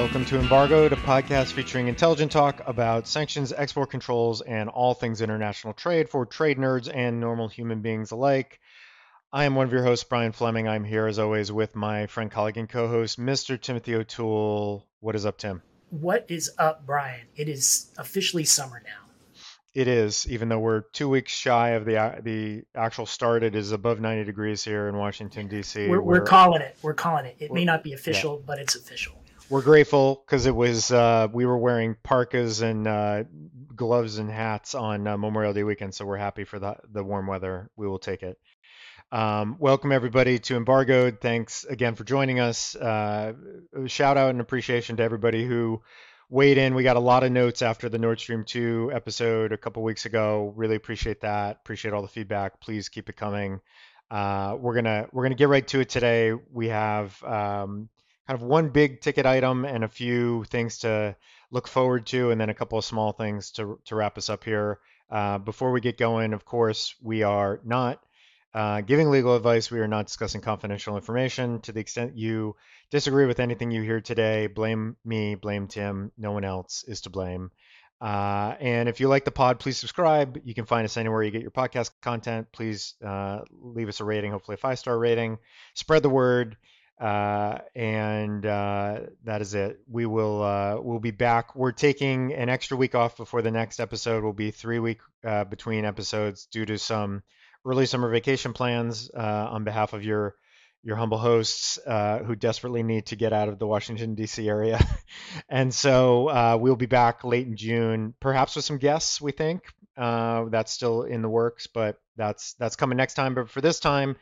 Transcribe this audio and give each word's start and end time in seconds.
Welcome 0.00 0.24
to 0.24 0.40
Embargoed, 0.40 0.94
a 0.94 0.96
podcast 0.96 1.52
featuring 1.52 1.88
intelligent 1.88 2.32
talk 2.32 2.62
about 2.66 3.06
sanctions, 3.06 3.52
export 3.52 3.90
controls, 3.90 4.40
and 4.40 4.70
all 4.70 4.94
things 4.94 5.20
international 5.20 5.74
trade 5.74 6.08
for 6.08 6.24
trade 6.24 6.56
nerds 6.56 6.90
and 6.92 7.20
normal 7.20 7.48
human 7.48 7.82
beings 7.82 8.10
alike. 8.10 8.60
I 9.30 9.44
am 9.44 9.54
one 9.54 9.66
of 9.66 9.72
your 9.74 9.84
hosts, 9.84 10.04
Brian 10.04 10.32
Fleming. 10.32 10.66
I'm 10.66 10.84
here 10.84 11.06
as 11.06 11.18
always 11.18 11.52
with 11.52 11.76
my 11.76 12.06
friend, 12.06 12.30
colleague, 12.30 12.56
and 12.56 12.66
co 12.66 12.88
host, 12.88 13.20
Mr. 13.20 13.60
Timothy 13.60 13.94
O'Toole. 13.94 14.86
What 15.00 15.16
is 15.16 15.26
up, 15.26 15.36
Tim? 15.36 15.60
What 15.90 16.24
is 16.30 16.50
up, 16.58 16.86
Brian? 16.86 17.26
It 17.36 17.50
is 17.50 17.92
officially 17.98 18.44
summer 18.44 18.82
now. 18.82 19.10
It 19.74 19.86
is, 19.86 20.26
even 20.30 20.48
though 20.48 20.60
we're 20.60 20.80
two 20.80 21.10
weeks 21.10 21.30
shy 21.30 21.72
of 21.72 21.84
the 21.84 22.20
the 22.22 22.62
actual 22.74 23.04
start. 23.04 23.42
It 23.42 23.54
is 23.54 23.70
above 23.72 24.00
90 24.00 24.24
degrees 24.24 24.64
here 24.64 24.88
in 24.88 24.96
Washington 24.96 25.46
D.C. 25.46 25.88
We're, 25.88 26.00
we're, 26.00 26.20
we're 26.20 26.24
calling 26.24 26.62
it. 26.62 26.78
We're 26.80 26.94
calling 26.94 27.26
it. 27.26 27.36
It 27.38 27.52
may 27.52 27.66
not 27.66 27.84
be 27.84 27.92
official, 27.92 28.36
yeah. 28.36 28.44
but 28.46 28.58
it's 28.58 28.74
official. 28.74 29.19
We're 29.50 29.62
grateful 29.62 30.22
because 30.24 30.46
it 30.46 30.54
was 30.54 30.92
uh, 30.92 31.26
we 31.32 31.44
were 31.44 31.58
wearing 31.58 31.96
parkas 32.04 32.60
and 32.60 32.86
uh, 32.86 33.24
gloves 33.74 34.18
and 34.18 34.30
hats 34.30 34.76
on 34.76 35.08
uh, 35.08 35.18
Memorial 35.18 35.52
Day 35.52 35.64
weekend, 35.64 35.92
so 35.92 36.06
we're 36.06 36.18
happy 36.18 36.44
for 36.44 36.60
the 36.60 36.76
the 36.92 37.02
warm 37.02 37.26
weather. 37.26 37.68
We 37.76 37.88
will 37.88 37.98
take 37.98 38.22
it. 38.22 38.38
Um, 39.10 39.56
welcome 39.58 39.90
everybody 39.90 40.38
to 40.38 40.56
Embargoed. 40.56 41.20
Thanks 41.20 41.64
again 41.64 41.96
for 41.96 42.04
joining 42.04 42.38
us. 42.38 42.76
Uh, 42.76 43.32
shout 43.86 44.16
out 44.16 44.30
and 44.30 44.40
appreciation 44.40 44.98
to 44.98 45.02
everybody 45.02 45.44
who 45.44 45.82
weighed 46.28 46.56
in. 46.56 46.76
We 46.76 46.84
got 46.84 46.96
a 46.96 47.00
lot 47.00 47.24
of 47.24 47.32
notes 47.32 47.60
after 47.60 47.88
the 47.88 47.98
Nord 47.98 48.20
Stream 48.20 48.44
2 48.44 48.92
episode 48.94 49.50
a 49.50 49.58
couple 49.58 49.82
weeks 49.82 50.06
ago. 50.06 50.52
Really 50.54 50.76
appreciate 50.76 51.22
that. 51.22 51.56
Appreciate 51.56 51.92
all 51.92 52.02
the 52.02 52.08
feedback. 52.08 52.60
Please 52.60 52.88
keep 52.88 53.08
it 53.08 53.16
coming. 53.16 53.60
Uh, 54.12 54.56
we're 54.60 54.76
gonna 54.76 55.08
we're 55.10 55.24
gonna 55.24 55.34
get 55.34 55.48
right 55.48 55.66
to 55.66 55.80
it 55.80 55.88
today. 55.88 56.34
We 56.52 56.68
have 56.68 57.20
um, 57.24 57.88
kind 58.30 58.40
of 58.40 58.46
one 58.46 58.68
big 58.68 59.00
ticket 59.00 59.26
item 59.26 59.64
and 59.64 59.82
a 59.82 59.88
few 59.88 60.44
things 60.44 60.78
to 60.78 61.16
look 61.50 61.66
forward 61.66 62.06
to, 62.06 62.30
and 62.30 62.40
then 62.40 62.48
a 62.48 62.54
couple 62.54 62.78
of 62.78 62.84
small 62.84 63.10
things 63.10 63.50
to 63.50 63.80
to 63.86 63.96
wrap 63.96 64.16
us 64.16 64.30
up 64.30 64.44
here. 64.44 64.78
Uh, 65.10 65.38
before 65.38 65.72
we 65.72 65.80
get 65.80 65.98
going, 65.98 66.32
of 66.32 66.44
course, 66.44 66.94
we 67.02 67.24
are 67.24 67.60
not 67.64 68.00
uh, 68.54 68.82
giving 68.82 69.10
legal 69.10 69.34
advice. 69.34 69.68
We 69.68 69.80
are 69.80 69.88
not 69.88 70.06
discussing 70.06 70.42
confidential 70.42 70.94
information. 70.94 71.60
To 71.62 71.72
the 71.72 71.80
extent 71.80 72.16
you 72.16 72.54
disagree 72.92 73.26
with 73.26 73.40
anything 73.40 73.72
you 73.72 73.82
hear 73.82 74.00
today, 74.00 74.46
blame 74.46 74.96
me, 75.04 75.34
blame 75.34 75.66
Tim. 75.66 76.12
No 76.16 76.30
one 76.30 76.44
else 76.44 76.84
is 76.86 77.00
to 77.00 77.10
blame. 77.10 77.50
Uh, 78.00 78.54
and 78.60 78.88
if 78.88 79.00
you 79.00 79.08
like 79.08 79.24
the 79.24 79.32
pod, 79.32 79.58
please 79.58 79.76
subscribe. 79.76 80.40
You 80.44 80.54
can 80.54 80.66
find 80.66 80.84
us 80.84 80.96
anywhere 80.96 81.24
you 81.24 81.32
get 81.32 81.42
your 81.42 81.50
podcast 81.50 81.90
content. 82.00 82.46
Please 82.52 82.94
uh, 83.04 83.40
leave 83.50 83.88
us 83.88 83.98
a 83.98 84.04
rating, 84.04 84.30
hopefully 84.30 84.54
a 84.54 84.58
five 84.58 84.78
star 84.78 84.96
rating. 84.96 85.38
Spread 85.74 86.04
the 86.04 86.08
word. 86.08 86.56
Uh, 87.00 87.58
and 87.74 88.44
uh, 88.44 89.00
that 89.24 89.40
is 89.40 89.54
it. 89.54 89.80
We 89.90 90.04
will 90.04 90.42
uh, 90.42 90.76
we'll 90.80 91.00
be 91.00 91.12
back. 91.12 91.56
We're 91.56 91.72
taking 91.72 92.34
an 92.34 92.50
extra 92.50 92.76
week 92.76 92.94
off 92.94 93.16
before 93.16 93.40
the 93.40 93.50
next 93.50 93.80
episode. 93.80 94.22
Will 94.22 94.34
be 94.34 94.50
three 94.50 94.78
week 94.78 95.00
uh, 95.24 95.44
between 95.44 95.86
episodes 95.86 96.44
due 96.46 96.66
to 96.66 96.76
some 96.76 97.22
early 97.64 97.86
summer 97.86 98.10
vacation 98.10 98.52
plans 98.52 99.10
uh, 99.14 99.48
on 99.50 99.64
behalf 99.64 99.94
of 99.94 100.04
your 100.04 100.34
your 100.82 100.96
humble 100.96 101.16
hosts 101.16 101.78
uh, 101.86 102.18
who 102.18 102.34
desperately 102.34 102.82
need 102.82 103.06
to 103.06 103.16
get 103.16 103.32
out 103.32 103.48
of 103.48 103.58
the 103.58 103.66
Washington 103.66 104.14
D.C. 104.14 104.46
area. 104.46 104.78
and 105.48 105.72
so 105.72 106.56
we'll 106.58 106.76
be 106.76 106.86
back 106.86 107.24
late 107.24 107.46
in 107.46 107.56
June, 107.56 108.14
perhaps 108.20 108.56
with 108.56 108.64
some 108.66 108.78
guests. 108.78 109.22
We 109.22 109.32
think 109.32 109.62
that's 109.96 110.72
still 110.72 111.04
in 111.04 111.22
the 111.22 111.30
works, 111.30 111.66
but 111.66 111.98
that's 112.16 112.52
that's 112.54 112.76
coming 112.76 112.98
next 112.98 113.14
time. 113.14 113.34
But 113.34 113.48
for 113.48 113.62
this 113.62 113.80
time, 113.80 114.16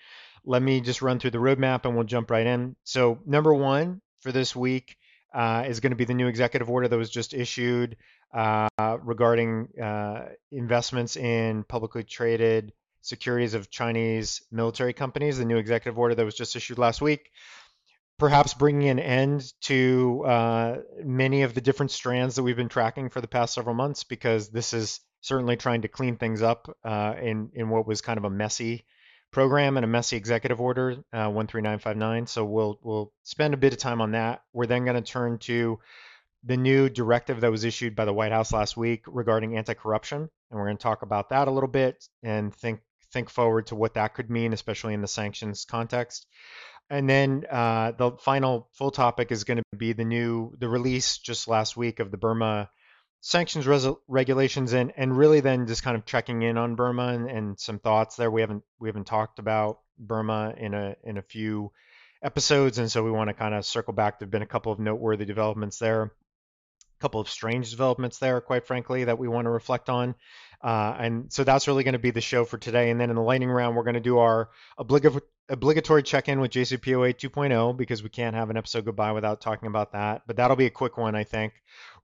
let 0.44 0.62
me 0.62 0.81
just 0.81 1.03
run 1.03 1.19
through 1.19 1.31
the 1.31 1.39
roadmap 1.39 1.84
and 1.84 1.94
we'll 1.94 2.05
jump 2.05 2.31
right 2.31 2.47
in. 2.47 2.77
So 2.84 3.19
number 3.27 3.53
one 3.55 4.01
for 4.20 4.33
this 4.33 4.55
week 4.55 4.96
uh, 5.35 5.64
is 5.67 5.80
going 5.80 5.92
to 5.92 5.96
be 5.96 6.05
the 6.05 6.14
new 6.14 6.27
executive 6.27 6.70
order 6.70 6.89
that 6.89 6.96
was 6.96 7.11
just 7.11 7.35
issued 7.35 7.96
uh, 8.35 8.68
regarding 9.02 9.68
investments 10.51 11.17
in 11.17 11.64
publicly 11.64 12.05
traded 12.05 12.73
securities 13.01 13.55
of 13.55 13.70
Chinese 13.70 14.42
military 14.51 14.92
companies, 14.92 15.39
the 15.39 15.45
new 15.45 15.57
executive 15.57 15.98
order 15.98 16.14
that 16.14 16.24
was 16.24 16.35
just 16.35 16.57
issued 16.57 16.79
last 16.79 17.01
week, 17.01 17.30
perhaps 18.18 18.55
bringing 18.55 18.89
an 18.89 18.98
end 18.98 19.52
to 19.62 20.24
uh, 20.27 20.77
many 21.05 21.42
of 21.42 21.55
the 21.55 21.61
different 21.61 21.91
strands 21.91 22.36
that 22.36 22.42
we've 22.42 22.57
been 22.57 22.68
tracking 22.68 23.08
for 23.08 23.20
the 23.20 23.29
past 23.29 23.55
several 23.55 23.74
months, 23.74 24.05
because 24.05 24.51
this 24.51 24.73
is 24.74 25.01
certainly 25.20 25.57
trying 25.57 25.83
to 25.83 25.89
clean 25.89 26.17
things 26.17 26.42
up 26.42 26.68
uh, 26.85 27.14
in 27.20 27.51
in 27.55 27.68
what 27.68 27.86
was 27.86 28.01
kind 28.01 28.18
of 28.18 28.24
a 28.24 28.30
messy 28.30 28.85
program 29.30 29.77
and 29.77 29.84
a 29.84 29.89
messy 29.89 30.16
executive 30.16 30.61
order, 30.61 30.96
uh, 31.12 31.30
13959. 31.30 32.27
So 32.27 32.44
we'll 32.44 32.78
we'll 32.83 33.12
spend 33.22 33.55
a 33.55 33.58
bit 33.58 33.72
of 33.72 33.78
time 33.78 34.00
on 34.00 34.12
that. 34.12 34.42
We're 34.52 34.66
then 34.66 34.84
going 34.84 35.02
to 35.02 35.12
turn 35.12 35.39
to 35.39 35.78
the 36.44 36.56
new 36.56 36.89
directive 36.89 37.40
that 37.40 37.50
was 37.50 37.64
issued 37.64 37.96
by 37.96 38.05
the 38.05 38.12
White 38.12 38.33
House 38.33 38.52
last 38.52 38.77
week 38.77 39.02
regarding 39.06 39.56
anti-corruption, 39.56 40.20
and 40.20 40.30
we're 40.58 40.67
going 40.67 40.77
to 40.77 40.83
talk 40.83 41.02
about 41.02 41.30
that 41.30 41.48
a 41.48 41.50
little 41.50 41.68
bit 41.68 42.05
and 42.22 42.55
think 42.55 42.80
think 43.12 43.30
forward 43.30 43.67
to 43.68 43.74
what 43.74 43.94
that 43.94 44.14
could 44.14 44.30
mean, 44.30 44.52
especially 44.52 44.94
in 44.94 45.00
the 45.00 45.08
sanctions 45.08 45.64
context. 45.64 46.27
And 46.90 47.08
then 47.08 47.44
uh, 47.50 47.92
the 47.92 48.12
final 48.12 48.68
full 48.72 48.90
topic 48.90 49.30
is 49.30 49.44
going 49.44 49.58
to 49.58 49.77
be 49.77 49.92
the 49.92 50.05
new 50.05 50.55
the 50.58 50.68
release 50.68 51.18
just 51.18 51.48
last 51.48 51.77
week 51.77 52.00
of 52.00 52.11
the 52.11 52.17
Burma 52.17 52.70
sanctions 53.20 53.67
res- 53.67 53.86
regulations 54.06 54.73
and 54.73 54.92
and 54.96 55.17
really 55.17 55.40
then 55.40 55.67
just 55.67 55.83
kind 55.83 55.96
of 55.96 56.05
checking 56.05 56.42
in 56.42 56.56
on 56.56 56.74
Burma 56.74 57.08
and, 57.08 57.29
and 57.29 57.61
some 57.61 57.79
thoughts 57.79 58.17
there. 58.17 58.30
We 58.30 58.40
haven't 58.40 58.64
we 58.79 58.89
haven't 58.89 59.06
talked 59.06 59.39
about 59.39 59.80
Burma 59.98 60.55
in 60.56 60.74
a 60.74 60.96
in 61.02 61.18
a 61.18 61.23
few 61.23 61.73
episodes, 62.23 62.79
and 62.79 62.90
so 62.90 63.02
we 63.02 63.11
want 63.11 63.29
to 63.29 63.34
kind 63.34 63.55
of 63.55 63.64
circle 63.64 63.92
back. 63.92 64.18
There've 64.18 64.30
been 64.30 64.42
a 64.42 64.46
couple 64.46 64.73
of 64.73 64.79
noteworthy 64.79 65.24
developments 65.24 65.79
there, 65.79 66.02
a 66.02 66.11
couple 67.01 67.20
of 67.20 67.29
strange 67.29 67.70
developments 67.70 68.18
there, 68.18 68.40
quite 68.40 68.67
frankly, 68.67 69.05
that 69.05 69.18
we 69.18 69.29
want 69.29 69.46
to 69.46 69.50
reflect 69.50 69.89
on. 69.89 70.14
Uh, 70.62 70.96
and 70.98 71.33
so 71.33 71.45
that's 71.45 71.68
really 71.68 71.85
going 71.85 71.92
to 71.92 72.00
be 72.00 72.11
the 72.11 72.20
show 72.20 72.45
for 72.45 72.58
today. 72.58 72.90
And 72.90 73.00
then 73.00 73.11
in 73.11 73.17
the 73.17 73.23
lightning 73.23 73.50
round, 73.50 73.77
we're 73.77 73.85
going 73.85 73.95
to 73.95 74.00
do 74.00 74.18
our 74.18 74.50
oblig- 74.79 75.20
obligatory 75.48 76.03
check 76.03 76.29
in 76.29 76.41
with 76.41 76.51
JCPOA 76.51 77.14
2.0 77.14 77.77
because 77.77 78.03
we 78.03 78.09
can't 78.09 78.36
have 78.36 78.51
an 78.51 78.57
episode 78.57 78.85
goodbye 78.85 79.13
without 79.13 79.41
talking 79.41 79.67
about 79.67 79.92
that. 79.92 80.23
But 80.27 80.36
that'll 80.36 80.57
be 80.57 80.67
a 80.67 80.70
quick 80.70 80.97
one, 80.97 81.14
I 81.14 81.25
think. 81.25 81.55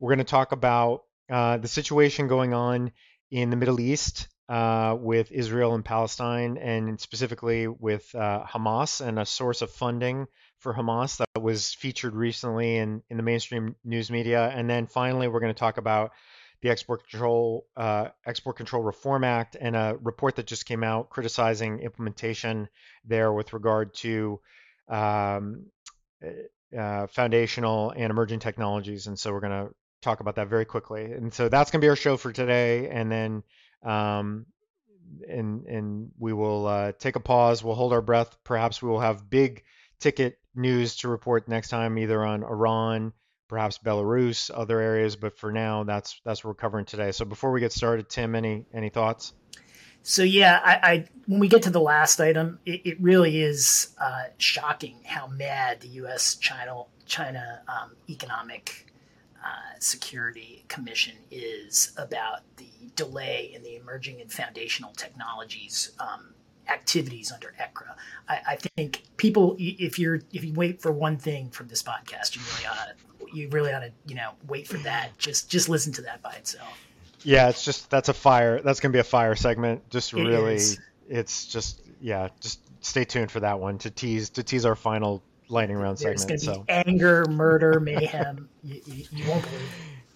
We're 0.00 0.10
going 0.10 0.18
to 0.18 0.24
talk 0.24 0.52
about 0.52 1.04
uh, 1.30 1.58
the 1.58 1.68
situation 1.68 2.28
going 2.28 2.54
on 2.54 2.92
in 3.30 3.50
the 3.50 3.56
Middle 3.56 3.80
East 3.80 4.28
uh, 4.48 4.96
with 4.98 5.32
Israel 5.32 5.74
and 5.74 5.84
Palestine, 5.84 6.58
and 6.58 7.00
specifically 7.00 7.66
with 7.66 8.14
uh, 8.14 8.44
Hamas 8.46 9.06
and 9.06 9.18
a 9.18 9.26
source 9.26 9.62
of 9.62 9.70
funding 9.70 10.26
for 10.58 10.74
Hamas 10.74 11.18
that 11.18 11.42
was 11.42 11.74
featured 11.74 12.14
recently 12.14 12.76
in, 12.76 13.02
in 13.10 13.16
the 13.16 13.22
mainstream 13.22 13.76
news 13.84 14.10
media. 14.10 14.48
And 14.54 14.68
then 14.68 14.86
finally, 14.86 15.28
we're 15.28 15.40
going 15.40 15.54
to 15.54 15.58
talk 15.58 15.78
about 15.78 16.12
the 16.64 16.70
Export 16.70 17.06
Control 17.06 17.66
uh, 17.76 18.08
Export 18.24 18.56
Control 18.56 18.82
Reform 18.82 19.22
Act 19.22 19.54
and 19.60 19.76
a 19.76 19.98
report 20.02 20.36
that 20.36 20.46
just 20.46 20.64
came 20.64 20.82
out 20.82 21.10
criticizing 21.10 21.80
implementation 21.80 22.70
there 23.04 23.30
with 23.34 23.52
regard 23.52 23.92
to 23.96 24.40
um, 24.88 25.66
uh, 26.24 26.76
uh 26.76 27.06
foundational 27.08 27.90
and 27.90 28.10
emerging 28.10 28.38
technologies. 28.38 29.06
And 29.06 29.18
so 29.18 29.30
we're 29.30 29.40
going 29.40 29.66
to 29.66 29.74
talk 30.00 30.20
about 30.20 30.36
that 30.36 30.48
very 30.48 30.64
quickly. 30.64 31.04
And 31.04 31.34
so 31.34 31.50
that's 31.50 31.70
going 31.70 31.82
to 31.82 31.84
be 31.84 31.90
our 31.90 31.96
show 31.96 32.16
for 32.16 32.32
today. 32.32 32.88
And 32.88 33.12
then 33.12 33.42
um, 33.82 34.46
and 35.28 35.66
and 35.66 36.12
we 36.18 36.32
will 36.32 36.66
uh, 36.66 36.92
take 36.92 37.16
a 37.16 37.20
pause. 37.20 37.62
We'll 37.62 37.74
hold 37.74 37.92
our 37.92 38.00
breath. 38.00 38.38
Perhaps 38.42 38.80
we 38.80 38.88
will 38.88 39.00
have 39.00 39.28
big 39.28 39.64
ticket 40.00 40.38
news 40.54 40.96
to 40.96 41.08
report 41.08 41.46
next 41.46 41.68
time, 41.68 41.98
either 41.98 42.24
on 42.24 42.42
Iran 42.42 43.12
perhaps 43.54 43.78
Belarus, 43.78 44.50
other 44.52 44.80
areas, 44.80 45.14
but 45.14 45.38
for 45.38 45.52
now, 45.52 45.84
that's 45.84 46.20
that's 46.24 46.42
what 46.42 46.50
we're 46.50 46.54
covering 46.54 46.84
today. 46.84 47.12
So 47.12 47.24
before 47.24 47.52
we 47.52 47.60
get 47.60 47.70
started, 47.70 48.08
Tim, 48.08 48.34
any 48.34 48.66
any 48.74 48.88
thoughts? 48.88 49.32
So 50.02 50.24
yeah, 50.24 50.60
I, 50.64 50.74
I 50.82 51.04
when 51.28 51.38
we 51.38 51.46
get 51.46 51.62
to 51.62 51.70
the 51.70 51.80
last 51.80 52.20
item, 52.20 52.58
it, 52.66 52.80
it 52.84 53.00
really 53.00 53.40
is 53.40 53.94
uh, 54.00 54.24
shocking 54.38 54.96
how 55.04 55.28
mad 55.28 55.82
the 55.82 55.88
U.S. 56.02 56.34
China 56.34 56.82
China 57.06 57.62
um, 57.68 57.92
Economic 58.10 58.92
uh, 59.40 59.78
Security 59.78 60.64
Commission 60.66 61.14
is 61.30 61.92
about 61.96 62.40
the 62.56 62.66
delay 62.96 63.52
in 63.54 63.62
the 63.62 63.76
emerging 63.76 64.20
and 64.20 64.32
foundational 64.32 64.90
technologies 64.94 65.92
um, 66.00 66.34
activities 66.68 67.30
under 67.30 67.54
ECRA. 67.60 67.94
I, 68.28 68.40
I, 68.48 68.56
think 68.56 69.02
people, 69.16 69.54
if 69.58 69.98
you're 69.98 70.20
if 70.32 70.44
you 70.44 70.52
wait 70.54 70.80
for 70.80 70.92
one 70.92 71.18
thing 71.18 71.50
from 71.50 71.68
this 71.68 71.82
podcast, 71.82 72.34
you 72.34 72.42
really 72.52 72.66
ought 72.66 72.88
to 72.88 73.13
you 73.34 73.48
really 73.50 73.72
ought 73.72 73.80
to 73.80 73.90
you 74.06 74.14
know 74.14 74.30
wait 74.48 74.66
for 74.66 74.78
that. 74.78 75.16
Just 75.18 75.50
just 75.50 75.68
listen 75.68 75.92
to 75.94 76.02
that 76.02 76.22
by 76.22 76.32
itself. 76.32 76.78
Yeah, 77.22 77.48
it's 77.48 77.64
just 77.64 77.90
that's 77.90 78.08
a 78.08 78.14
fire. 78.14 78.60
That's 78.60 78.80
gonna 78.80 78.92
be 78.92 78.98
a 78.98 79.04
fire 79.04 79.34
segment. 79.34 79.88
Just 79.90 80.12
it 80.12 80.16
really, 80.16 80.54
is. 80.54 80.78
it's 81.08 81.46
just 81.46 81.82
yeah. 82.00 82.28
Just 82.40 82.60
stay 82.84 83.04
tuned 83.04 83.30
for 83.30 83.40
that 83.40 83.58
one 83.58 83.78
to 83.78 83.90
tease 83.90 84.30
to 84.30 84.42
tease 84.42 84.64
our 84.64 84.74
final 84.74 85.22
lightning 85.48 85.76
round 85.76 85.98
There's 85.98 86.22
segment. 86.22 86.42
There's 86.42 86.56
gonna 86.56 86.64
be 86.64 86.72
so. 86.72 86.90
anger, 86.90 87.24
murder, 87.26 87.80
mayhem. 87.80 88.48
you, 88.62 88.80
you, 88.86 89.04
you, 89.10 89.28
won't 89.28 89.42
believe. 89.42 89.68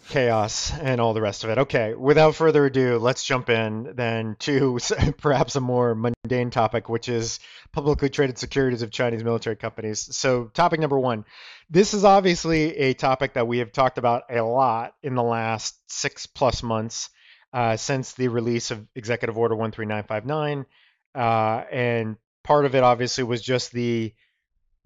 Chaos 0.09 0.73
and 0.73 1.01
all 1.01 1.15
the 1.15 1.21
rest 1.21 1.45
of 1.45 1.51
it. 1.51 1.59
Okay, 1.59 1.95
without 1.95 2.35
further 2.35 2.67
ado, 2.67 2.99
let's 2.99 3.25
jump 3.25 3.49
in 3.49 3.95
then 3.95 4.37
to 4.41 4.79
perhaps 5.19 5.57
a 5.57 5.61
more 5.61 5.95
mundane 5.95 6.51
topic, 6.51 6.89
which 6.89 7.09
is 7.09 7.41
publicly 7.73 8.09
traded 8.09 8.39
securities 8.39 8.83
of 8.83 8.91
Chinese 8.91 9.23
military 9.23 9.57
companies. 9.57 10.15
So, 10.17 10.47
topic 10.47 10.81
number 10.81 10.99
one. 10.99 11.25
This 11.71 11.93
is 11.93 12.05
obviously 12.05 12.77
a 12.79 12.95
topic 12.95 13.35
that 13.35 13.47
we 13.47 13.59
have 13.59 13.73
talked 13.73 13.99
about 13.99 14.23
a 14.31 14.41
lot 14.41 14.95
in 15.03 15.15
the 15.15 15.23
last 15.23 15.77
six 15.87 16.27
plus 16.27 16.63
months 16.63 17.11
uh, 17.53 17.77
since 17.77 18.13
the 18.13 18.29
release 18.29 18.71
of 18.71 18.87
Executive 18.95 19.37
Order 19.37 19.55
13959. 19.55 20.67
Uh, 21.15 21.65
and 21.71 22.17
part 22.43 22.65
of 22.65 22.75
it 22.75 22.83
obviously 22.83 23.25
was 23.25 23.43
just 23.43 23.73
the 23.73 24.15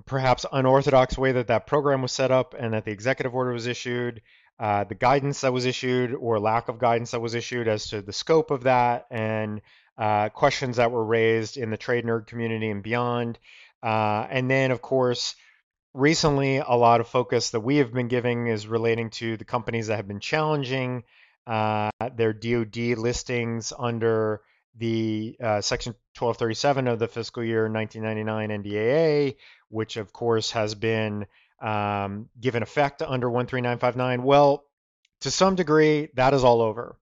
perhaps 0.06 0.44
unorthodox 0.50 1.16
way 1.16 1.32
that 1.32 1.46
that 1.46 1.66
program 1.66 2.02
was 2.02 2.12
set 2.12 2.30
up 2.30 2.54
and 2.58 2.74
that 2.74 2.84
the 2.84 2.90
executive 2.90 3.34
order 3.34 3.52
was 3.52 3.66
issued 3.66 4.20
uh, 4.62 4.84
the 4.84 4.94
guidance 4.94 5.40
that 5.40 5.52
was 5.52 5.66
issued 5.66 6.14
or 6.14 6.38
lack 6.38 6.68
of 6.68 6.78
guidance 6.78 7.10
that 7.10 7.20
was 7.20 7.34
issued 7.34 7.66
as 7.66 7.88
to 7.88 8.00
the 8.00 8.12
scope 8.12 8.52
of 8.52 8.62
that 8.62 9.06
and 9.10 9.60
uh, 9.98 10.28
questions 10.28 10.76
that 10.76 10.92
were 10.92 11.04
raised 11.04 11.56
in 11.56 11.70
the 11.70 11.76
trade 11.76 12.04
nerd 12.04 12.28
community 12.28 12.70
and 12.70 12.80
beyond. 12.80 13.40
Uh, 13.82 14.24
and 14.30 14.48
then, 14.48 14.70
of 14.70 14.80
course, 14.80 15.34
recently 15.94 16.58
a 16.58 16.74
lot 16.74 17.00
of 17.00 17.08
focus 17.08 17.50
that 17.50 17.60
we 17.60 17.78
have 17.78 17.92
been 17.92 18.06
giving 18.06 18.46
is 18.46 18.68
relating 18.68 19.10
to 19.10 19.36
the 19.36 19.44
companies 19.44 19.88
that 19.88 19.96
have 19.96 20.06
been 20.06 20.20
challenging 20.20 21.02
uh, 21.48 21.90
their 22.14 22.32
DoD 22.32 22.96
listings 22.98 23.72
under 23.76 24.42
the 24.76 25.36
uh, 25.42 25.60
Section 25.60 25.90
1237 26.16 26.86
of 26.86 27.00
the 27.00 27.08
fiscal 27.08 27.42
year 27.42 27.68
1999 27.68 28.62
NDAA, 28.62 29.36
which 29.70 29.96
of 29.96 30.12
course 30.12 30.52
has 30.52 30.76
been 30.76 31.26
um, 31.62 32.28
given 32.40 32.62
effect 32.62 33.02
under 33.02 33.28
13959? 33.28 34.22
Well, 34.22 34.64
to 35.20 35.30
some 35.30 35.54
degree, 35.54 36.08
that 36.14 36.34
is 36.34 36.44
all 36.44 36.60
over. 36.60 36.96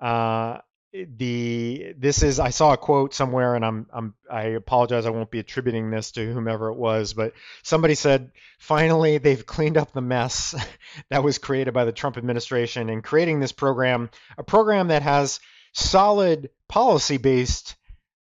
Uh, 0.00 0.58
the 0.92 1.92
this 1.98 2.22
is 2.22 2.38
I 2.38 2.50
saw 2.50 2.72
a 2.72 2.76
quote 2.76 3.14
somewhere, 3.14 3.56
and 3.56 3.64
I'm 3.64 3.86
I'm 3.92 4.14
I 4.30 4.42
apologize 4.42 5.06
I 5.06 5.10
won't 5.10 5.30
be 5.30 5.40
attributing 5.40 5.90
this 5.90 6.12
to 6.12 6.32
whomever 6.32 6.68
it 6.68 6.76
was, 6.76 7.14
but 7.14 7.32
somebody 7.64 7.96
said 7.96 8.30
finally 8.60 9.18
they've 9.18 9.44
cleaned 9.44 9.76
up 9.76 9.92
the 9.92 10.00
mess 10.00 10.54
that 11.10 11.24
was 11.24 11.38
created 11.38 11.74
by 11.74 11.84
the 11.84 11.92
Trump 11.92 12.16
administration 12.16 12.90
in 12.90 13.02
creating 13.02 13.40
this 13.40 13.50
program, 13.50 14.08
a 14.38 14.44
program 14.44 14.88
that 14.88 15.02
has 15.02 15.40
solid 15.72 16.50
policy 16.68 17.16
based 17.16 17.74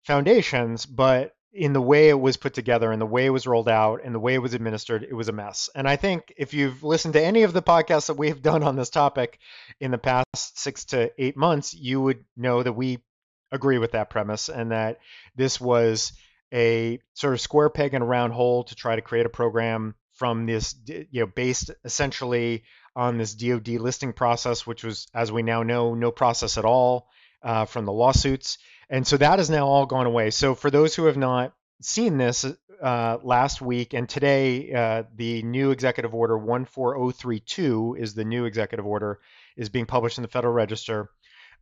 foundations, 0.06 0.88
but 0.88 1.36
in 1.54 1.74
the 1.74 1.82
way 1.82 2.10
it 2.10 2.20
was 2.20 2.36
put 2.36 2.54
together 2.54 2.92
and 2.92 3.00
the 3.00 3.06
way 3.06 3.28
it 3.28 3.30
was 3.30 3.46
rolled 3.46 3.70
out 3.70 4.02
and 4.04 4.14
the 4.14 4.20
way 4.20 4.34
it 4.34 4.42
was 4.42 4.56
administered, 4.56 5.04
it 5.04 5.14
was 5.14 5.30
a 5.30 5.34
mess. 5.34 5.70
And 5.76 5.88
I 5.88 5.96
think 5.96 6.34
if 6.36 6.54
you've 6.54 6.84
listened 6.84 7.14
to 7.14 7.24
any 7.24 7.44
of 7.44 7.54
the 7.54 7.62
podcasts 7.62 8.08
that 8.08 8.18
we've 8.18 8.42
done 8.42 8.64
on 8.64 8.76
this 8.76 8.90
topic 8.90 9.38
in 9.80 9.92
the 9.92 10.00
past 10.00 10.58
six 10.58 10.86
to 10.86 11.12
eight 11.20 11.38
months, 11.38 11.74
you 11.74 12.02
would 12.02 12.26
know 12.36 12.64
that 12.64 12.74
we 12.74 13.04
agree 13.52 13.78
with 13.78 13.92
that 13.92 14.10
premise 14.10 14.50
and 14.50 14.72
that 14.72 14.98
this 15.36 15.62
was 15.62 16.14
a 16.52 17.00
sort 17.14 17.34
of 17.34 17.42
square 17.42 17.70
peg 17.70 17.94
in 17.94 18.02
a 18.02 18.06
round 18.06 18.34
hole 18.34 18.64
to 18.64 18.76
try 18.76 18.96
to 18.96 19.02
create 19.02 19.28
a 19.28 19.30
program 19.30 19.94
from 20.14 20.48
this, 20.48 20.76
you 20.88 21.22
know, 21.22 21.28
based 21.28 21.70
essentially 21.84 22.64
on 22.96 23.18
this 23.18 23.36
DoD 23.36 23.68
listing 23.70 24.14
process, 24.14 24.66
which 24.66 24.84
was, 24.84 25.08
as 25.14 25.32
we 25.32 25.44
now 25.44 25.62
know, 25.64 25.94
no 25.94 26.12
process 26.12 26.58
at 26.58 26.66
all 26.66 27.10
uh, 27.44 27.66
from 27.66 27.86
the 27.86 27.92
lawsuits. 27.92 28.58
And 28.94 29.07
so 29.07 29.18
that 29.18 29.40
has 29.40 29.50
now 29.50 29.66
all 29.66 29.88
gone 29.88 30.06
away. 30.06 30.30
So 30.30 30.54
for 30.54 30.69
those 30.69 30.94
who 30.94 31.06
have 31.06 31.18
not 31.18 31.51
seen 31.81 32.19
this 32.19 32.45
uh, 32.80 33.18
last 33.24 33.60
week 33.60 33.95
and 33.95 34.07
today, 34.07 34.72
uh, 34.72 35.04
the 35.16 35.42
new 35.42 35.72
executive 35.72 36.13
order 36.13 36.38
14032 36.38 37.98
is 38.00 38.13
the 38.13 38.24
new 38.24 38.45
executive 38.45 38.86
order 38.86 39.19
is 39.57 39.69
being 39.69 39.88
published 39.88 40.19
in 40.19 40.22
the 40.22 40.28
Federal 40.28 40.54
Register. 40.54 41.10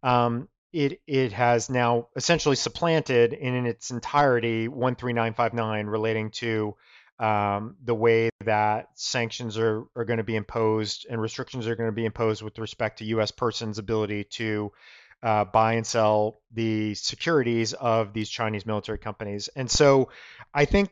Um, 0.04 0.50
it 0.74 1.00
it 1.08 1.32
has 1.32 1.70
now 1.70 2.10
essentially 2.18 2.58
supplanted 2.58 3.32
in, 3.32 3.56
in 3.56 3.66
its 3.66 3.92
entirety 3.92 4.68
13959 4.68 5.88
relating 5.88 6.32
to 6.32 6.76
um, 7.18 7.78
the 7.82 7.96
way 7.96 8.30
that 8.44 8.90
sanctions 8.96 9.58
are, 9.58 9.86
are 9.96 10.04
going 10.04 10.18
to 10.18 10.24
be 10.26 10.36
imposed 10.36 11.06
and 11.10 11.22
restrictions 11.22 11.66
are 11.66 11.78
going 11.78 11.88
to 11.88 11.96
be 11.96 12.06
imposed 12.06 12.42
with 12.42 12.60
respect 12.60 12.98
to 12.98 13.06
U.S. 13.06 13.32
persons' 13.32 13.78
ability 13.78 14.26
to 14.32 14.74
uh, 15.24 15.46
buy 15.46 15.74
and 15.74 15.86
sell 15.86 16.42
the 16.52 16.94
securities 16.96 17.74
of 17.74 18.14
these 18.14 18.30
Chinese 18.30 18.66
military 18.66 18.98
companies. 18.98 19.50
And 19.56 19.70
so 19.70 20.10
I 20.54 20.66
think 20.66 20.90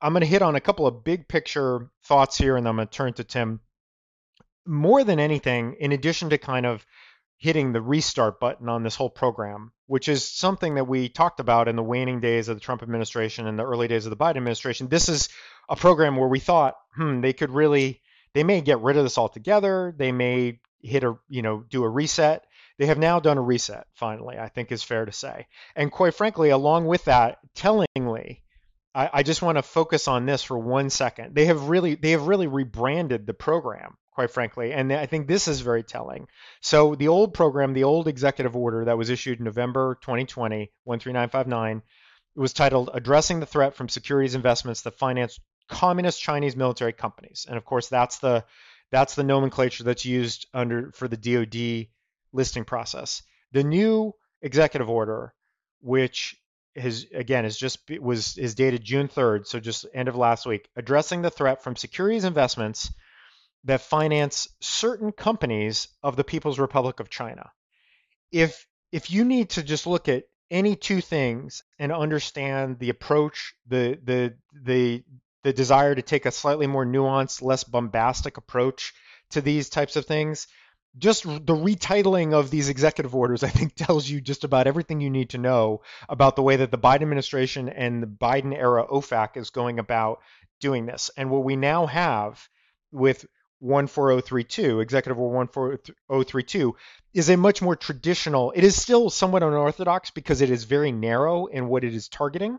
I'm 0.00 0.12
going 0.12 0.22
to 0.22 0.26
hit 0.26 0.42
on 0.42 0.56
a 0.56 0.60
couple 0.60 0.86
of 0.86 1.04
big 1.04 1.28
picture 1.28 1.90
thoughts 2.04 2.36
here, 2.36 2.56
and 2.56 2.66
I'm 2.66 2.76
going 2.76 2.88
to 2.88 2.92
turn 2.92 3.12
to 3.14 3.24
Tim. 3.24 3.60
More 4.66 5.04
than 5.04 5.20
anything, 5.20 5.76
in 5.78 5.92
addition 5.92 6.30
to 6.30 6.38
kind 6.38 6.66
of 6.66 6.84
hitting 7.36 7.72
the 7.72 7.82
restart 7.82 8.38
button 8.38 8.68
on 8.68 8.84
this 8.84 8.94
whole 8.94 9.10
program, 9.10 9.72
which 9.86 10.08
is 10.08 10.24
something 10.24 10.76
that 10.76 10.86
we 10.86 11.08
talked 11.08 11.40
about 11.40 11.66
in 11.66 11.74
the 11.74 11.82
waning 11.82 12.20
days 12.20 12.48
of 12.48 12.56
the 12.56 12.60
Trump 12.60 12.82
administration 12.82 13.48
and 13.48 13.58
the 13.58 13.64
early 13.64 13.88
days 13.88 14.06
of 14.06 14.10
the 14.10 14.16
Biden 14.16 14.36
administration. 14.36 14.86
This 14.88 15.08
is 15.08 15.28
a 15.68 15.74
program 15.74 16.16
where 16.16 16.28
we 16.28 16.38
thought, 16.38 16.76
hmm, 16.94 17.20
they 17.20 17.32
could 17.32 17.50
really, 17.50 18.00
they 18.32 18.44
may 18.44 18.60
get 18.60 18.80
rid 18.80 18.96
of 18.96 19.02
this 19.02 19.18
altogether. 19.18 19.92
They 19.96 20.12
may 20.12 20.60
hit 20.80 21.02
a, 21.02 21.18
you 21.28 21.42
know, 21.42 21.64
do 21.68 21.82
a 21.82 21.88
reset. 21.88 22.44
They 22.78 22.86
have 22.86 22.98
now 22.98 23.20
done 23.20 23.38
a 23.38 23.42
reset, 23.42 23.86
finally, 23.94 24.38
I 24.38 24.48
think 24.48 24.72
is 24.72 24.82
fair 24.82 25.04
to 25.04 25.12
say. 25.12 25.46
And 25.76 25.92
quite 25.92 26.14
frankly, 26.14 26.50
along 26.50 26.86
with 26.86 27.04
that, 27.04 27.38
tellingly, 27.54 28.42
I, 28.94 29.10
I 29.12 29.22
just 29.22 29.42
want 29.42 29.58
to 29.58 29.62
focus 29.62 30.08
on 30.08 30.26
this 30.26 30.42
for 30.42 30.58
one 30.58 30.90
second. 30.90 31.34
They 31.34 31.46
have 31.46 31.68
really 31.68 31.94
they 31.94 32.10
have 32.12 32.26
really 32.26 32.46
rebranded 32.46 33.26
the 33.26 33.34
program, 33.34 33.96
quite 34.12 34.30
frankly, 34.30 34.72
and 34.72 34.92
I 34.92 35.06
think 35.06 35.26
this 35.26 35.48
is 35.48 35.60
very 35.60 35.82
telling. 35.82 36.28
So 36.60 36.94
the 36.94 37.08
old 37.08 37.34
program, 37.34 37.72
the 37.72 37.84
old 37.84 38.08
executive 38.08 38.56
order 38.56 38.84
that 38.84 38.98
was 38.98 39.10
issued 39.10 39.38
in 39.38 39.44
November 39.44 39.98
2020, 40.02 40.70
13959, 40.84 41.82
it 42.34 42.40
was 42.40 42.52
titled 42.52 42.90
Addressing 42.92 43.40
the 43.40 43.46
Threat 43.46 43.74
from 43.74 43.88
Securities 43.88 44.34
Investments 44.34 44.82
That 44.82 44.98
Finance 44.98 45.38
Communist 45.68 46.20
Chinese 46.20 46.56
Military 46.56 46.92
Companies. 46.92 47.46
And 47.48 47.56
of 47.56 47.64
course, 47.64 47.88
that's 47.88 48.18
the 48.18 48.44
that's 48.90 49.14
the 49.14 49.24
nomenclature 49.24 49.84
that's 49.84 50.04
used 50.04 50.46
under 50.52 50.92
for 50.92 51.08
the 51.08 51.16
DoD 51.16 51.88
listing 52.32 52.64
process. 52.64 53.22
The 53.52 53.64
new 53.64 54.14
executive 54.40 54.88
order, 54.88 55.34
which 55.80 56.36
has 56.76 57.06
again 57.14 57.44
is 57.44 57.56
just 57.56 57.78
was 58.00 58.38
is 58.38 58.54
dated 58.54 58.82
June 58.82 59.08
3rd, 59.08 59.46
so 59.46 59.60
just 59.60 59.86
end 59.92 60.08
of 60.08 60.16
last 60.16 60.46
week, 60.46 60.68
addressing 60.76 61.22
the 61.22 61.30
threat 61.30 61.62
from 61.62 61.76
securities 61.76 62.24
investments 62.24 62.90
that 63.64 63.80
finance 63.80 64.48
certain 64.60 65.12
companies 65.12 65.88
of 66.02 66.16
the 66.16 66.24
People's 66.24 66.58
Republic 66.58 67.00
of 67.00 67.10
China. 67.10 67.50
If 68.30 68.66
if 68.90 69.10
you 69.10 69.24
need 69.24 69.50
to 69.50 69.62
just 69.62 69.86
look 69.86 70.08
at 70.08 70.24
any 70.50 70.76
two 70.76 71.00
things 71.00 71.62
and 71.78 71.92
understand 71.92 72.78
the 72.78 72.90
approach, 72.90 73.54
the 73.66 73.98
the 74.02 74.34
the 74.64 75.04
the 75.44 75.52
desire 75.52 75.94
to 75.94 76.02
take 76.02 76.26
a 76.26 76.30
slightly 76.30 76.66
more 76.66 76.86
nuanced, 76.86 77.42
less 77.42 77.64
bombastic 77.64 78.36
approach 78.36 78.92
to 79.30 79.40
these 79.40 79.68
types 79.68 79.96
of 79.96 80.06
things, 80.06 80.46
just 80.98 81.24
the 81.24 81.54
retitling 81.54 82.34
of 82.34 82.50
these 82.50 82.68
executive 82.68 83.14
orders, 83.14 83.42
I 83.42 83.48
think, 83.48 83.74
tells 83.76 84.08
you 84.08 84.20
just 84.20 84.44
about 84.44 84.66
everything 84.66 85.00
you 85.00 85.10
need 85.10 85.30
to 85.30 85.38
know 85.38 85.82
about 86.08 86.36
the 86.36 86.42
way 86.42 86.56
that 86.56 86.70
the 86.70 86.78
Biden 86.78 87.02
administration 87.02 87.68
and 87.68 88.02
the 88.02 88.06
Biden 88.06 88.54
era 88.54 88.86
OFAC 88.86 89.36
is 89.36 89.50
going 89.50 89.78
about 89.78 90.20
doing 90.60 90.86
this. 90.86 91.10
And 91.16 91.30
what 91.30 91.44
we 91.44 91.56
now 91.56 91.86
have 91.86 92.48
with 92.90 93.26
14032, 93.62 94.80
Executive 94.80 95.18
Order 95.18 95.50
14032, 95.52 96.76
is 97.14 97.30
a 97.30 97.36
much 97.36 97.62
more 97.62 97.76
traditional, 97.76 98.52
it 98.54 98.64
is 98.64 98.80
still 98.80 99.10
somewhat 99.10 99.42
unorthodox 99.42 100.10
because 100.10 100.40
it 100.40 100.50
is 100.50 100.64
very 100.64 100.92
narrow 100.92 101.46
in 101.46 101.68
what 101.68 101.84
it 101.84 101.94
is 101.94 102.08
targeting, 102.08 102.58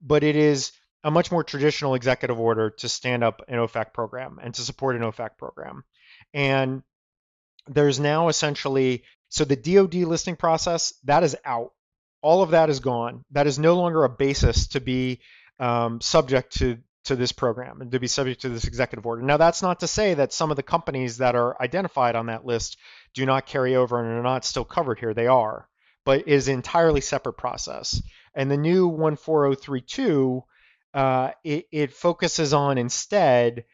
but 0.00 0.22
it 0.22 0.36
is 0.36 0.72
a 1.02 1.10
much 1.10 1.30
more 1.30 1.44
traditional 1.44 1.94
executive 1.94 2.38
order 2.38 2.70
to 2.70 2.88
stand 2.88 3.22
up 3.22 3.42
an 3.48 3.58
OFAC 3.58 3.92
program 3.92 4.38
and 4.42 4.54
to 4.54 4.62
support 4.62 4.96
an 4.96 5.02
OFAC 5.02 5.36
program. 5.36 5.84
And 6.32 6.82
there's 7.66 8.00
now 8.00 8.28
essentially 8.28 9.04
so 9.28 9.44
the 9.44 9.56
DoD 9.56 9.94
listing 10.06 10.36
process 10.36 10.94
that 11.04 11.24
is 11.24 11.36
out. 11.44 11.72
All 12.22 12.42
of 12.42 12.50
that 12.50 12.70
is 12.70 12.80
gone. 12.80 13.24
That 13.32 13.46
is 13.46 13.58
no 13.58 13.74
longer 13.74 14.04
a 14.04 14.08
basis 14.08 14.68
to 14.68 14.80
be 14.80 15.20
um, 15.58 16.00
subject 16.00 16.58
to 16.58 16.78
to 17.04 17.16
this 17.16 17.32
program 17.32 17.80
and 17.80 17.90
to 17.92 18.00
be 18.00 18.06
subject 18.06 18.42
to 18.42 18.48
this 18.48 18.64
executive 18.64 19.04
order. 19.04 19.22
Now, 19.22 19.36
that's 19.36 19.60
not 19.60 19.80
to 19.80 19.86
say 19.86 20.14
that 20.14 20.32
some 20.32 20.50
of 20.50 20.56
the 20.56 20.62
companies 20.62 21.18
that 21.18 21.34
are 21.34 21.60
identified 21.60 22.16
on 22.16 22.26
that 22.26 22.46
list 22.46 22.78
do 23.12 23.26
not 23.26 23.46
carry 23.46 23.76
over 23.76 24.00
and 24.00 24.08
are 24.18 24.22
not 24.22 24.44
still 24.44 24.64
covered 24.64 24.98
here. 24.98 25.12
They 25.12 25.26
are, 25.26 25.68
but 26.04 26.20
it 26.20 26.28
is 26.28 26.48
an 26.48 26.54
entirely 26.54 27.00
separate 27.00 27.34
process. 27.34 28.02
And 28.34 28.50
the 28.50 28.56
new 28.56 28.90
14032, 28.90 30.44
uh, 30.94 31.30
it, 31.42 31.66
it, 31.70 31.92
focuses 31.92 32.54
on 32.54 32.78
instead 32.78 33.64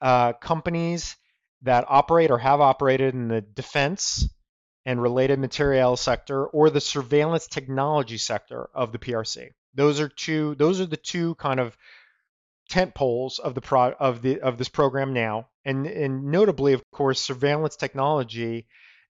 uh, 0.00 0.32
companies 0.32 1.16
that 1.62 1.84
operate 1.88 2.30
or 2.30 2.38
have 2.38 2.60
operated 2.60 3.14
in 3.14 3.28
the 3.28 3.40
defense 3.40 4.28
and 4.86 5.02
related 5.02 5.38
material 5.38 5.96
sector 5.96 6.46
or 6.46 6.70
the 6.70 6.80
surveillance 6.80 7.46
technology 7.46 8.18
sector 8.18 8.68
of 8.74 8.92
the 8.92 8.98
PRC. 8.98 9.50
Those 9.74 10.00
are 10.00 10.08
two 10.08 10.54
those 10.56 10.80
are 10.80 10.86
the 10.86 10.96
two 10.96 11.34
kind 11.36 11.60
of 11.60 11.76
tent 12.68 12.94
poles 12.94 13.38
of 13.38 13.54
the 13.54 13.60
pro, 13.60 13.92
of 13.92 14.22
the 14.22 14.40
of 14.40 14.58
this 14.58 14.68
program 14.68 15.12
now. 15.12 15.48
And 15.64 15.86
and 15.86 16.26
notably 16.26 16.72
of 16.72 16.90
course 16.90 17.20
surveillance 17.20 17.76
technology 17.76 18.66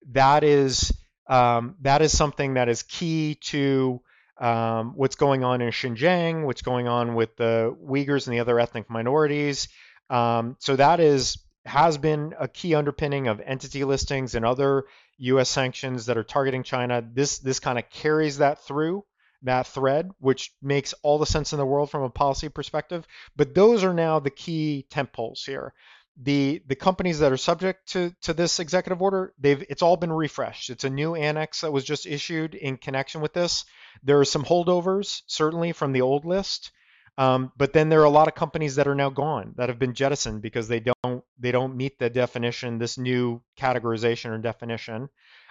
that 0.08 0.42
is 0.44 0.92
um, 1.28 1.76
that 1.82 2.02
is 2.02 2.16
something 2.16 2.54
that 2.54 2.68
is 2.68 2.82
key 2.82 3.36
to 3.42 4.00
um, 4.40 4.94
what's 4.96 5.16
going 5.16 5.44
on 5.44 5.60
in 5.60 5.70
Xinjiang, 5.70 6.44
what's 6.44 6.62
going 6.62 6.88
on 6.88 7.14
with 7.14 7.36
the 7.36 7.76
Uyghurs 7.86 8.26
and 8.26 8.34
the 8.34 8.40
other 8.40 8.58
ethnic 8.58 8.90
minorities. 8.90 9.68
Um, 10.08 10.56
so 10.58 10.76
that 10.76 10.98
is 10.98 11.38
has 11.70 11.98
been 11.98 12.34
a 12.38 12.48
key 12.48 12.74
underpinning 12.74 13.28
of 13.28 13.40
entity 13.40 13.84
listings 13.84 14.34
and 14.34 14.44
other 14.44 14.84
U.S. 15.18 15.48
sanctions 15.48 16.06
that 16.06 16.18
are 16.18 16.24
targeting 16.24 16.64
China. 16.64 17.00
This 17.00 17.38
this 17.38 17.60
kind 17.60 17.78
of 17.78 17.88
carries 17.90 18.38
that 18.38 18.64
through 18.64 19.04
that 19.42 19.68
thread, 19.68 20.10
which 20.18 20.52
makes 20.60 20.94
all 21.02 21.18
the 21.18 21.26
sense 21.26 21.52
in 21.52 21.58
the 21.58 21.64
world 21.64 21.88
from 21.88 22.02
a 22.02 22.10
policy 22.10 22.48
perspective. 22.48 23.06
But 23.36 23.54
those 23.54 23.84
are 23.84 23.94
now 23.94 24.18
the 24.18 24.30
key 24.30 24.86
tent 24.90 25.12
poles 25.12 25.44
here. 25.44 25.72
The 26.20 26.60
the 26.66 26.74
companies 26.74 27.20
that 27.20 27.30
are 27.30 27.36
subject 27.36 27.90
to 27.92 28.12
to 28.22 28.34
this 28.34 28.58
executive 28.58 29.00
order, 29.00 29.32
they've 29.38 29.64
it's 29.70 29.82
all 29.82 29.96
been 29.96 30.12
refreshed. 30.12 30.70
It's 30.70 30.84
a 30.84 30.90
new 30.90 31.14
annex 31.14 31.60
that 31.60 31.72
was 31.72 31.84
just 31.84 32.04
issued 32.04 32.56
in 32.56 32.78
connection 32.78 33.20
with 33.20 33.32
this. 33.32 33.64
There 34.02 34.18
are 34.18 34.24
some 34.24 34.44
holdovers 34.44 35.22
certainly 35.28 35.70
from 35.70 35.92
the 35.92 36.02
old 36.02 36.24
list. 36.24 36.72
Um, 37.20 37.52
but 37.54 37.74
then 37.74 37.90
there 37.90 38.00
are 38.00 38.04
a 38.04 38.08
lot 38.10 38.28
of 38.28 38.34
companies 38.34 38.76
that 38.76 38.88
are 38.88 38.94
now 38.94 39.10
gone 39.10 39.52
that 39.58 39.68
have 39.68 39.78
been 39.78 39.92
jettisoned 39.92 40.40
because 40.40 40.68
they 40.68 40.80
don't 40.80 41.22
they 41.38 41.52
don't 41.52 41.76
meet 41.76 41.98
the 41.98 42.08
definition, 42.08 42.78
this 42.78 42.96
new 42.96 43.42
categorization 43.58 44.30
or 44.30 44.38
definition. 44.38 45.10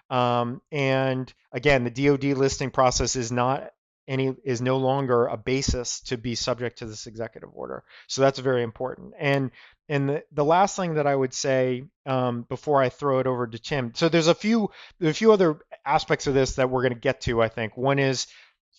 Um, 0.10 0.64
and 0.72 1.32
again, 1.52 1.84
the 1.84 1.92
DoD 1.92 2.36
listing 2.36 2.72
process 2.72 3.16
is 3.16 3.32
not 3.32 3.70
any 4.08 4.36
is 4.44 4.64
no 4.64 4.78
longer 4.78 5.28
a 5.28 5.38
basis 5.38 6.02
to 6.02 6.18
be 6.18 6.34
subject 6.34 6.80
to 6.80 6.88
this 6.88 7.06
executive 7.06 7.52
order. 7.54 7.84
So 8.08 8.24
that's 8.24 8.40
very 8.40 8.64
important. 8.64 9.14
And 9.20 9.52
and 9.88 10.10
the, 10.10 10.24
the 10.32 10.46
last 10.46 10.76
thing 10.76 10.96
that 10.96 11.06
I 11.06 11.16
would 11.16 11.36
say 11.36 11.84
um, 12.08 12.48
before 12.50 12.82
I 12.82 12.90
throw 12.90 13.20
it 13.20 13.28
over 13.28 13.46
to 13.46 13.60
Tim, 13.60 13.92
so 13.94 14.10
there's 14.10 14.28
a 14.28 14.34
few 14.34 14.72
a 15.02 15.14
few 15.14 15.32
other 15.34 15.60
aspects 15.86 16.26
of 16.26 16.34
this 16.34 16.56
that 16.56 16.72
we're 16.72 16.82
going 16.82 16.96
to 16.96 17.00
get 17.00 17.22
to. 17.22 17.44
I 17.44 17.48
think 17.48 17.78
one 17.78 18.00
is 18.00 18.26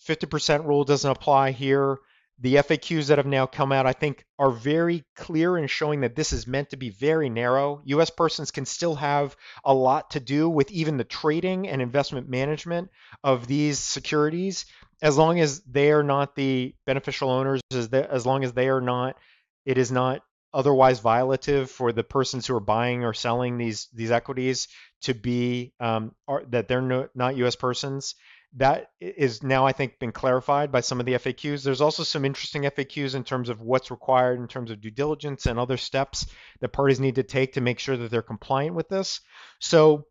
50% 0.05 0.65
rule 0.65 0.83
doesn't 0.83 1.09
apply 1.09 1.51
here. 1.51 1.97
The 2.41 2.55
FAQs 2.55 3.07
that 3.07 3.19
have 3.19 3.27
now 3.27 3.45
come 3.45 3.71
out, 3.71 3.85
I 3.85 3.93
think, 3.93 4.25
are 4.39 4.49
very 4.49 5.03
clear 5.15 5.57
in 5.57 5.67
showing 5.67 6.01
that 6.01 6.15
this 6.15 6.33
is 6.33 6.47
meant 6.47 6.71
to 6.71 6.77
be 6.77 6.89
very 6.89 7.29
narrow. 7.29 7.81
US 7.85 8.09
persons 8.09 8.49
can 8.49 8.65
still 8.65 8.95
have 8.95 9.35
a 9.63 9.73
lot 9.73 10.11
to 10.11 10.19
do 10.19 10.49
with 10.49 10.71
even 10.71 10.97
the 10.97 11.03
trading 11.03 11.67
and 11.67 11.83
investment 11.83 12.27
management 12.27 12.89
of 13.23 13.45
these 13.45 13.77
securities 13.77 14.65
as 15.03 15.17
long 15.17 15.39
as 15.39 15.61
they 15.61 15.91
are 15.91 16.03
not 16.03 16.35
the 16.35 16.75
beneficial 16.85 17.29
owners, 17.29 17.61
as, 17.71 18.25
long 18.25 18.43
as 18.43 18.53
they 18.53 18.69
are 18.69 18.81
not, 18.81 19.17
it 19.65 19.77
is 19.77 19.91
not 19.91 20.23
otherwise 20.53 20.99
violative 20.99 21.69
for 21.69 21.91
the 21.91 22.03
persons 22.03 22.45
who 22.45 22.55
are 22.55 22.59
buying 22.59 23.03
or 23.03 23.13
selling 23.13 23.57
these 23.57 23.87
these 23.93 24.11
equities 24.11 24.67
to 25.01 25.13
be 25.13 25.73
um, 25.79 26.13
are, 26.27 26.43
that 26.49 26.67
they're 26.67 26.81
no, 26.81 27.07
not 27.15 27.37
U.S. 27.37 27.55
persons 27.55 28.15
that 28.57 28.91
is 28.99 29.43
now 29.43 29.65
I 29.65 29.71
think 29.71 29.99
been 29.99 30.11
clarified 30.11 30.71
by 30.71 30.81
some 30.81 30.99
of 30.99 31.05
the 31.05 31.13
FAQs. 31.13 31.63
There's 31.63 31.81
also 31.81 32.03
some 32.03 32.25
interesting 32.25 32.63
FAQs 32.63 33.15
in 33.15 33.23
terms 33.23 33.49
of 33.49 33.61
what's 33.61 33.91
required 33.91 34.39
in 34.39 34.47
terms 34.47 34.71
of 34.71 34.81
due 34.81 34.91
diligence 34.91 35.45
and 35.45 35.57
other 35.57 35.77
steps 35.77 36.25
that 36.59 36.73
parties 36.73 36.99
need 36.99 37.15
to 37.15 37.23
take 37.23 37.53
to 37.53 37.61
make 37.61 37.79
sure 37.79 37.95
that 37.95 38.11
they're 38.11 38.21
compliant 38.21 38.75
with 38.75 38.89
this. 38.89 39.21
So 39.59 40.05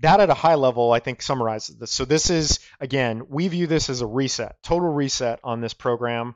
that 0.00 0.18
at 0.18 0.30
a 0.30 0.34
high 0.34 0.56
level 0.56 0.90
I 0.90 0.98
think 0.98 1.22
summarizes 1.22 1.76
this. 1.76 1.92
So 1.92 2.04
this 2.04 2.30
is 2.30 2.58
again, 2.80 3.22
we 3.28 3.46
view 3.46 3.68
this 3.68 3.88
as 3.90 4.00
a 4.00 4.06
reset, 4.06 4.56
total 4.64 4.88
reset 4.88 5.38
on 5.44 5.60
this 5.60 5.74
program, 5.74 6.34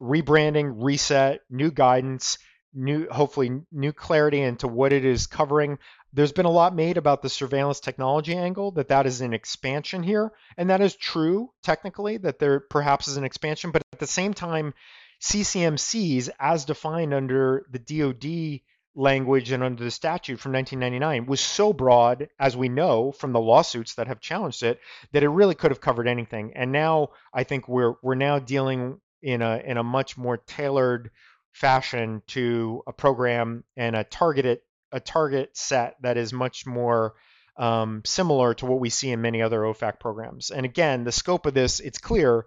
rebranding, 0.00 0.74
reset, 0.76 1.40
new 1.50 1.72
guidance, 1.72 2.38
new 2.72 3.08
hopefully 3.10 3.62
new 3.72 3.92
clarity 3.92 4.40
into 4.40 4.68
what 4.68 4.92
it 4.92 5.04
is 5.04 5.26
covering 5.26 5.78
there's 6.12 6.32
been 6.32 6.46
a 6.46 6.50
lot 6.50 6.74
made 6.74 6.96
about 6.96 7.22
the 7.22 7.28
surveillance 7.28 7.80
technology 7.80 8.34
angle 8.34 8.72
that 8.72 8.88
that 8.88 9.06
is 9.06 9.20
an 9.20 9.32
expansion 9.32 10.02
here. 10.02 10.32
And 10.56 10.70
that 10.70 10.80
is 10.80 10.96
true 10.96 11.50
technically 11.62 12.16
that 12.18 12.38
there 12.38 12.60
perhaps 12.60 13.08
is 13.08 13.16
an 13.16 13.24
expansion 13.24 13.70
but 13.70 13.82
at 13.92 13.98
the 13.98 14.06
same 14.06 14.34
time 14.34 14.74
ccmcs 15.22 16.30
as 16.38 16.64
defined 16.64 17.12
under 17.12 17.66
the 17.70 17.78
dod 17.78 18.60
language 18.96 19.52
and 19.52 19.62
under 19.62 19.84
the 19.84 19.90
statute 19.90 20.40
from 20.40 20.52
1999 20.52 21.26
was 21.26 21.40
so 21.40 21.72
broad 21.72 22.28
as 22.38 22.56
we 22.56 22.68
know 22.68 23.12
from 23.12 23.32
the 23.32 23.40
lawsuits 23.40 23.94
that 23.94 24.08
have 24.08 24.20
challenged 24.20 24.62
it 24.62 24.80
that 25.12 25.22
it 25.22 25.28
really 25.28 25.54
could 25.54 25.70
have 25.70 25.80
covered 25.80 26.08
anything. 26.08 26.52
And 26.56 26.72
now 26.72 27.10
i 27.32 27.44
think 27.44 27.68
we're 27.68 27.94
we're 28.02 28.14
now 28.14 28.38
dealing 28.38 29.00
in 29.22 29.42
a 29.42 29.62
in 29.64 29.76
a 29.76 29.82
much 29.82 30.16
more 30.16 30.38
tailored 30.38 31.10
fashion 31.52 32.22
to 32.28 32.82
a 32.86 32.92
program 32.92 33.64
and 33.76 33.96
a 33.96 34.04
targeted 34.04 34.60
a 34.92 35.00
target 35.00 35.56
set 35.56 35.96
that 36.02 36.16
is 36.16 36.32
much 36.32 36.66
more 36.66 37.14
um, 37.56 38.02
similar 38.04 38.54
to 38.54 38.66
what 38.66 38.80
we 38.80 38.90
see 38.90 39.10
in 39.10 39.20
many 39.20 39.42
other 39.42 39.60
OFAC 39.60 40.00
programs. 40.00 40.50
And 40.50 40.64
again, 40.64 41.04
the 41.04 41.12
scope 41.12 41.46
of 41.46 41.54
this, 41.54 41.80
it's 41.80 41.98
clear, 41.98 42.46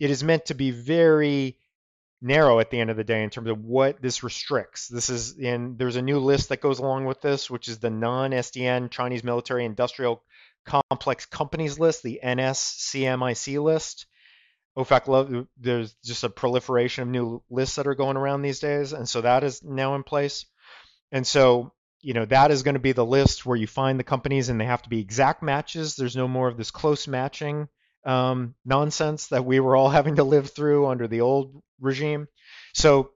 it 0.00 0.10
is 0.10 0.24
meant 0.24 0.46
to 0.46 0.54
be 0.54 0.70
very 0.70 1.58
narrow 2.20 2.58
at 2.58 2.70
the 2.70 2.80
end 2.80 2.90
of 2.90 2.96
the 2.96 3.04
day 3.04 3.22
in 3.22 3.28
terms 3.28 3.50
of 3.50 3.62
what 3.62 4.00
this 4.00 4.22
restricts. 4.22 4.88
This 4.88 5.10
is 5.10 5.36
and 5.38 5.78
there's 5.78 5.96
a 5.96 6.02
new 6.02 6.18
list 6.18 6.48
that 6.48 6.62
goes 6.62 6.78
along 6.78 7.04
with 7.04 7.20
this, 7.20 7.50
which 7.50 7.68
is 7.68 7.78
the 7.78 7.90
non-SDN 7.90 8.90
Chinese 8.90 9.22
military 9.22 9.64
industrial 9.64 10.22
complex 10.64 11.26
companies 11.26 11.78
list, 11.78 12.02
the 12.02 12.20
NSCMIC 12.24 13.62
list. 13.62 14.06
OFAC 14.76 15.06
love 15.06 15.46
there's 15.58 15.94
just 16.02 16.24
a 16.24 16.30
proliferation 16.30 17.02
of 17.02 17.08
new 17.08 17.42
lists 17.50 17.76
that 17.76 17.86
are 17.86 17.94
going 17.94 18.16
around 18.16 18.42
these 18.42 18.58
days, 18.58 18.92
and 18.92 19.08
so 19.08 19.20
that 19.20 19.44
is 19.44 19.62
now 19.62 19.94
in 19.94 20.02
place. 20.02 20.46
And 21.12 21.26
so 21.26 21.72
you 22.04 22.12
know 22.12 22.26
that 22.26 22.50
is 22.50 22.62
going 22.62 22.74
to 22.74 22.80
be 22.80 22.92
the 22.92 23.04
list 23.04 23.46
where 23.46 23.56
you 23.56 23.66
find 23.66 23.98
the 23.98 24.04
companies 24.04 24.50
and 24.50 24.60
they 24.60 24.66
have 24.66 24.82
to 24.82 24.88
be 24.88 25.00
exact 25.00 25.42
matches. 25.42 25.96
There's 25.96 26.16
no 26.16 26.28
more 26.28 26.48
of 26.48 26.56
this 26.56 26.70
close 26.70 27.08
matching 27.08 27.68
um, 28.04 28.54
nonsense 28.64 29.28
that 29.28 29.44
we 29.44 29.58
were 29.58 29.74
all 29.74 29.88
having 29.98 30.16
to 30.16 30.24
live 30.24 30.50
through 30.50 30.86
under 30.86 31.08
the 31.08 31.22
old 31.22 31.62
regime. 31.80 32.28
So 32.74 33.10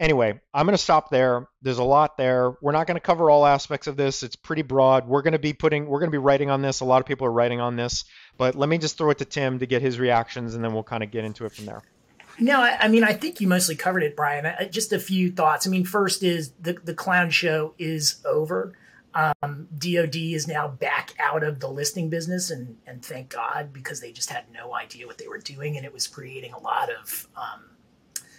anyway 0.00 0.40
i'm 0.52 0.66
going 0.66 0.76
to 0.76 0.82
stop 0.82 1.08
there. 1.10 1.46
There's 1.62 1.78
a 1.78 1.84
lot 1.84 2.16
there. 2.16 2.54
We're 2.60 2.72
not 2.72 2.88
going 2.88 2.96
to 2.96 3.00
cover 3.00 3.30
all 3.30 3.46
aspects 3.46 3.86
of 3.86 3.96
this. 3.96 4.24
It's 4.24 4.36
pretty 4.36 4.62
broad. 4.62 5.06
We're 5.06 5.22
going 5.22 5.32
to 5.32 5.38
be 5.38 5.52
putting 5.52 5.86
we're 5.86 6.00
going 6.00 6.10
to 6.10 6.14
be 6.14 6.18
writing 6.18 6.50
on 6.50 6.62
this. 6.62 6.80
A 6.80 6.84
lot 6.84 7.00
of 7.00 7.06
people 7.06 7.28
are 7.28 7.32
writing 7.32 7.60
on 7.60 7.76
this. 7.76 8.04
But 8.36 8.56
let 8.56 8.68
me 8.68 8.78
just 8.78 8.98
throw 8.98 9.10
it 9.10 9.18
to 9.18 9.24
tim 9.24 9.60
to 9.60 9.66
get 9.66 9.80
his 9.80 10.00
reactions 10.00 10.56
and 10.56 10.64
then 10.64 10.74
we'll 10.74 10.82
kind 10.82 11.04
of 11.04 11.12
get 11.12 11.24
into 11.24 11.46
it 11.46 11.52
from 11.52 11.66
there 11.66 11.82
no, 12.38 12.60
I, 12.60 12.76
I, 12.80 12.88
mean 12.88 13.04
I 13.04 13.12
think 13.12 13.40
you 13.40 13.48
mostly 13.48 13.76
covered 13.76 14.02
it, 14.02 14.16
Brian. 14.16 14.46
I, 14.46 14.66
just 14.66 14.92
a 14.92 14.98
few 14.98 15.30
thoughts. 15.30 15.66
I 15.66 15.70
mean, 15.70 15.84
first 15.84 16.22
is 16.22 16.52
the 16.60 16.74
the 16.84 16.94
clown 16.94 17.30
show 17.30 17.74
is 17.78 18.20
over. 18.24 18.74
Um, 19.14 19.68
DoD 19.78 20.16
is 20.16 20.48
now 20.48 20.66
back 20.66 21.14
out 21.20 21.44
of 21.44 21.60
the 21.60 21.68
listing 21.68 22.10
business, 22.10 22.50
and 22.50 22.76
and 22.86 23.04
thank 23.04 23.30
God 23.30 23.72
because 23.72 24.00
they 24.00 24.12
just 24.12 24.30
had 24.30 24.44
no 24.52 24.74
idea 24.74 25.06
what 25.06 25.18
they 25.18 25.28
were 25.28 25.38
doing, 25.38 25.76
and 25.76 25.86
it 25.86 25.92
was 25.92 26.06
creating 26.06 26.52
a 26.52 26.58
lot 26.58 26.90
of 26.90 27.28
um, 27.36 27.64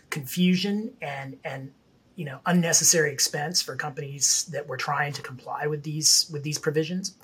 confusion 0.10 0.94
and 1.02 1.38
and 1.46 1.72
you 2.16 2.26
know 2.26 2.40
unnecessary 2.46 3.12
expense 3.12 3.62
for 3.62 3.76
companies 3.76 4.50
that 4.52 4.68
were 4.68 4.78
trying 4.78 5.14
to 5.14 5.22
comply 5.22 5.68
with 5.68 5.84
these 5.84 6.30
with 6.32 6.44
these 6.44 6.58
provisions. 6.58 7.16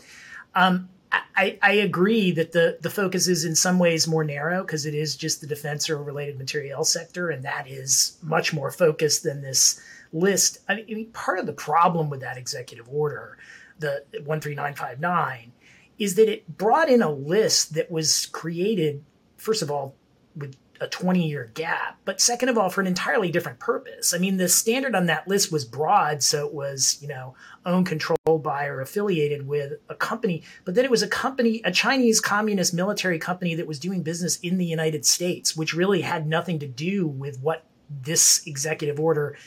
Um, 0.55 0.89
I, 1.12 1.58
I 1.62 1.72
agree 1.74 2.32
that 2.32 2.51
the, 2.51 2.77
the 2.82 2.89
focus 2.89 3.27
is 3.27 3.46
in 3.46 3.56
some 3.56 3.80
ways 3.80 4.08
more 4.08 4.24
narrow 4.24 4.62
because 4.62 4.86
it 4.86 4.94
is 4.94 5.15
just 5.15 5.41
the 5.41 5.48
defense 5.48 5.89
or 5.89 6.01
related 6.01 6.38
material 6.38 6.84
sector, 6.84 7.30
and 7.30 7.44
that 7.44 7.68
is 7.68 8.18
much 8.22 8.53
more 8.53 8.72
focused 8.72 9.24
than 9.24 9.41
this 9.41 9.82
list. 10.13 10.60
I 10.70 10.75
mean, 10.75 11.08
part 11.12 11.39
of 11.39 11.46
the 11.46 11.53
problem 11.53 12.10
with 12.10 12.22
that 12.22 12.38
executive 12.38 12.88
order, 12.89 13.38
the 13.80 14.03
13959, 14.12 15.51
is 16.00 16.15
that 16.15 16.30
it 16.30 16.58
brought 16.58 16.89
in 16.89 17.01
a 17.01 17.12
list 17.12 17.74
that 17.74 17.91
was 17.91 18.27
created, 18.27 19.03
first 19.38 19.62
of 19.62 19.72
all, 19.72 19.96
with 20.36 20.56
a 20.81 20.88
20 20.88 21.27
year 21.27 21.51
gap, 21.53 22.00
but 22.05 22.19
second 22.19 22.50
of 22.50 22.57
all, 22.57 22.69
for 22.69 22.81
an 22.81 22.88
entirely 22.88 23.31
different 23.31 23.59
purpose. 23.59 24.15
I 24.15 24.17
mean, 24.17 24.38
the 24.38 24.50
standard 24.50 24.95
on 24.95 25.05
that 25.05 25.27
list 25.27 25.51
was 25.51 25.63
broad, 25.63 26.23
so 26.23 26.47
it 26.47 26.53
was, 26.53 26.97
you 27.01 27.07
know, 27.07 27.35
owned, 27.67 27.85
controlled 27.85 28.41
by, 28.41 28.65
or 28.65 28.81
affiliated 28.81 29.47
with 29.47 29.73
a 29.89 29.95
company, 29.95 30.41
but 30.65 30.73
then 30.73 30.83
it 30.83 30.89
was 30.89 31.03
a 31.03 31.07
company, 31.07 31.61
a 31.63 31.71
Chinese 31.71 32.19
communist 32.19 32.73
military 32.73 33.19
company 33.19 33.53
that 33.53 33.67
was 33.67 33.79
doing 33.79 34.01
business 34.01 34.39
in 34.39 34.57
the 34.57 34.65
United 34.65 35.05
States, 35.05 35.55
which 35.55 35.75
really 35.75 36.01
had 36.01 36.25
nothing 36.25 36.57
to 36.57 36.67
do 36.67 37.07
with 37.07 37.39
what 37.41 37.63
this 37.88 38.45
executive 38.47 39.00
order, 39.00 39.38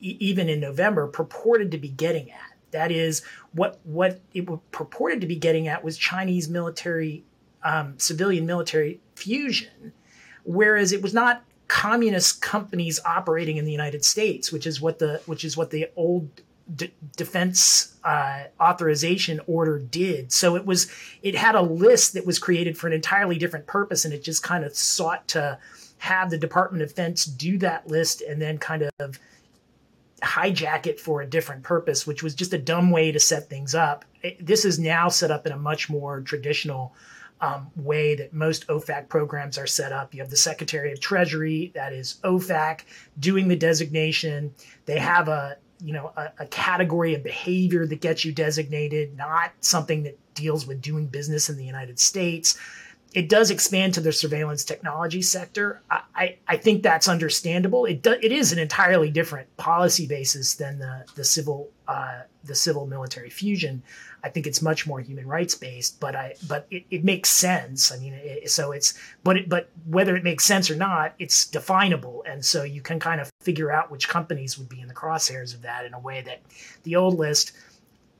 e- 0.00 0.18
even 0.20 0.50
in 0.50 0.60
November, 0.60 1.06
purported 1.06 1.70
to 1.70 1.78
be 1.78 1.88
getting 1.88 2.30
at. 2.30 2.58
That 2.72 2.92
is, 2.92 3.22
what, 3.52 3.80
what 3.84 4.20
it 4.34 4.46
purported 4.70 5.22
to 5.22 5.26
be 5.26 5.36
getting 5.36 5.66
at 5.66 5.82
was 5.82 5.96
Chinese 5.96 6.46
military, 6.46 7.24
um, 7.62 7.98
civilian 7.98 8.44
military 8.44 9.00
fusion 9.14 9.94
whereas 10.44 10.92
it 10.92 11.02
was 11.02 11.14
not 11.14 11.42
communist 11.68 12.42
companies 12.42 13.00
operating 13.04 13.56
in 13.56 13.64
the 13.64 13.72
United 13.72 14.04
States, 14.04 14.52
which 14.52 14.66
is 14.66 14.80
what 14.80 14.98
the 14.98 15.20
which 15.26 15.44
is 15.44 15.56
what 15.56 15.70
the 15.70 15.88
old 15.96 16.28
D- 16.74 16.94
defense 17.16 17.94
uh, 18.04 18.44
authorization 18.58 19.40
order 19.46 19.78
did. 19.78 20.32
So 20.32 20.56
it 20.56 20.64
was 20.64 20.90
it 21.22 21.34
had 21.34 21.54
a 21.54 21.62
list 21.62 22.14
that 22.14 22.26
was 22.26 22.38
created 22.38 22.78
for 22.78 22.86
an 22.86 22.92
entirely 22.92 23.38
different 23.38 23.66
purpose, 23.66 24.04
and 24.04 24.14
it 24.14 24.22
just 24.22 24.42
kind 24.42 24.64
of 24.64 24.74
sought 24.74 25.26
to 25.28 25.58
have 25.98 26.30
the 26.30 26.38
Department 26.38 26.82
of 26.82 26.90
Defense 26.90 27.24
do 27.24 27.58
that 27.58 27.86
list 27.88 28.22
and 28.22 28.40
then 28.40 28.58
kind 28.58 28.90
of 28.98 29.18
hijack 30.22 30.86
it 30.86 30.98
for 30.98 31.20
a 31.20 31.26
different 31.26 31.62
purpose, 31.62 32.06
which 32.06 32.22
was 32.22 32.34
just 32.34 32.52
a 32.52 32.58
dumb 32.58 32.90
way 32.90 33.12
to 33.12 33.20
set 33.20 33.48
things 33.48 33.74
up. 33.74 34.04
It, 34.22 34.44
this 34.44 34.64
is 34.64 34.78
now 34.78 35.08
set 35.08 35.30
up 35.30 35.46
in 35.46 35.52
a 35.52 35.58
much 35.58 35.90
more 35.90 36.20
traditional 36.20 36.94
um, 37.44 37.70
way 37.76 38.14
that 38.14 38.32
most 38.32 38.66
OFAC 38.68 39.08
programs 39.08 39.58
are 39.58 39.66
set 39.66 39.92
up. 39.92 40.14
You 40.14 40.20
have 40.20 40.30
the 40.30 40.36
Secretary 40.36 40.92
of 40.92 41.00
Treasury, 41.00 41.72
that 41.74 41.92
is 41.92 42.18
OFAC, 42.24 42.80
doing 43.18 43.48
the 43.48 43.56
designation. 43.56 44.54
They 44.86 44.98
have 44.98 45.28
a 45.28 45.56
you 45.82 45.92
know 45.92 46.12
a, 46.16 46.32
a 46.40 46.46
category 46.46 47.14
of 47.14 47.22
behavior 47.22 47.86
that 47.86 48.00
gets 48.00 48.24
you 48.24 48.32
designated, 48.32 49.16
not 49.16 49.52
something 49.60 50.04
that 50.04 50.18
deals 50.34 50.66
with 50.66 50.80
doing 50.80 51.06
business 51.06 51.50
in 51.50 51.56
the 51.56 51.64
United 51.64 51.98
States 51.98 52.58
it 53.14 53.28
does 53.28 53.52
expand 53.52 53.94
to 53.94 54.00
the 54.00 54.12
surveillance 54.12 54.64
technology 54.64 55.22
sector. 55.22 55.80
I, 55.88 56.00
I, 56.16 56.36
I 56.48 56.56
think 56.56 56.82
that's 56.82 57.08
understandable. 57.08 57.84
It 57.84 58.02
do, 58.02 58.16
it 58.20 58.32
is 58.32 58.52
an 58.52 58.58
entirely 58.58 59.08
different 59.08 59.56
policy 59.56 60.06
basis 60.06 60.54
than 60.54 60.80
the 60.80 61.04
the 61.14 61.22
civil 61.22 61.70
uh, 61.86 62.22
the 62.44 62.54
civil 62.54 62.86
military 62.86 63.30
fusion. 63.30 63.82
I 64.22 64.28
think 64.28 64.46
it's 64.46 64.62
much 64.62 64.86
more 64.86 65.00
human 65.00 65.26
rights 65.26 65.54
based, 65.54 66.00
but 66.00 66.16
I 66.16 66.34
but 66.48 66.66
it, 66.70 66.84
it 66.90 67.04
makes 67.04 67.30
sense. 67.30 67.92
I 67.92 67.98
mean, 67.98 68.14
it, 68.14 68.50
so 68.50 68.72
it's 68.72 68.94
but 69.22 69.36
it, 69.36 69.48
but 69.48 69.68
whether 69.86 70.16
it 70.16 70.24
makes 70.24 70.44
sense 70.44 70.70
or 70.70 70.76
not, 70.76 71.14
it's 71.18 71.46
definable, 71.46 72.24
and 72.26 72.44
so 72.44 72.62
you 72.62 72.80
can 72.80 72.98
kind 72.98 73.20
of 73.20 73.30
figure 73.40 73.70
out 73.70 73.90
which 73.90 74.08
companies 74.08 74.58
would 74.58 74.68
be 74.68 74.80
in 74.80 74.88
the 74.88 74.94
crosshairs 74.94 75.54
of 75.54 75.62
that 75.62 75.84
in 75.84 75.94
a 75.94 75.98
way 75.98 76.22
that 76.22 76.42
the 76.84 76.96
old 76.96 77.18
list, 77.18 77.52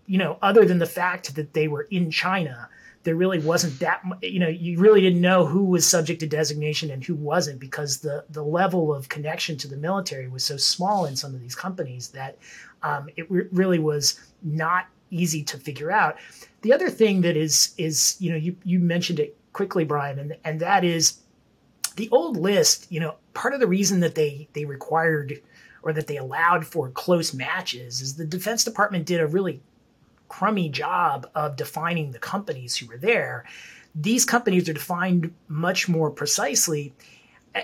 you 0.07 0.19
know, 0.19 0.39
other 0.43 0.65
than 0.65 0.79
the 0.79 0.87
fact 0.87 1.35
that 1.37 1.55
they 1.55 1.69
were 1.69 1.87
in 1.91 2.11
China 2.11 2.69
there 3.05 3.15
really 3.15 3.39
wasn't 3.39 3.79
that 3.81 4.03
you 4.23 4.41
know 4.41 4.49
you 4.49 4.79
really 4.79 5.01
didn't 5.01 5.21
know 5.21 5.47
who 5.47 5.65
was 5.65 5.89
subject 5.89 6.21
to 6.21 6.27
designation 6.27 6.91
and 6.91 7.05
who 7.05 7.15
wasn't 7.15 7.61
because 7.61 7.99
the 7.99 8.25
the 8.31 8.43
level 8.43 8.93
of 8.93 9.09
connection 9.09 9.57
to 9.59 9.69
the 9.69 9.77
military 9.77 10.27
was 10.27 10.45
so 10.45 10.57
small 10.57 11.05
in 11.05 11.15
some 11.15 11.35
of 11.35 11.41
these 11.41 11.55
companies 11.55 12.09
that 12.09 12.37
um, 12.85 13.09
it 13.17 13.31
re- 13.31 13.49
really 13.53 13.79
was 13.79 14.21
not 14.43 14.87
easy 15.11 15.43
to 15.43 15.57
figure 15.57 15.91
out 15.91 16.17
the 16.63 16.73
other 16.73 16.91
thing 16.91 17.21
that 17.21 17.37
is 17.37 17.75
is 17.79 18.17
you 18.21 18.31
know 18.31 18.37
you 18.37 18.57
you 18.65 18.79
mentioned 18.79 19.21
it 19.21 19.37
quickly 19.53 19.85
brian 19.85 20.19
and 20.19 20.37
and 20.45 20.61
that 20.61 20.85
is 20.85 21.21
the 21.97 22.09
old 22.11 22.37
list 22.37 22.91
you 22.91 23.01
know 23.01 23.15
part 23.33 23.55
of 23.55 23.61
the 23.61 23.67
reason 23.67 24.01
that 24.01 24.15
they 24.15 24.49
they 24.53 24.65
required 24.65 25.41
or 25.85 25.93
that 25.93 26.07
they 26.07 26.17
allowed 26.17 26.67
for 26.67 26.89
close 26.91 27.35
matches 27.35 28.01
is 28.01 28.17
the 28.17 28.25
defense 28.25 28.65
department 28.65 29.05
did 29.05 29.21
a 29.21 29.27
really 29.27 29.61
crummy 30.29 30.69
job 30.69 31.29
of 31.35 31.57
defining 31.57 32.11
the 32.11 32.19
companies 32.19 32.77
who 32.77 32.87
were 32.87 32.97
there. 32.97 33.45
These 33.95 34.25
companies 34.25 34.69
are 34.69 34.73
defined 34.73 35.33
much 35.47 35.89
more 35.89 36.11
precisely, 36.11 36.93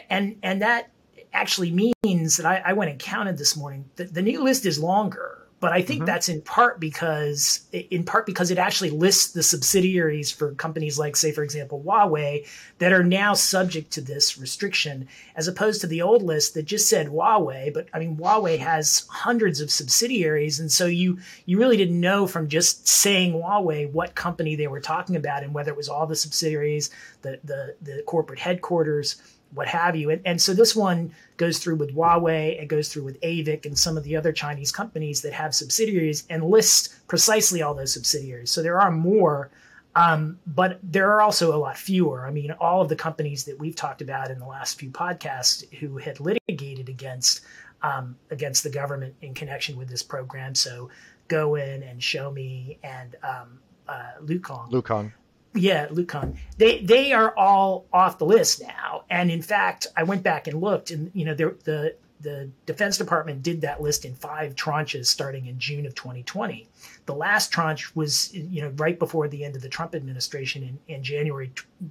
and 0.08 0.36
and 0.42 0.62
that 0.62 0.90
actually 1.32 1.92
means 2.02 2.36
that 2.36 2.46
I, 2.46 2.62
I 2.66 2.72
went 2.72 2.90
and 2.90 2.98
counted 2.98 3.38
this 3.38 3.56
morning. 3.56 3.84
The, 3.96 4.04
the 4.04 4.22
new 4.22 4.42
list 4.42 4.66
is 4.66 4.78
longer 4.78 5.40
but 5.60 5.72
I 5.72 5.82
think 5.82 6.00
mm-hmm. 6.00 6.06
that's 6.06 6.30
in 6.30 6.40
part 6.40 6.80
because 6.80 7.68
in 7.72 8.04
part 8.04 8.24
because 8.24 8.50
it 8.50 8.56
actually 8.56 8.90
lists 8.90 9.32
the 9.32 9.42
subsidiaries 9.42 10.32
for 10.32 10.54
companies 10.54 10.98
like, 10.98 11.16
say, 11.16 11.32
for 11.32 11.44
example, 11.44 11.82
Huawei 11.86 12.48
that 12.78 12.94
are 12.94 13.04
now 13.04 13.34
subject 13.34 13.92
to 13.92 14.00
this 14.00 14.38
restriction, 14.38 15.06
as 15.36 15.48
opposed 15.48 15.82
to 15.82 15.86
the 15.86 16.00
old 16.00 16.22
list 16.22 16.54
that 16.54 16.64
just 16.64 16.88
said 16.88 17.08
Huawei. 17.08 17.72
But 17.72 17.88
I 17.92 17.98
mean, 17.98 18.16
Huawei 18.16 18.58
has 18.58 19.06
hundreds 19.10 19.60
of 19.60 19.70
subsidiaries, 19.70 20.58
and 20.58 20.72
so 20.72 20.86
you 20.86 21.18
you 21.44 21.58
really 21.58 21.76
didn't 21.76 22.00
know 22.00 22.26
from 22.26 22.48
just 22.48 22.88
saying 22.88 23.34
Huawei 23.34 23.92
what 23.92 24.14
company 24.14 24.56
they 24.56 24.66
were 24.66 24.80
talking 24.80 25.14
about 25.14 25.42
and 25.42 25.52
whether 25.52 25.70
it 25.70 25.76
was 25.76 25.90
all 25.90 26.06
the 26.06 26.16
subsidiaries, 26.16 26.88
the 27.20 27.38
the, 27.44 27.76
the 27.82 28.02
corporate 28.06 28.40
headquarters 28.40 29.20
what 29.52 29.68
have 29.68 29.96
you. 29.96 30.10
And, 30.10 30.22
and 30.24 30.40
so 30.40 30.54
this 30.54 30.76
one 30.76 31.12
goes 31.36 31.58
through 31.58 31.76
with 31.76 31.94
Huawei, 31.94 32.60
it 32.60 32.66
goes 32.66 32.88
through 32.88 33.04
with 33.04 33.20
AVIC 33.20 33.66
and 33.66 33.78
some 33.78 33.96
of 33.96 34.04
the 34.04 34.16
other 34.16 34.32
Chinese 34.32 34.70
companies 34.70 35.22
that 35.22 35.32
have 35.32 35.54
subsidiaries 35.54 36.24
and 36.30 36.44
lists 36.44 37.00
precisely 37.08 37.62
all 37.62 37.74
those 37.74 37.92
subsidiaries. 37.92 38.50
So 38.50 38.62
there 38.62 38.80
are 38.80 38.90
more, 38.90 39.50
um, 39.96 40.38
but 40.46 40.78
there 40.82 41.10
are 41.10 41.20
also 41.20 41.54
a 41.54 41.58
lot 41.58 41.76
fewer. 41.76 42.26
I 42.26 42.30
mean, 42.30 42.52
all 42.60 42.82
of 42.82 42.88
the 42.88 42.96
companies 42.96 43.44
that 43.44 43.58
we've 43.58 43.76
talked 43.76 44.02
about 44.02 44.30
in 44.30 44.38
the 44.38 44.46
last 44.46 44.78
few 44.78 44.90
podcasts 44.90 45.72
who 45.74 45.98
had 45.98 46.20
litigated 46.20 46.88
against 46.88 47.40
um, 47.82 48.14
against 48.30 48.62
the 48.62 48.68
government 48.68 49.14
in 49.22 49.32
connection 49.32 49.74
with 49.78 49.88
this 49.88 50.02
program. 50.02 50.54
So 50.54 50.90
Gowin 51.28 51.82
and 51.82 51.98
Xiaomi 51.98 52.76
and 52.82 53.16
um, 53.22 53.58
uh, 53.88 54.20
Luokung. 54.22 54.70
Luokung 54.70 55.12
yeah, 55.54 55.86
Luokung. 55.88 56.36
They 56.58 56.80
they 56.80 57.12
are 57.12 57.36
all 57.36 57.86
off 57.92 58.18
the 58.18 58.26
list 58.26 58.62
now. 58.62 59.04
And 59.10 59.30
in 59.30 59.42
fact, 59.42 59.86
I 59.96 60.04
went 60.04 60.22
back 60.22 60.46
and 60.46 60.60
looked, 60.60 60.90
and 60.90 61.10
you 61.14 61.24
know, 61.24 61.34
the 61.34 61.96
the 62.20 62.50
Defense 62.66 62.98
Department 62.98 63.42
did 63.42 63.62
that 63.62 63.80
list 63.80 64.04
in 64.04 64.14
five 64.14 64.54
tranches 64.54 65.06
starting 65.06 65.46
in 65.46 65.58
June 65.58 65.86
of 65.86 65.94
2020. 65.94 66.68
The 67.06 67.14
last 67.14 67.50
tranche 67.50 67.94
was, 67.96 68.32
you 68.34 68.60
know, 68.62 68.68
right 68.76 68.98
before 68.98 69.26
the 69.28 69.44
end 69.44 69.56
of 69.56 69.62
the 69.62 69.68
Trump 69.68 69.94
administration 69.94 70.62
in, 70.62 70.94
in 70.94 71.02
January 71.02 71.50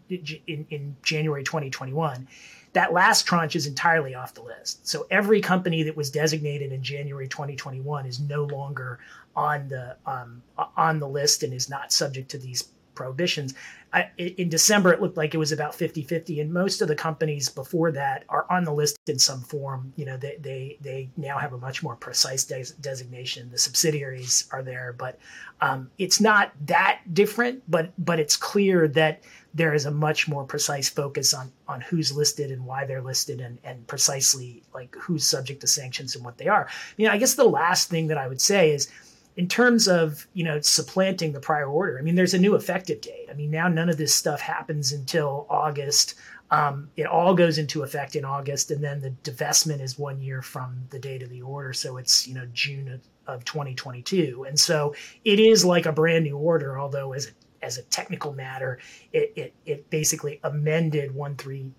in, 0.09 0.65
in 0.69 0.95
January 1.03 1.43
2021. 1.43 2.27
That 2.73 2.93
last 2.93 3.25
tranche 3.25 3.55
is 3.55 3.65
entirely 3.65 4.13
off 4.13 4.35
the 4.35 4.43
list. 4.43 4.87
So 4.87 5.07
every 5.09 5.41
company 5.41 5.81
that 5.83 5.97
was 5.97 6.11
designated 6.11 6.71
in 6.71 6.83
January 6.83 7.27
2021 7.27 8.05
is 8.05 8.19
no 8.19 8.43
longer 8.43 8.99
on 9.35 9.67
the 9.69 9.95
um, 10.05 10.43
on 10.77 10.99
the 10.99 11.07
list 11.07 11.41
and 11.41 11.53
is 11.53 11.69
not 11.69 11.91
subject 11.91 12.29
to 12.31 12.37
these 12.37 12.69
prohibitions. 12.99 13.53
I, 13.93 14.09
in 14.17 14.49
December, 14.49 14.91
it 14.91 15.01
looked 15.01 15.15
like 15.15 15.33
it 15.33 15.37
was 15.37 15.53
about 15.53 15.73
50 15.73 16.03
50. 16.03 16.41
And 16.41 16.53
most 16.53 16.81
of 16.81 16.89
the 16.89 16.95
companies 16.95 17.47
before 17.47 17.93
that 17.93 18.25
are 18.27 18.45
on 18.49 18.65
the 18.65 18.73
list 18.73 18.97
in 19.07 19.17
some 19.17 19.41
form. 19.41 19.93
You 19.95 20.05
know, 20.05 20.17
they, 20.17 20.35
they, 20.41 20.77
they 20.81 21.09
now 21.15 21.37
have 21.37 21.53
a 21.53 21.57
much 21.57 21.81
more 21.81 21.95
precise 21.95 22.43
des- 22.43 22.75
designation. 22.81 23.49
The 23.49 23.57
subsidiaries 23.57 24.49
are 24.51 24.61
there, 24.61 24.93
but 24.97 25.17
um, 25.61 25.89
it's 25.97 26.19
not 26.19 26.51
that 26.65 26.99
different, 27.13 27.63
but, 27.71 27.93
but 27.97 28.19
it's 28.19 28.35
clear 28.35 28.89
that 28.89 29.23
there 29.53 29.73
is 29.73 29.85
a 29.85 29.91
much 29.91 30.27
more 30.27 30.43
precise 30.43 30.89
focus 30.89 31.33
on, 31.33 31.51
on 31.69 31.79
who's 31.81 32.11
listed 32.11 32.51
and 32.51 32.65
why 32.65 32.85
they're 32.85 33.01
listed 33.01 33.39
and, 33.39 33.57
and 33.63 33.87
precisely 33.87 34.61
like 34.73 34.93
who's 34.99 35.25
subject 35.25 35.61
to 35.61 35.67
sanctions 35.67 36.15
and 36.15 36.23
what 36.25 36.37
they 36.37 36.47
are. 36.47 36.67
You 36.97 37.07
know, 37.07 37.13
I 37.13 37.17
guess 37.17 37.35
the 37.35 37.45
last 37.45 37.89
thing 37.89 38.07
that 38.07 38.17
I 38.17 38.27
would 38.27 38.41
say 38.41 38.71
is, 38.71 38.91
in 39.39 39.47
terms 39.47 39.87
of 39.87 40.27
you 40.33 40.43
know 40.43 40.59
supplanting 40.59 41.31
the 41.31 41.39
prior 41.39 41.65
order 41.65 41.97
i 41.97 42.01
mean 42.01 42.15
there's 42.15 42.33
a 42.33 42.37
new 42.37 42.55
effective 42.55 42.99
date. 42.99 43.27
I 43.31 43.33
mean 43.33 43.49
now 43.49 43.69
none 43.69 43.87
of 43.87 43.97
this 43.97 44.13
stuff 44.13 44.41
happens 44.41 44.91
until 44.91 45.47
august. 45.49 46.15
Um, 46.51 46.89
it 46.97 47.05
all 47.05 47.33
goes 47.35 47.57
into 47.57 47.83
effect 47.83 48.17
in 48.17 48.25
august 48.25 48.69
and 48.69 48.83
then 48.83 48.99
the 48.99 49.11
divestment 49.23 49.79
is 49.79 49.97
one 49.97 50.19
year 50.19 50.41
from 50.41 50.83
the 50.89 50.99
date 50.99 51.23
of 51.23 51.29
the 51.29 51.41
order. 51.41 51.71
So 51.71 51.95
it's 51.95 52.27
you 52.27 52.35
know 52.35 52.47
june 52.51 52.89
of, 52.89 53.01
of 53.33 53.45
2022 53.45 54.45
and 54.45 54.59
so 54.59 54.93
it 55.23 55.39
is 55.39 55.63
like 55.63 55.85
a 55.85 55.93
brand 55.93 56.25
new 56.25 56.37
order 56.37 56.77
although 56.77 57.13
as 57.13 57.27
a, 57.27 57.65
as 57.65 57.77
a 57.77 57.83
technical 57.83 58.33
matter 58.33 58.79
it, 59.13 59.31
it, 59.37 59.53
it 59.65 59.89
basically 59.89 60.41
amended 60.43 61.15
13 61.15 61.73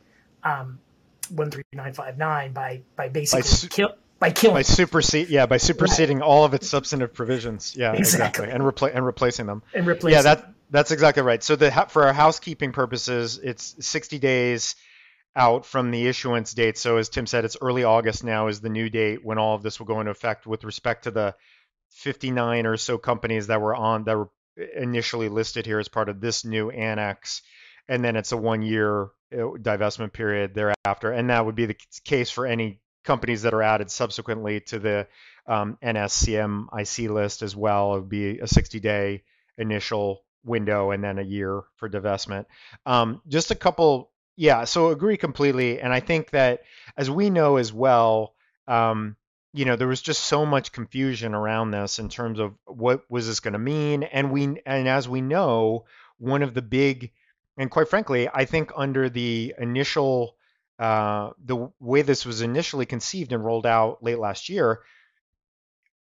um, 0.44 0.79
13959 1.29 2.53
by 2.55 2.81
by 2.96 3.09
basically 3.11 3.68
by, 3.68 3.75
kill, 3.75 3.94
by 4.20 4.30
killing 4.30 4.54
by 4.54 4.62
supersede 4.62 5.28
yeah 5.28 5.46
by 5.46 5.56
superseding 5.56 6.18
right. 6.18 6.26
all 6.26 6.44
of 6.44 6.54
its 6.54 6.68
substantive 6.68 7.12
provisions. 7.12 7.74
Yeah 7.76 7.92
exactly, 7.92 8.46
exactly. 8.46 8.50
and 8.50 8.62
repla- 8.62 8.94
and 8.94 9.04
replacing 9.04 9.46
them. 9.46 9.62
And 9.74 9.87
replacing 9.87 10.16
yeah 10.16 10.22
that 10.22 10.52
that's 10.70 10.92
exactly 10.92 11.22
right. 11.22 11.42
So 11.42 11.56
the 11.56 11.70
for 11.88 12.06
our 12.06 12.12
housekeeping 12.12 12.72
purposes 12.72 13.40
it's 13.42 13.74
60 13.85 14.18
days 14.18 14.76
out 15.35 15.64
from 15.64 15.90
the 15.90 16.06
issuance 16.06 16.52
date. 16.54 16.78
So 16.78 16.98
as 16.98 17.09
tim 17.09 17.26
said 17.26 17.44
it's 17.44 17.56
early 17.61 17.83
august 17.83 18.22
now 18.22 18.46
is 18.46 18.61
the 18.61 18.68
new 18.68 18.90
date 18.90 19.24
when 19.24 19.38
all 19.38 19.56
of 19.56 19.62
this 19.62 19.80
will 19.80 19.87
go 19.87 20.00
into 20.00 20.12
effect 20.12 20.46
with 20.46 20.64
respect 20.64 21.04
to 21.04 21.11
the 21.11 21.35
59 21.90 22.66
or 22.66 22.76
so 22.76 22.98
companies 22.98 23.48
that 23.48 23.61
were 23.61 23.74
on 23.74 24.04
that 24.04 24.16
were 24.16 24.28
initially 24.76 25.28
listed 25.28 25.66
here 25.66 25.78
as 25.78 25.88
part 25.88 26.09
of 26.09 26.20
this 26.20 26.44
new 26.44 26.70
annex. 26.70 27.42
And 27.88 28.04
then 28.04 28.16
it's 28.16 28.33
a 28.33 28.37
one 28.37 28.62
year 28.62 29.11
uh, 29.33 29.56
divestment 29.59 30.12
period 30.12 30.54
thereafter. 30.54 31.11
And 31.11 31.30
that 31.30 31.44
would 31.44 31.54
be 31.54 31.66
the 31.66 31.76
case 32.04 32.30
for 32.30 32.46
any 32.46 32.80
companies 33.11 33.42
that 33.42 33.53
are 33.53 33.62
added 33.62 33.90
subsequently 33.90 34.61
to 34.61 34.79
the 34.79 35.09
um, 35.44 35.77
NSCMIC 35.83 37.11
list 37.11 37.42
as 37.42 37.57
well. 37.57 37.96
It 37.96 38.01
would 38.03 38.09
be 38.09 38.38
a 38.38 38.46
60 38.46 38.79
day 38.79 39.25
initial 39.59 40.23
window 40.44 40.92
and 40.92 41.03
then 41.03 41.18
a 41.18 41.23
year 41.23 41.62
for 41.75 41.90
divestment. 41.90 42.46
Um, 42.87 43.20
just 43.27 43.51
a 43.51 43.57
couple, 43.57 44.12
yeah, 44.37 44.62
so 44.62 44.90
agree 44.90 45.16
completely. 45.16 45.81
And 45.81 45.92
I 45.92 45.99
think 45.99 46.31
that 46.31 46.62
as 46.96 47.11
we 47.11 47.31
know 47.31 47.57
as 47.57 47.73
well, 47.73 48.35
um, 48.68 49.16
you 49.53 49.64
know, 49.64 49.75
there 49.75 49.88
was 49.88 50.01
just 50.01 50.23
so 50.23 50.46
much 50.46 50.70
confusion 50.70 51.35
around 51.35 51.73
this 51.73 51.99
in 51.99 52.09
terms 52.09 52.38
of 52.38 52.55
what 52.64 53.03
was 53.11 53.27
this 53.27 53.40
going 53.40 53.55
to 53.55 53.59
mean. 53.59 54.05
And 54.05 54.31
we, 54.31 54.62
and 54.64 54.87
as 54.87 55.09
we 55.09 55.20
know, 55.20 55.85
one 56.18 56.44
of 56.44 56.55
the 56.55 56.62
big, 56.62 57.11
and 57.57 57.73
quite 57.73 57.88
frankly, 57.88 58.29
I 58.33 58.44
think 58.44 58.70
under 58.77 59.11
the 59.11 59.53
initial 59.59 60.37
uh, 60.81 61.31
the 61.45 61.71
way 61.79 62.01
this 62.01 62.25
was 62.25 62.40
initially 62.40 62.87
conceived 62.87 63.33
and 63.33 63.45
rolled 63.45 63.66
out 63.66 64.03
late 64.03 64.19
last 64.19 64.49
year, 64.49 64.81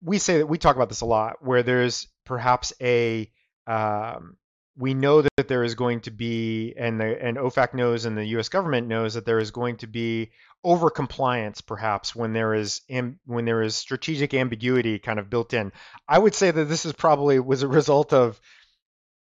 we 0.02 0.18
say 0.18 0.40
that 0.40 0.48
we 0.48 0.58
talk 0.58 0.76
about 0.76 0.90
this 0.90 1.02
a 1.02 1.06
lot, 1.06 1.46
where 1.46 1.62
there's 1.62 2.08
perhaps 2.26 2.74
a 2.82 3.32
um, 3.68 4.36
we 4.76 4.96
know 4.96 5.22
that 5.22 5.48
there 5.48 5.64
is 5.64 5.76
going 5.76 6.02
to 6.02 6.12
be, 6.12 6.74
and 6.76 7.00
the 7.00 7.24
and 7.24 7.38
OFAC 7.38 7.76
knows, 7.76 8.06
and 8.06 8.18
the 8.18 8.26
U.S. 8.26 8.50
government 8.50 8.88
knows 8.88 9.14
that 9.14 9.26
there 9.26 9.38
is 9.38 9.52
going 9.52 9.78
to 9.78 9.88
be 9.88 10.32
over 10.64 10.90
compliance, 10.90 11.62
perhaps 11.62 12.16
when 12.16 12.34
there 12.34 12.56
is 12.56 12.82
when 13.26 13.46
there 13.46 13.62
is 13.62 13.76
strategic 13.76 14.34
ambiguity 14.34 14.98
kind 14.98 15.20
of 15.20 15.30
built 15.30 15.54
in. 15.54 15.72
I 16.08 16.18
would 16.18 16.34
say 16.34 16.50
that 16.50 16.66
this 16.66 16.86
is 16.86 16.94
probably 16.94 17.40
was 17.40 17.62
a 17.62 17.68
result 17.68 18.12
of 18.12 18.42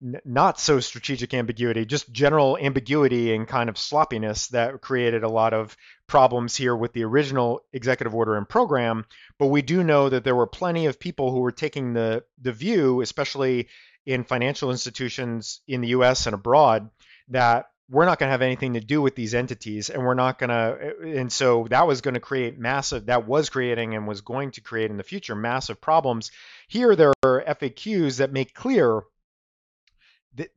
not 0.00 0.60
so 0.60 0.80
strategic 0.80 1.32
ambiguity, 1.32 1.84
just 1.86 2.12
general 2.12 2.58
ambiguity 2.58 3.34
and 3.34 3.48
kind 3.48 3.68
of 3.68 3.78
sloppiness 3.78 4.48
that 4.48 4.80
created 4.80 5.22
a 5.22 5.28
lot 5.28 5.54
of 5.54 5.76
problems 6.06 6.54
here 6.54 6.76
with 6.76 6.92
the 6.92 7.04
original 7.04 7.62
executive 7.72 8.14
order 8.14 8.36
and 8.36 8.48
program. 8.48 9.06
But 9.38 9.46
we 9.46 9.62
do 9.62 9.82
know 9.82 10.08
that 10.08 10.24
there 10.24 10.36
were 10.36 10.46
plenty 10.46 10.86
of 10.86 11.00
people 11.00 11.32
who 11.32 11.40
were 11.40 11.52
taking 11.52 11.94
the 11.94 12.24
the 12.40 12.52
view, 12.52 13.00
especially 13.00 13.68
in 14.04 14.24
financial 14.24 14.70
institutions 14.70 15.60
in 15.66 15.80
the 15.80 15.88
US 15.88 16.26
and 16.26 16.34
abroad, 16.34 16.90
that 17.28 17.70
we're 17.88 18.04
not 18.04 18.18
going 18.18 18.28
to 18.28 18.32
have 18.32 18.42
anything 18.42 18.74
to 18.74 18.80
do 18.80 19.00
with 19.00 19.14
these 19.14 19.34
entities 19.34 19.90
and 19.90 20.02
we're 20.02 20.14
not 20.14 20.38
going 20.38 20.50
to 20.50 20.96
and 21.18 21.32
so 21.32 21.66
that 21.70 21.86
was 21.86 22.00
going 22.00 22.14
to 22.14 22.20
create 22.20 22.58
massive 22.58 23.06
that 23.06 23.26
was 23.26 23.48
creating 23.48 23.94
and 23.94 24.08
was 24.08 24.22
going 24.22 24.50
to 24.50 24.60
create 24.60 24.90
in 24.90 24.96
the 24.96 25.04
future 25.04 25.36
massive 25.36 25.80
problems 25.80 26.32
here 26.66 26.96
there 26.96 27.12
are 27.22 27.44
faqs 27.46 28.18
that 28.18 28.32
make 28.32 28.54
clear 28.54 29.02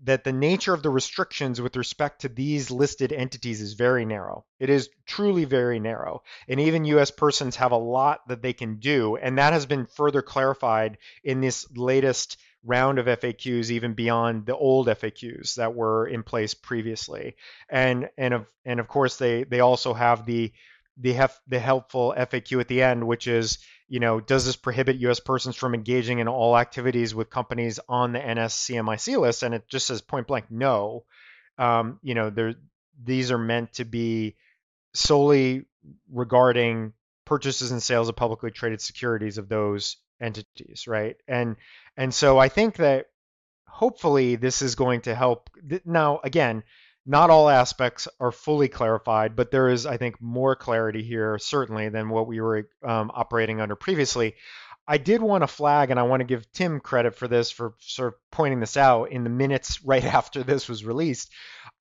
that 0.04 0.24
the 0.24 0.34
nature 0.34 0.74
of 0.74 0.84
the 0.84 0.90
restrictions 0.90 1.62
with 1.62 1.76
respect 1.76 2.22
to 2.22 2.30
these 2.30 2.72
listed 2.72 3.12
entities 3.14 3.62
is 3.62 3.74
very 3.74 4.06
narrow. 4.06 4.46
It 4.60 4.70
is 4.70 4.90
truly 5.06 5.46
very 5.46 5.80
narrow. 5.80 6.24
And 6.48 6.60
even 6.60 6.86
US 6.86 7.12
persons 7.12 7.56
have 7.58 7.72
a 7.72 7.78
lot 7.78 8.28
that 8.28 8.42
they 8.42 8.54
can 8.54 8.76
do. 8.76 9.16
And 9.16 9.38
that 9.38 9.54
has 9.54 9.66
been 9.66 9.86
further 9.86 10.22
clarified 10.22 10.98
in 11.24 11.42
this 11.42 11.66
latest 11.76 12.38
round 12.64 13.00
of 13.00 13.06
FAQs, 13.06 13.72
even 13.72 13.94
beyond 13.94 14.46
the 14.46 14.56
old 14.56 14.88
FAQs 14.88 15.56
that 15.56 15.76
were 15.76 16.08
in 16.08 16.24
place 16.24 16.54
previously. 16.54 17.36
And 17.70 18.10
and 18.18 18.34
of 18.34 18.48
and 18.66 18.80
of 18.80 18.88
course 18.88 19.18
they 19.18 19.44
they 19.44 19.62
also 19.62 19.94
have 19.94 20.26
the 20.26 20.52
the 21.00 21.14
hef, 21.14 21.40
the 21.48 21.60
helpful 21.60 22.14
FAQ 22.18 22.60
at 22.60 22.68
the 22.68 22.84
end, 22.84 23.08
which 23.08 23.28
is 23.28 23.60
you 23.90 24.00
know, 24.00 24.20
does 24.20 24.46
this 24.46 24.56
prohibit 24.56 24.98
U.S. 24.98 25.20
persons 25.20 25.56
from 25.56 25.74
engaging 25.74 26.20
in 26.20 26.28
all 26.28 26.56
activities 26.56 27.16
with 27.16 27.32
companies 27.32 27.80
on 27.90 28.14
the 28.14 28.20
NSCMIC 28.20 29.20
list? 29.20 29.42
And 29.42 29.56
it 29.56 29.68
just 29.68 29.88
says 29.88 30.02
point 30.02 30.28
blank, 30.28 30.46
no. 30.52 31.06
Um, 31.58 32.00
you 32.04 32.14
know, 32.14 32.54
these 33.04 33.32
are 33.32 33.38
meant 33.38 33.74
to 33.74 33.86
be 33.86 34.36
solely 34.94 35.66
regarding 36.12 36.94
purchases 37.26 37.72
and 37.72 37.82
sales 37.82 38.10
of 38.10 38.16
publicly 38.16 38.52
traded 38.52 38.80
securities 38.80 39.40
of 39.40 39.50
those 39.50 39.98
entities, 40.22 40.88
right? 40.88 41.18
And 41.28 41.56
and 41.98 42.14
so 42.14 42.38
I 42.38 42.48
think 42.48 42.78
that 42.78 43.08
hopefully 43.68 44.36
this 44.36 44.62
is 44.62 44.76
going 44.76 45.02
to 45.02 45.16
help. 45.16 45.50
Now, 45.84 46.20
again, 46.24 46.64
not 47.10 47.32
all 47.32 47.50
aspects 47.50 48.08
are 48.20 48.32
fully 48.32 48.68
clarified, 48.68 49.36
but 49.36 49.50
there 49.50 49.68
is, 49.68 49.88
I 49.88 49.98
think, 49.98 50.22
more 50.22 50.56
clarity 50.56 51.02
here, 51.02 51.40
certainly, 51.40 51.90
than 51.90 52.10
what 52.10 52.28
we 52.28 52.40
were 52.40 52.70
um, 52.84 53.10
operating 53.12 53.60
under 53.60 53.76
previously. 53.76 54.36
I 54.88 55.00
did 55.00 55.20
want 55.20 55.42
to 55.42 55.48
flag, 55.48 55.90
and 55.90 56.00
I 56.00 56.04
want 56.04 56.20
to 56.20 56.26
give 56.26 56.52
Tim 56.52 56.80
credit 56.80 57.16
for 57.16 57.28
this, 57.28 57.50
for 57.50 57.74
sort 57.80 58.10
of 58.10 58.20
pointing 58.30 58.60
this 58.60 58.78
out 58.78 59.06
in 59.06 59.24
the 59.24 59.32
minutes 59.32 59.84
right 59.84 60.06
after 60.06 60.44
this 60.44 60.70
was 60.70 60.86
released. 60.86 61.32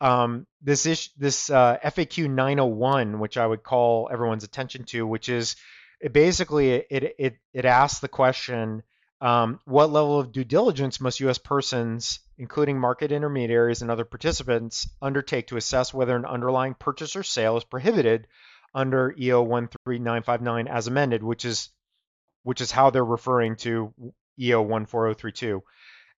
Um, 0.01 0.47
this 0.63 0.87
ish, 0.87 1.13
this 1.13 1.51
uh, 1.51 1.77
FAQ 1.85 2.31
901, 2.31 3.19
which 3.19 3.37
I 3.37 3.47
would 3.47 3.63
call 3.63 4.09
everyone's 4.11 4.45
attention 4.45 4.85
to, 4.85 5.07
which 5.07 5.29
is 5.29 5.57
it 6.01 6.15
basically 6.15 6.71
it 6.71 7.17
it 7.19 7.37
it 7.53 7.65
asks 7.67 8.01
the 8.01 8.09
question 8.09 8.83
um, 9.21 9.61
what 9.65 9.91
level 9.91 10.21
of 10.21 10.33
due 10.33 10.45
diligence 10.45 11.01
must 11.01 11.21
U.S. 11.21 11.39
persons, 11.39 12.21
including 12.39 12.79
market 12.79 13.11
intermediaries 13.11 13.83
and 13.83 13.91
other 13.91 14.05
participants, 14.05 14.89
undertake 15.03 15.49
to 15.49 15.57
assess 15.57 15.93
whether 15.93 16.15
an 16.15 16.25
underlying 16.25 16.75
purchase 16.75 17.17
or 17.17 17.23
sale 17.25 17.57
is 17.57 17.65
prohibited 17.65 18.29
under 18.75 19.15
EO 19.19 19.45
13959 19.45 20.69
as 20.69 20.87
amended, 20.87 21.23
which 21.23 21.45
is 21.45 21.71
which 22.45 22.61
is 22.61 22.71
how 22.71 22.91
they're 22.91 23.05
referring 23.05 23.57
to 23.57 23.93
EO 24.39 24.65
14032. 24.65 25.63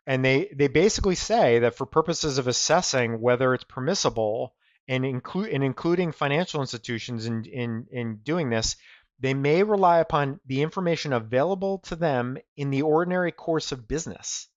And 0.06 0.24
they 0.24 0.50
they 0.54 0.68
basically 0.68 1.14
say 1.14 1.60
that 1.60 1.76
for 1.76 1.86
purposes 1.86 2.38
of 2.38 2.48
assessing 2.48 3.20
whether 3.20 3.54
it's 3.54 3.64
permissible 3.64 4.54
and 4.88 5.06
include 5.06 5.48
in 5.48 5.62
including 5.62 6.12
financial 6.12 6.60
institutions 6.60 7.26
in, 7.26 7.44
in 7.44 7.86
in 7.90 8.16
doing 8.16 8.50
this, 8.50 8.76
they 9.20 9.34
may 9.34 9.62
rely 9.62 9.98
upon 9.98 10.40
the 10.46 10.62
information 10.62 11.12
available 11.12 11.78
to 11.78 11.96
them 11.96 12.38
in 12.56 12.70
the 12.70 12.82
ordinary 12.82 13.32
course 13.32 13.70
of 13.70 13.86
business. 13.86 14.48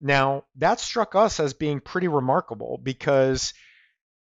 Now, 0.00 0.44
that 0.56 0.80
struck 0.80 1.14
us 1.14 1.40
as 1.40 1.54
being 1.54 1.80
pretty 1.80 2.08
remarkable 2.08 2.78
because 2.82 3.54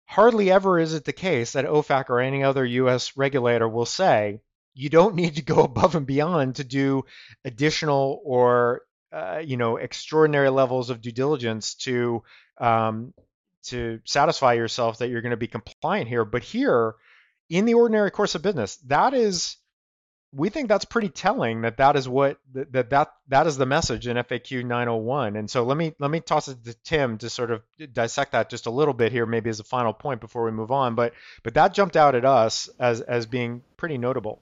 hardly 0.06 0.50
ever 0.50 0.78
is 0.78 0.94
it 0.94 1.04
the 1.04 1.12
case 1.12 1.52
that 1.52 1.66
OFAC 1.66 2.10
or 2.10 2.20
any 2.20 2.42
other 2.42 2.64
US 2.64 3.16
regulator 3.16 3.68
will 3.68 3.86
say, 3.86 4.40
you 4.74 4.88
don't 4.88 5.14
need 5.14 5.36
to 5.36 5.42
go 5.42 5.62
above 5.64 5.94
and 5.94 6.06
beyond 6.06 6.56
to 6.56 6.64
do 6.64 7.04
additional 7.44 8.20
or 8.24 8.82
uh, 9.10 9.42
you 9.42 9.56
know 9.56 9.76
extraordinary 9.76 10.50
levels 10.50 10.90
of 10.90 11.00
due 11.00 11.12
diligence 11.12 11.74
to 11.74 12.22
um, 12.58 13.14
to 13.64 14.00
satisfy 14.04 14.52
yourself 14.54 14.98
that 14.98 15.08
you're 15.08 15.22
going 15.22 15.30
to 15.30 15.36
be 15.36 15.46
compliant 15.46 16.08
here. 16.08 16.24
But 16.24 16.42
here, 16.42 16.94
in 17.48 17.64
the 17.64 17.74
ordinary 17.74 18.10
course 18.10 18.34
of 18.34 18.42
business, 18.42 18.76
that 18.86 19.14
is 19.14 19.56
we 20.32 20.50
think 20.50 20.68
that's 20.68 20.84
pretty 20.84 21.08
telling 21.08 21.62
that 21.62 21.78
that 21.78 21.96
is 21.96 22.08
what 22.08 22.38
that 22.52 22.90
that 22.90 23.14
that 23.28 23.46
is 23.46 23.56
the 23.56 23.64
message 23.64 24.06
in 24.06 24.16
FAQ 24.16 24.64
901. 24.64 25.36
And 25.36 25.50
so 25.50 25.64
let 25.64 25.76
me 25.76 25.94
let 25.98 26.10
me 26.10 26.20
toss 26.20 26.48
it 26.48 26.62
to 26.64 26.74
Tim 26.84 27.16
to 27.18 27.30
sort 27.30 27.50
of 27.50 27.62
dissect 27.92 28.32
that 28.32 28.50
just 28.50 28.66
a 28.66 28.70
little 28.70 28.94
bit 28.94 29.10
here, 29.10 29.24
maybe 29.24 29.48
as 29.48 29.60
a 29.60 29.64
final 29.64 29.92
point 29.92 30.20
before 30.20 30.44
we 30.44 30.50
move 30.50 30.70
on. 30.70 30.94
But 30.94 31.14
but 31.42 31.54
that 31.54 31.72
jumped 31.72 31.96
out 31.96 32.14
at 32.14 32.24
us 32.24 32.68
as 32.78 33.00
as 33.00 33.26
being 33.26 33.62
pretty 33.76 33.96
notable. 33.96 34.40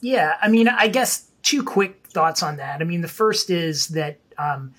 Yeah, 0.00 0.36
I 0.40 0.48
mean, 0.48 0.68
I 0.68 0.88
guess 0.88 1.28
two 1.42 1.62
quick 1.62 2.06
thoughts 2.08 2.42
on 2.42 2.56
that. 2.58 2.80
I 2.80 2.84
mean, 2.84 3.00
the 3.00 3.08
first 3.08 3.50
is 3.50 3.88
that 3.88 4.18
um, 4.36 4.74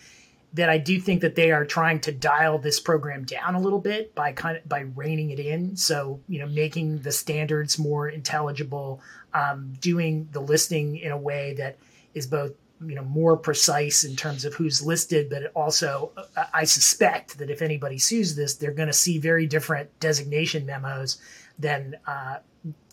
that 0.53 0.69
I 0.69 0.77
do 0.77 0.99
think 0.99 1.21
that 1.21 1.35
they 1.35 1.51
are 1.51 1.63
trying 1.63 1.99
to 2.01 2.11
dial 2.11 2.57
this 2.57 2.79
program 2.79 3.23
down 3.23 3.55
a 3.55 3.59
little 3.59 3.79
bit 3.79 4.15
by 4.15 4.31
kind 4.33 4.57
of 4.57 4.67
by 4.67 4.79
reining 4.95 5.29
it 5.29 5.39
in. 5.39 5.75
So 5.75 6.19
you 6.27 6.39
know, 6.39 6.47
making 6.47 6.99
the 6.99 7.11
standards 7.11 7.77
more 7.77 8.09
intelligible, 8.09 9.01
um, 9.33 9.73
doing 9.79 10.27
the 10.31 10.39
listing 10.39 10.97
in 10.97 11.11
a 11.11 11.17
way 11.17 11.53
that 11.55 11.77
is 12.13 12.25
both 12.25 12.53
you 12.85 12.95
know 12.95 13.03
more 13.03 13.37
precise 13.37 14.03
in 14.03 14.15
terms 14.15 14.45
of 14.45 14.53
who's 14.55 14.81
listed, 14.81 15.29
but 15.29 15.51
also 15.55 16.11
uh, 16.17 16.45
I 16.53 16.63
suspect 16.63 17.37
that 17.37 17.49
if 17.49 17.61
anybody 17.61 17.99
sues 17.99 18.35
this, 18.35 18.55
they're 18.55 18.71
going 18.71 18.87
to 18.87 18.93
see 18.93 19.19
very 19.19 19.45
different 19.45 19.99
designation 19.99 20.65
memos 20.65 21.19
than 21.59 21.97
uh, 22.07 22.37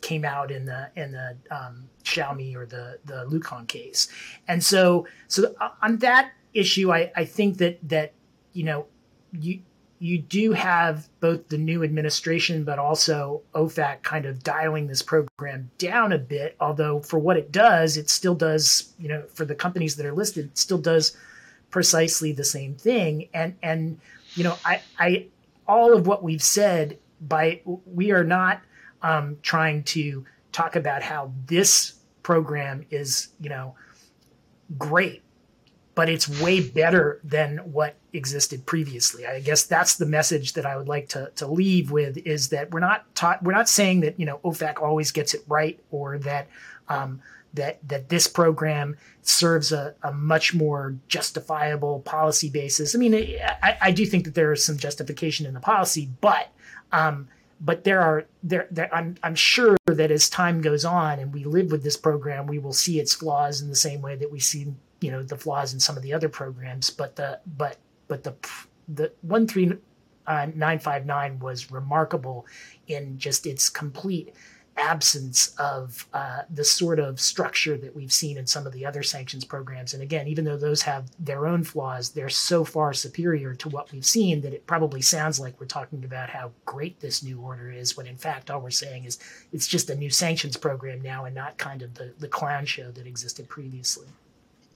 came 0.01 0.25
out 0.25 0.51
in 0.51 0.67
the 0.67 0.91
in 0.97 1.13
the 1.13 1.37
um, 1.51 1.89
Xiaomi 2.05 2.55
or 2.55 2.67
the 2.67 2.99
the 3.05 3.25
Luokung 3.29 3.67
case, 3.67 4.09
and 4.49 4.63
so 4.63 5.07
so 5.29 5.55
uh, 5.61 5.71
on 5.83 5.99
that 5.99 6.33
issue, 6.57 6.93
I, 6.93 7.13
I 7.15 7.25
think 7.25 7.59
that 7.59 7.79
that 7.89 8.13
you 8.53 8.65
know 8.65 8.87
you 9.33 9.61
you 9.99 10.19
do 10.19 10.53
have 10.53 11.09
both 11.21 11.49
the 11.49 11.59
new 11.59 11.83
administration, 11.83 12.65
but 12.65 12.79
also 12.79 13.43
OFAC 13.55 14.03
kind 14.03 14.27
of 14.27 14.43
dialing 14.43 14.87
this 14.87 15.03
program 15.03 15.71
down 15.79 16.13
a 16.13 16.19
bit. 16.19 16.57
Although 16.61 17.01
for 17.01 17.19
what 17.19 17.37
it 17.37 17.51
does, 17.51 17.97
it 17.97 18.11
still 18.11 18.35
does, 18.35 18.93
you 18.99 19.09
know, 19.09 19.23
for 19.33 19.45
the 19.45 19.55
companies 19.55 19.97
that 19.97 20.07
are 20.07 20.13
listed, 20.13 20.47
it 20.47 20.59
still 20.59 20.79
does 20.79 21.17
precisely 21.71 22.33
the 22.33 22.45
same 22.45 22.75
thing. 22.75 23.29
And 23.33 23.57
and 23.63 24.01
you 24.35 24.45
know, 24.45 24.57
I 24.65 24.81
I 24.99 25.27
all 25.67 25.95
of 25.95 26.07
what 26.07 26.23
we've 26.23 26.43
said 26.43 26.99
by 27.21 27.63
we 27.87 28.11
are 28.13 28.25
not 28.25 28.61
um, 29.03 29.39
trying 29.43 29.83
to 29.85 30.25
talk 30.53 30.77
about 30.77 31.03
how 31.03 31.33
this 31.47 31.95
program 32.23 32.85
is, 32.91 33.29
you 33.41 33.49
know, 33.49 33.75
great 34.79 35.23
but 35.97 36.11
it's 36.11 36.29
way 36.43 36.61
better 36.61 37.21
than 37.25 37.57
what 37.73 37.97
existed 38.13 38.67
previously. 38.67 39.27
I 39.27 39.41
guess 39.41 39.65
that's 39.65 39.97
the 39.97 40.05
message 40.05 40.53
that 40.53 40.67
I 40.67 40.77
would 40.77 40.89
like 40.89 41.09
to, 41.09 41.33
to 41.37 41.47
leave 41.47 41.91
with 41.91 42.19
is 42.19 42.51
that 42.51 42.71
we're 42.71 42.81
not 42.81 43.13
taught, 43.15 43.43
we're 43.43 43.53
not 43.53 43.69
saying 43.69 44.01
that, 44.01 44.21
you 44.21 44.27
know, 44.27 44.39
OFAC 44.45 44.81
always 44.81 45.11
gets 45.11 45.33
it 45.33 45.43
right 45.49 45.81
or 45.91 46.19
that, 46.19 46.49
um, 46.91 47.23
that, 47.55 47.79
that 47.89 48.11
this 48.11 48.27
program 48.27 48.99
serves 49.23 49.73
a, 49.73 49.95
a 50.03 50.13
much 50.13 50.53
more 50.53 50.95
justifiable 51.09 52.01
policy 52.01 52.51
basis. 52.51 52.95
I 52.95 52.99
mean, 52.99 53.15
I, 53.15 53.79
I 53.81 53.91
do 53.91 54.05
think 54.05 54.27
that 54.27 54.35
there 54.35 54.53
is 54.53 54.63
some 54.63 54.77
justification 54.77 55.47
in 55.47 55.55
the 55.55 55.61
policy, 55.61 56.11
but, 56.21 56.53
um, 56.93 57.27
but 57.59 57.85
there 57.85 58.03
are 58.03 58.27
there, 58.43 58.69
there 58.71 58.95
I'm, 58.95 59.17
I'm 59.23 59.35
sure 59.35 59.79
that 59.87 60.11
as 60.11 60.29
time 60.29 60.61
goes 60.61 60.85
on 60.85 61.19
and 61.21 61.33
we 61.33 61.45
live 61.45 61.71
with 61.71 61.83
this 61.83 61.97
program 61.97 62.47
we 62.47 62.59
will 62.59 62.75
see 62.75 63.01
its 63.01 63.15
flaws 63.15 63.63
in 63.63 63.71
the 63.71 63.75
same 63.75 64.03
way 64.03 64.15
that 64.15 64.31
we 64.31 64.41
see 64.41 64.75
you 65.01 65.11
know 65.11 65.23
the 65.23 65.37
flaws 65.37 65.75
in 65.75 65.81
some 65.81 65.97
of 65.97 66.03
the 66.03 66.13
other 66.13 66.29
programs 66.29 66.91
but 66.91 67.17
the 67.17 67.41
but 67.57 67.79
but 68.09 68.25
the 68.25 68.35
the 68.89 69.13
13959 69.29 71.39
was 71.39 71.71
remarkable 71.71 72.47
in 72.87 73.19
just 73.19 73.47
its 73.47 73.69
complete 73.69 74.35
absence 74.77 75.55
of 75.59 76.07
uh, 76.13 76.43
the 76.51 76.65
sort 76.65 76.99
of 76.99 77.21
structure 77.21 77.77
that 77.79 77.95
we've 77.97 78.13
seen 78.13 78.37
in 78.37 78.47
some 78.47 78.67
of 78.67 78.73
the 78.73 78.85
other 78.85 79.03
sanctions 79.03 79.45
programs. 79.45 79.95
And 79.95 80.03
again, 80.03 80.29
even 80.29 80.45
though 80.45 80.57
those 80.57 80.83
have 80.83 81.11
their 81.19 81.47
own 81.47 81.65
flaws, 81.65 82.11
they're 82.11 82.29
so 82.29 82.65
far 82.65 82.93
superior 82.93 83.55
to 83.55 83.69
what 83.69 83.91
we've 83.91 84.05
seen 84.05 84.43
that 84.43 84.53
it 84.53 84.67
probably 84.67 85.01
sounds 85.01 85.41
like 85.41 85.59
we're 85.59 85.67
talking 85.67 86.05
about 86.05 86.31
how 86.31 86.53
great 86.65 87.01
this 87.01 87.23
new 87.23 87.41
order 87.41 87.71
is, 87.71 87.97
when 87.97 88.07
in 88.07 88.17
fact, 88.17 88.51
all 88.51 88.61
we're 88.61 88.71
saying 88.71 89.05
is 89.05 89.19
it's 89.53 89.67
just 89.67 89.91
a 89.91 89.95
new 89.95 90.11
sanctions 90.11 90.57
program 90.57 91.01
now 91.01 91.25
and 91.25 91.35
not 91.35 91.57
kind 91.57 91.83
of 91.83 91.95
the, 91.95 92.13
the 92.19 92.29
clown 92.29 92.67
show 92.67 92.91
that 92.91 93.07
existed 93.07 93.49
previously. 93.49 94.07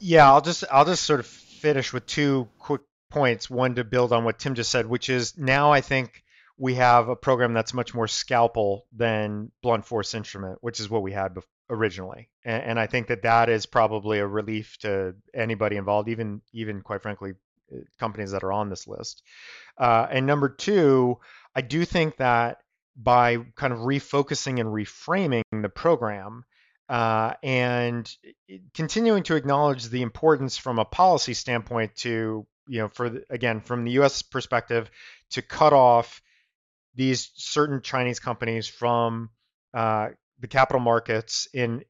Yeah, 0.00 0.30
I'll 0.32 0.40
just 0.40 0.64
I'll 0.70 0.84
just 0.84 1.04
sort 1.04 1.20
of 1.20 1.26
finish 1.26 1.92
with 1.92 2.06
two 2.06 2.48
quick 2.58 2.80
points. 3.10 3.50
One 3.50 3.74
to 3.74 3.84
build 3.84 4.12
on 4.12 4.24
what 4.24 4.38
Tim 4.38 4.54
just 4.54 4.70
said, 4.70 4.86
which 4.86 5.08
is 5.08 5.36
now 5.36 5.72
I 5.72 5.82
think 5.82 6.24
we 6.56 6.74
have 6.74 7.08
a 7.08 7.16
program 7.16 7.52
that's 7.52 7.74
much 7.74 7.94
more 7.94 8.08
scalpel 8.08 8.86
than 8.92 9.50
blunt 9.62 9.86
force 9.86 10.14
instrument, 10.14 10.58
which 10.60 10.80
is 10.80 10.90
what 10.90 11.02
we 11.02 11.12
had 11.12 11.36
originally. 11.70 12.28
And, 12.44 12.62
and, 12.62 12.80
I 12.80 12.86
think 12.86 13.06
that 13.06 13.22
that 13.22 13.48
is 13.48 13.64
probably 13.64 14.18
a 14.18 14.26
relief 14.26 14.76
to 14.80 15.14
anybody 15.32 15.76
involved, 15.76 16.08
even 16.08 16.40
even 16.52 16.82
quite 16.82 17.02
frankly, 17.02 17.32
uh, 17.72 17.78
companies 17.98 18.32
that 18.32 18.44
are 18.44 18.52
on 18.52 18.68
this 18.68 18.86
list. 18.86 19.22
Uh, 19.78 20.06
and 20.10 20.26
number 20.26 20.48
two, 20.48 21.18
I 21.54 21.62
do 21.62 21.84
think 21.84 22.16
that 22.16 22.58
by 22.96 23.38
kind 23.54 23.72
of 23.72 23.80
refocusing 23.80 24.60
and 24.60 24.68
reframing 24.68 25.42
the 25.62 25.68
program. 25.68 26.44
Uh, 26.90 27.34
and 27.44 28.16
continuing 28.74 29.22
to 29.22 29.36
acknowledge 29.36 29.84
the 29.84 30.02
importance 30.02 30.58
from 30.58 30.80
a 30.80 30.84
policy 30.84 31.34
standpoint 31.34 31.94
to 31.94 32.44
you 32.66 32.80
know 32.80 32.88
for 32.88 33.10
the, 33.10 33.24
again 33.30 33.60
from 33.60 33.84
the 33.84 33.92
U.S. 33.92 34.22
perspective 34.22 34.90
to 35.30 35.40
cut 35.40 35.72
off 35.72 36.20
these 36.96 37.30
certain 37.36 37.80
Chinese 37.80 38.18
companies 38.18 38.66
from 38.66 39.30
uh, 39.72 40.08
the 40.40 40.48
capital 40.48 40.80
markets 40.80 41.46
in 41.54 41.84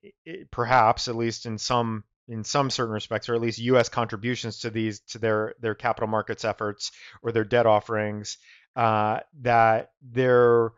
perhaps 0.51 1.09
at 1.09 1.17
least 1.17 1.47
in 1.47 1.57
some 1.57 2.05
in 2.29 2.45
some 2.45 2.69
certain 2.69 2.93
respects 2.93 3.31
or 3.31 3.35
at 3.35 3.41
least 3.41 3.59
US 3.59 3.89
contributions 3.89 4.59
to 4.59 4.71
these 4.71 5.01
to 5.01 5.19
their 5.19 5.55
their 5.61 5.75
capital 5.75 6.09
markets 6.09 6.45
efforts 6.45 6.93
or 7.23 7.33
their 7.33 7.45
debt 7.45 7.65
offerings 7.65 8.37
uh, 8.77 9.21
that 9.41 9.93
they're 10.03 10.73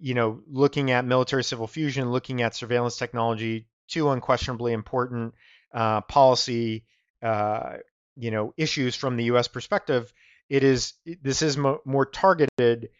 you 0.00 0.14
know 0.14 0.40
looking 0.48 0.90
at 0.90 1.04
military 1.04 1.44
civil 1.44 1.66
fusion 1.66 2.10
looking 2.12 2.42
at 2.42 2.54
surveillance 2.54 2.96
technology 2.96 3.66
two 3.88 4.10
unquestionably 4.10 4.72
important 4.72 5.34
uh, 5.74 6.00
policy 6.02 6.84
uh, 7.22 7.74
you 8.16 8.30
know 8.30 8.52
issues 8.56 8.94
from 8.94 9.16
the 9.16 9.24
US 9.24 9.48
perspective 9.48 10.12
it 10.48 10.64
is 10.64 10.94
this 11.22 11.42
is 11.42 11.56
mo- 11.56 11.80
more 11.84 12.06
targeted 12.06 12.90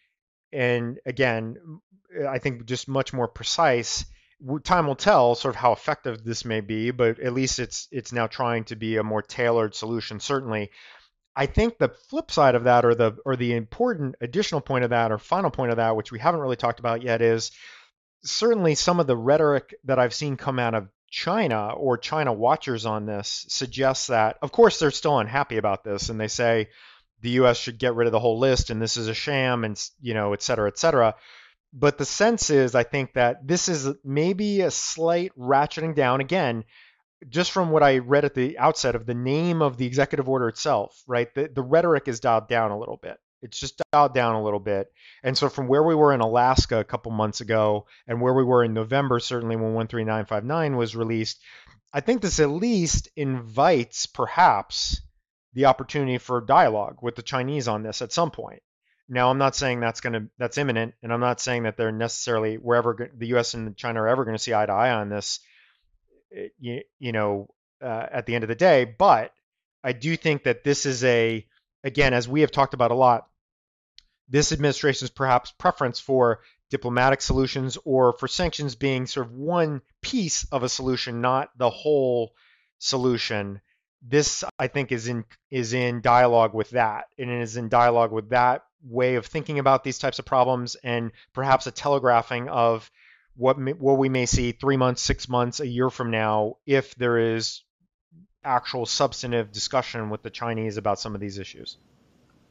and 0.53 0.99
again, 1.07 1.57
I 2.29 2.39
think 2.39 2.65
just 2.67 2.89
much 2.89 3.13
more 3.13 3.29
precise. 3.29 4.05
Time 4.65 4.87
will 4.87 4.97
tell 4.97 5.35
sort 5.35 5.55
of 5.55 5.61
how 5.61 5.73
effective 5.73 6.25
this 6.25 6.45
may 6.45 6.61
be, 6.61 6.91
but 6.91 7.21
at 7.21 7.35
least 7.35 7.59
it's 7.59 7.89
it's 7.93 8.13
now 8.13 8.27
trying 8.27 8.65
to 8.65 8.77
be 8.77 8.97
a 8.97 9.05
more 9.05 9.23
tailored 9.23 9.75
solution. 9.75 10.19
Certainly, 10.19 10.71
I 11.37 11.47
think 11.47 11.79
the 11.79 11.89
flip 11.89 12.31
side 12.31 12.55
of 12.55 12.65
that, 12.65 12.85
or 12.85 12.95
the 12.95 13.17
or 13.25 13.37
the 13.37 13.55
important 13.55 14.17
additional 14.21 14.61
point 14.61 14.85
of 14.85 14.91
that, 14.91 15.13
or 15.13 15.19
final 15.19 15.51
point 15.51 15.71
of 15.71 15.77
that, 15.77 15.97
which 15.97 16.13
we 16.13 16.19
haven't 16.19 16.41
really 16.41 16.57
talked 16.57 16.81
about 16.81 17.03
yet, 17.03 17.23
is 17.23 17.53
certainly 18.25 18.75
some 18.75 19.01
of 19.01 19.07
the 19.07 19.17
rhetoric 19.17 19.75
that 19.85 19.99
I've 19.99 20.15
seen 20.15 20.37
come 20.37 20.59
out 20.59 20.75
of 20.75 20.89
China 21.09 21.73
or 21.73 21.99
China 21.99 22.33
watchers 22.33 22.87
on 22.87 23.07
this 23.07 23.47
suggests 23.49 24.09
that, 24.09 24.39
of 24.43 24.53
course, 24.53 24.79
they're 24.79 24.91
still 24.91 25.19
unhappy 25.19 25.57
about 25.57 25.85
this, 25.85 26.09
and 26.09 26.21
they 26.21 26.29
say, 26.29 26.69
the 27.23 27.31
U.S. 27.31 27.59
should 27.59 27.79
get 27.79 27.95
rid 27.95 28.07
of 28.07 28.13
the 28.13 28.21
whole 28.21 28.39
list 28.39 28.71
and 28.71 28.81
this 28.81 28.97
is 28.97 29.09
a 29.09 29.15
sham 29.15 29.65
and 29.65 29.81
you 30.01 30.15
know 30.15 30.33
et 30.33 30.43
cetera 30.43 30.69
et 30.69 30.79
cetera. 30.79 31.15
But 31.73 31.99
the 31.99 32.05
sense 32.05 32.51
is, 32.51 32.75
I 32.75 32.83
think 32.83 33.13
that 33.15 33.47
this 33.47 33.69
is 33.69 33.89
maybe 34.05 34.63
a 34.63 34.71
slight 34.71 35.33
ratcheting 35.39 35.95
down 35.95 36.21
again, 36.21 36.65
just 37.29 37.53
from 37.53 37.71
what 37.71 37.83
I 37.83 37.99
read 37.99 38.25
at 38.25 38.35
the 38.35 38.59
outset 38.59 38.95
of 38.95 39.07
the 39.07 39.15
name 39.15 39.63
of 39.63 39.77
the 39.77 39.87
executive 39.87 40.29
order 40.29 40.49
itself, 40.49 41.03
right? 41.07 41.33
The, 41.35 41.51
the 41.55 41.63
rhetoric 41.63 42.09
is 42.09 42.21
dialed 42.21 42.49
down 42.49 42.71
a 42.71 42.79
little 42.79 42.97
bit. 42.97 43.19
It's 43.43 43.59
just 43.59 43.81
dialed 43.93 44.15
down 44.15 44.35
a 44.35 44.43
little 44.43 44.61
bit. 44.61 44.93
And 45.23 45.37
so 45.37 45.49
from 45.49 45.67
where 45.67 45.83
we 45.83 45.95
were 45.95 46.13
in 46.13 46.21
Alaska 46.21 46.79
a 46.79 46.85
couple 46.85 47.13
months 47.13 47.41
ago 47.41 47.87
and 48.07 48.21
where 48.21 48.35
we 48.35 48.45
were 48.45 48.65
in 48.65 48.75
November, 48.75 49.19
certainly 49.19 49.57
when 49.57 49.75
13959 49.75 50.77
was 50.77 50.97
released, 50.97 51.41
I 51.93 52.01
think 52.01 52.23
this 52.23 52.41
at 52.41 52.51
least 52.51 53.09
invites 53.17 54.07
perhaps 54.07 55.01
the 55.55 55.67
opportunity 55.67 56.19
for 56.19 56.41
dialogue 56.41 56.99
with 57.03 57.17
the 57.17 57.23
Chinese 57.23 57.67
on 57.67 57.83
this 57.83 58.03
at 58.03 58.13
some 58.13 58.31
point. 58.31 58.63
Now, 59.09 59.29
I'm 59.29 59.39
not 59.39 59.57
saying 59.57 59.81
that's 59.81 60.01
going 60.01 60.13
to 60.13 60.29
that's 60.39 60.57
imminent, 60.57 60.95
and 61.03 61.13
I'm 61.13 61.21
not 61.21 61.41
saying 61.41 61.65
that 61.65 61.77
they're 61.77 61.91
necessarily 61.91 62.55
wherever 62.57 63.11
the 63.13 63.27
U.S. 63.29 63.55
and 63.55 63.77
China 63.77 64.03
are 64.03 64.09
ever 64.09 64.25
going 64.25 64.37
to 64.37 64.43
see 64.43 64.55
eye 64.55 64.67
to 64.67 64.73
eye 64.73 64.93
on 64.93 65.09
this. 65.09 65.41
Eh, 66.35 66.49
you, 66.59 66.83
you 66.99 67.13
know, 67.13 67.49
uh, 67.83 68.07
at 68.11 68.27
the 68.27 68.35
end 68.35 68.45
of 68.45 68.49
the 68.49 68.55
day, 68.55 68.85
but 68.85 69.33
I 69.83 69.93
do 69.93 70.17
think 70.17 70.45
that 70.45 70.65
this 70.65 70.87
is 70.87 71.03
a 71.05 71.47
again, 71.83 72.13
as 72.13 72.29
we 72.29 72.43
have 72.43 72.51
talked 72.51 72.75
about 72.75 72.91
a 72.91 72.95
lot, 72.95 73.29
this 74.29 74.53
administration's 74.53 75.11
perhaps 75.11 75.51
preference 75.53 75.99
for 75.99 76.41
diplomatic 76.71 77.21
solutions 77.21 77.79
or 77.85 78.13
for 78.13 78.29
sanctions 78.29 78.75
being 78.75 79.07
sort 79.07 79.27
of 79.27 79.33
one 79.33 79.83
piece 80.03 80.45
of 80.53 80.63
a 80.63 80.69
solution, 80.69 81.21
not 81.21 81.51
the 81.57 81.71
whole 81.71 82.33
solution. 82.79 83.61
This 84.03 84.45
I 84.59 84.69
think 84.69 84.93
is 84.93 85.09
in 85.09 85.25
is 85.51 85.73
in 85.73 86.01
dialogue 86.01 86.55
with 86.55 86.71
that, 86.71 87.07
and 87.19 87.31
it 87.31 87.41
is 87.41 87.57
in 87.57 87.69
dialogue 87.69 88.13
with 88.13 88.31
that 88.31 88.65
way 88.83 89.17
of 89.17 89.27
thinking 89.27 89.59
about 89.59 89.85
these 89.85 89.99
types 89.99 90.19
of 90.19 90.25
problems, 90.25 90.77
and 90.77 91.13
perhaps 91.33 91.67
a 91.67 91.71
telegraphing 91.71 92.49
of 92.49 92.91
what 93.41 93.57
what 93.79 93.97
we 93.97 94.09
may 94.09 94.27
see 94.27 94.53
three 94.53 94.77
months, 94.77 95.01
six 95.01 95.29
months, 95.29 95.61
a 95.61 95.67
year 95.67 95.89
from 95.89 96.11
now, 96.11 96.59
if 96.67 96.95
there 96.97 97.17
is 97.17 97.63
actual 98.45 98.85
substantive 98.85 99.51
discussion 99.51 100.11
with 100.11 100.23
the 100.23 100.31
Chinese 100.31 100.77
about 100.77 101.01
some 101.01 101.15
of 101.15 101.21
these 101.21 101.39
issues. 101.39 101.79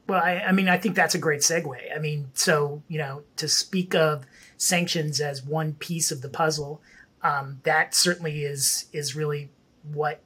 Well, 0.08 0.22
I, 0.22 0.40
I 0.40 0.52
mean, 0.52 0.68
I 0.68 0.78
think 0.78 0.96
that's 0.96 1.14
a 1.14 1.18
great 1.18 1.40
segue. 1.40 1.76
I 1.94 1.98
mean, 2.00 2.30
so 2.34 2.82
you 2.88 2.98
know, 2.98 3.22
to 3.36 3.48
speak 3.48 3.94
of 3.94 4.26
sanctions 4.56 5.20
as 5.20 5.44
one 5.44 5.74
piece 5.74 6.10
of 6.10 6.22
the 6.22 6.28
puzzle, 6.28 6.82
um, 7.22 7.60
that 7.62 7.94
certainly 7.94 8.42
is 8.42 8.86
is 8.92 9.14
really 9.14 9.50
what 9.92 10.20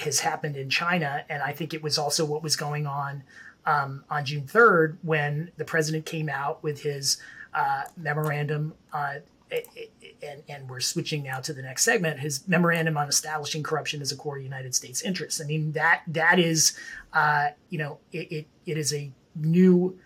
has 0.00 0.20
happened 0.20 0.56
in 0.56 0.70
China, 0.70 1.24
and 1.28 1.40
I 1.40 1.52
think 1.52 1.72
it 1.72 1.84
was 1.84 1.98
also 1.98 2.24
what 2.24 2.42
was 2.42 2.56
going 2.56 2.86
on 2.88 3.22
um, 3.64 4.04
on 4.10 4.24
June 4.24 4.44
3rd 4.44 4.98
when 5.02 5.52
the 5.56 5.64
president 5.64 6.04
came 6.04 6.28
out 6.28 6.64
with 6.64 6.82
his 6.82 7.22
uh, 7.54 7.84
memorandum. 7.96 8.74
Uh, 8.92 9.16
and, 10.22 10.42
and 10.48 10.68
we're 10.68 10.80
switching 10.80 11.22
now 11.22 11.40
to 11.40 11.52
the 11.52 11.62
next 11.62 11.84
segment. 11.84 12.20
His 12.20 12.46
memorandum 12.46 12.96
on 12.96 13.08
establishing 13.08 13.62
corruption 13.62 14.00
as 14.00 14.12
a 14.12 14.16
core 14.16 14.38
United 14.38 14.74
States 14.74 15.02
interest. 15.02 15.40
I 15.40 15.44
mean 15.44 15.72
that 15.72 16.02
that 16.06 16.38
is, 16.38 16.76
uh, 17.12 17.48
you 17.68 17.78
know, 17.78 17.98
it, 18.12 18.30
it, 18.32 18.46
it 18.66 18.78
is 18.78 18.92
a 18.92 19.10
new 19.34 19.98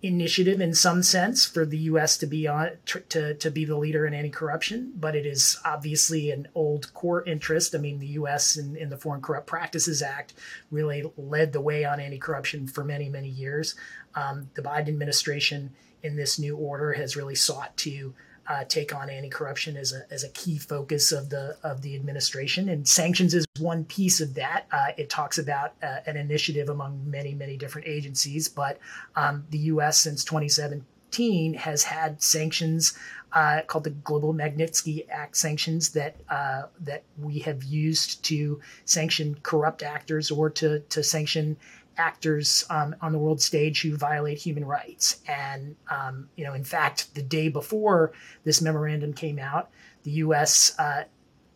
initiative 0.00 0.60
in 0.60 0.72
some 0.74 1.02
sense 1.02 1.44
for 1.44 1.66
the 1.66 1.78
U.S. 1.78 2.16
to 2.18 2.26
be 2.26 2.46
on 2.46 2.70
to 3.08 3.34
to 3.34 3.50
be 3.50 3.64
the 3.64 3.76
leader 3.76 4.06
in 4.06 4.14
anti-corruption, 4.14 4.92
but 4.96 5.16
it 5.16 5.26
is 5.26 5.58
obviously 5.64 6.30
an 6.30 6.48
old 6.54 6.92
core 6.94 7.24
interest. 7.24 7.74
I 7.74 7.78
mean, 7.78 7.98
the 7.98 8.06
U.S. 8.08 8.56
in, 8.56 8.76
in 8.76 8.90
the 8.90 8.96
Foreign 8.96 9.20
Corrupt 9.20 9.46
Practices 9.46 10.02
Act 10.02 10.34
really 10.70 11.10
led 11.16 11.52
the 11.52 11.60
way 11.60 11.84
on 11.84 12.00
anti-corruption 12.00 12.68
for 12.68 12.84
many 12.84 13.08
many 13.08 13.28
years. 13.28 13.74
Um, 14.14 14.50
the 14.54 14.62
Biden 14.62 14.88
administration 14.88 15.74
in 16.02 16.16
this 16.16 16.38
new 16.38 16.56
order 16.56 16.92
has 16.92 17.16
really 17.16 17.34
sought 17.34 17.76
to 17.78 18.14
uh, 18.48 18.64
take 18.64 18.94
on 18.94 19.10
anti-corruption 19.10 19.76
as 19.76 19.92
a, 19.92 20.02
as 20.10 20.24
a 20.24 20.28
key 20.30 20.58
focus 20.58 21.12
of 21.12 21.28
the 21.28 21.56
of 21.62 21.82
the 21.82 21.94
administration, 21.94 22.68
and 22.68 22.88
sanctions 22.88 23.34
is 23.34 23.46
one 23.58 23.84
piece 23.84 24.20
of 24.20 24.34
that. 24.34 24.66
Uh, 24.72 24.88
it 24.96 25.10
talks 25.10 25.38
about 25.38 25.72
uh, 25.82 25.98
an 26.06 26.16
initiative 26.16 26.68
among 26.68 27.08
many 27.08 27.34
many 27.34 27.56
different 27.56 27.86
agencies, 27.86 28.48
but 28.48 28.78
um, 29.16 29.44
the 29.50 29.58
U.S. 29.58 29.98
since 29.98 30.24
2017 30.24 31.54
has 31.54 31.84
had 31.84 32.22
sanctions 32.22 32.98
uh, 33.32 33.60
called 33.66 33.84
the 33.84 33.90
Global 33.90 34.32
Magnitsky 34.32 35.06
Act 35.10 35.36
sanctions 35.36 35.90
that 35.90 36.16
uh, 36.30 36.62
that 36.80 37.02
we 37.20 37.40
have 37.40 37.62
used 37.62 38.24
to 38.24 38.60
sanction 38.84 39.36
corrupt 39.42 39.82
actors 39.82 40.30
or 40.30 40.48
to 40.50 40.80
to 40.80 41.02
sanction 41.02 41.56
actors 41.98 42.64
um, 42.70 42.94
on 43.02 43.12
the 43.12 43.18
world 43.18 43.42
stage 43.42 43.82
who 43.82 43.96
violate 43.96 44.38
human 44.38 44.64
rights. 44.64 45.20
And, 45.26 45.76
um, 45.90 46.28
you 46.36 46.44
know, 46.44 46.54
in 46.54 46.64
fact, 46.64 47.14
the 47.14 47.22
day 47.22 47.48
before 47.48 48.12
this 48.44 48.62
memorandum 48.62 49.12
came 49.12 49.38
out, 49.38 49.70
the 50.04 50.12
U.S. 50.12 50.74
Uh, 50.78 51.04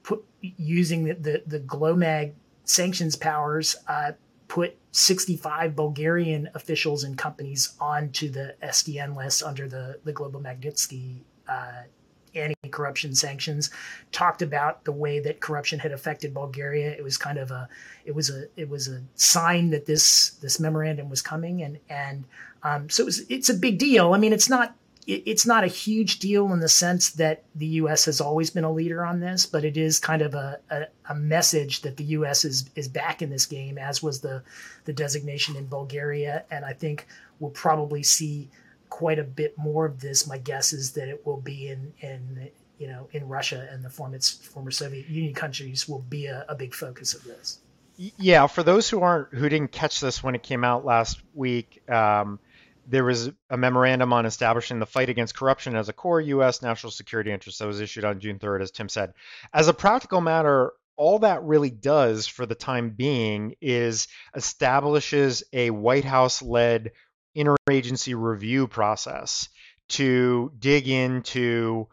put 0.03 0.25
using 0.41 1.05
the, 1.05 1.15
the, 1.15 1.43
the 1.47 1.61
GLOMAG 1.61 2.33
sanctions 2.65 3.17
powers 3.17 3.77
uh, 3.89 4.13
put 4.49 4.77
65 4.91 5.75
Bulgarian 5.75 6.51
officials 6.55 7.05
and 7.05 7.17
companies 7.17 7.75
onto 7.81 8.29
the 8.29 8.55
SDN 8.63 9.17
list 9.17 9.43
under 9.43 9.69
the, 9.69 9.99
the 10.05 10.13
Global 10.13 10.41
Magnitsky 10.41 11.21
uh, 11.49 11.83
anti-corruption 12.35 13.15
sanctions 13.15 13.71
talked 14.11 14.43
about 14.43 14.85
the 14.85 14.93
way 14.93 15.21
that 15.21 15.41
corruption 15.41 15.79
had 15.79 15.93
affected 15.93 16.35
Bulgaria. 16.35 16.93
It 16.93 17.03
was 17.03 17.17
kind 17.19 17.39
of 17.39 17.51
a 17.51 17.69
it 18.05 18.15
was 18.15 18.31
a 18.31 18.47
it 18.57 18.69
was 18.69 18.89
a 18.89 19.03
sign 19.15 19.71
that 19.71 19.87
this 19.87 20.31
this 20.43 20.59
memorandum 20.59 21.09
was 21.09 21.23
coming 21.23 21.63
and 21.63 21.79
and 21.89 22.25
um, 22.65 22.89
so 22.89 23.03
it 23.03 23.07
was, 23.07 23.21
it's 23.29 23.49
a 23.49 23.55
big 23.55 23.79
deal. 23.79 24.15
I 24.15 24.19
mean, 24.19 24.33
it's 24.33 24.49
not 24.49 24.77
it's 25.07 25.47
not 25.47 25.65
a 25.65 25.69
huge 25.69 26.21
deal 26.21 26.53
in 26.53 26.61
the 26.61 26.69
sense 26.69 27.11
that 27.11 27.43
the 27.57 27.67
U.S. 27.67 28.05
has 28.05 28.21
always 28.21 28.51
been 28.51 28.63
a 28.63 28.73
leader 28.73 29.05
on 29.05 29.19
this, 29.19 29.47
but 29.47 29.65
it 29.65 29.77
is 29.77 29.99
kind 29.99 30.23
of 30.23 30.35
a, 30.35 30.61
a, 30.71 30.87
a, 31.09 31.15
message 31.17 31.83
that 31.83 31.97
the 31.97 32.05
U.S. 32.05 32.45
is 32.45 32.71
is 32.77 32.87
back 32.87 33.21
in 33.21 33.29
this 33.29 33.45
game, 33.45 33.79
as 33.79 34.01
was 34.01 34.21
the 34.21 34.45
the 34.85 34.93
designation 34.93 35.57
in 35.57 35.67
Bulgaria, 35.67 36.45
and 36.53 36.65
I 36.65 36.73
think 36.73 37.09
we'll 37.41 37.51
probably 37.51 38.05
see 38.05 38.49
quite 38.93 39.19
a 39.19 39.25
bit 39.25 39.57
more 39.57 39.87
of 39.87 40.01
this. 40.01 40.27
My 40.27 40.37
guess 40.37 40.75
is 40.75 40.93
that 40.93 41.09
it 41.09 41.25
will 41.25 41.41
be 41.41 41.69
in 41.69 41.95
in 42.01 42.51
you 42.79 42.89
know 42.89 43.09
in 43.13 43.27
Russia 43.27 43.67
and 43.73 43.83
the 43.83 43.89
former 43.89 44.21
former 44.21 44.71
Soviet 44.71 45.09
Union 45.09 45.33
countries 45.33 45.89
will 45.89 46.03
be 46.03 46.27
a, 46.27 46.45
a 46.47 46.55
big 46.55 46.75
focus 46.75 47.15
of 47.15 47.25
this. 47.25 47.59
Yeah, 47.97 48.47
for 48.49 48.63
those 48.63 48.91
who 48.91 49.01
aren't 49.01 49.33
who 49.33 49.49
didn't 49.49 49.73
catch 49.73 49.99
this 49.99 50.23
when 50.23 50.35
it 50.35 50.43
came 50.43 50.63
out 50.63 50.85
last 50.85 51.23
week. 51.35 51.83
Um, 51.91 52.39
there 52.87 53.05
was 53.05 53.31
a 53.49 53.57
memorandum 53.57 54.13
on 54.13 54.27
establishing 54.27 54.81
the 54.81 54.87
fight 54.87 55.09
against 55.09 55.37
corruption 55.37 55.77
as 55.77 55.89
a 55.89 55.93
core 55.93 56.21
U.S. 56.21 56.63
national 56.63 56.91
security 56.91 57.31
interest 57.31 57.61
that 57.61 57.67
was 57.67 57.81
issued 57.81 58.05
on 58.05 58.19
June 58.19 58.41
3rd, 58.41 58.61
as 58.61 58.73
Tim 58.73 58.89
said. 58.89 59.15
As 59.55 59.69
a 59.69 59.73
practical 59.73 60.21
matter, 60.21 60.73
all 60.97 61.21
that 61.21 61.45
really 61.45 61.71
does 61.71 62.27
for 62.27 62.45
the 62.45 62.57
time 62.57 62.91
being 62.91 63.55
is 63.61 64.09
establishes 64.35 65.45
a 65.53 65.71
White 65.71 66.05
House 66.05 66.43
led 66.43 66.91
interagency 67.37 68.15
review 68.17 68.69
process 68.69 69.49
to 69.89 70.53
dig 70.59 70.89
into 70.89 71.89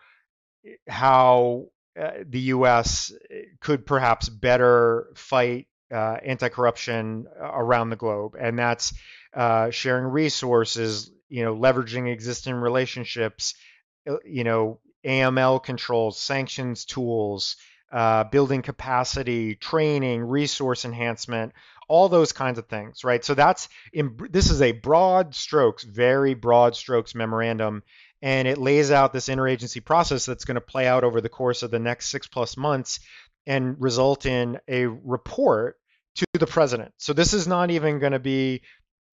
how 0.88 1.67
uh, 1.99 2.12
the 2.28 2.39
U.S. 2.39 3.12
could 3.60 3.86
perhaps 3.86 4.30
better 4.30 5.08
fight 5.15 5.67
uh, 5.91 6.17
anti 6.23 6.49
corruption 6.49 7.28
around 7.39 7.89
the 7.89 7.95
globe. 7.95 8.36
And 8.39 8.58
that's 8.58 8.93
uh, 9.34 9.69
sharing 9.71 10.06
resources, 10.06 11.12
you 11.30 11.43
know, 11.43 11.56
leveraging 11.56 12.12
existing 12.12 12.56
relationships, 12.56 13.56
uh, 14.10 14.17
you 14.25 14.43
know, 14.43 14.80
AML 15.06 15.63
controls, 15.63 16.19
sanctions 16.19 16.86
tools, 16.86 17.56
uh, 17.91 18.25
building 18.25 18.62
capacity, 18.62 19.56
training, 19.56 20.23
resource 20.23 20.86
enhancement, 20.86 21.54
all 21.89 22.08
those 22.08 22.32
kinds 22.32 22.58
of 22.58 22.67
things, 22.67 23.04
right? 23.04 23.25
So 23.25 23.34
that's 23.34 23.67
in, 23.91 24.17
this 24.30 24.49
is 24.49 24.62
a 24.62 24.71
broad 24.71 25.36
strokes, 25.36 25.84
very 25.84 26.36
broad 26.36 26.75
strokes 26.75 27.13
memorandum, 27.13 27.84
and 28.21 28.47
it 28.47 28.58
lays 28.58 28.91
out 28.91 29.12
this 29.12 29.28
interagency 29.28 29.84
process 29.84 30.25
that's 30.25 30.45
going 30.45 30.56
to 30.56 30.62
play 30.62 30.88
out 30.88 31.04
over 31.04 31.19
the 31.19 31.30
course 31.30 31.63
of 31.63 31.71
the 31.71 31.80
next 31.80 32.10
six 32.10 32.28
plus 32.28 32.56
months 32.56 32.99
and 33.47 33.75
result 33.82 34.25
in 34.25 34.60
a 34.67 34.86
report 34.86 35.78
to 36.15 36.25
the 36.34 36.47
president. 36.47 36.93
So 36.97 37.13
this 37.13 37.34
is 37.34 37.47
not 37.47 37.71
even 37.71 37.99
going 37.99 38.12
to 38.12 38.19
be 38.19 38.62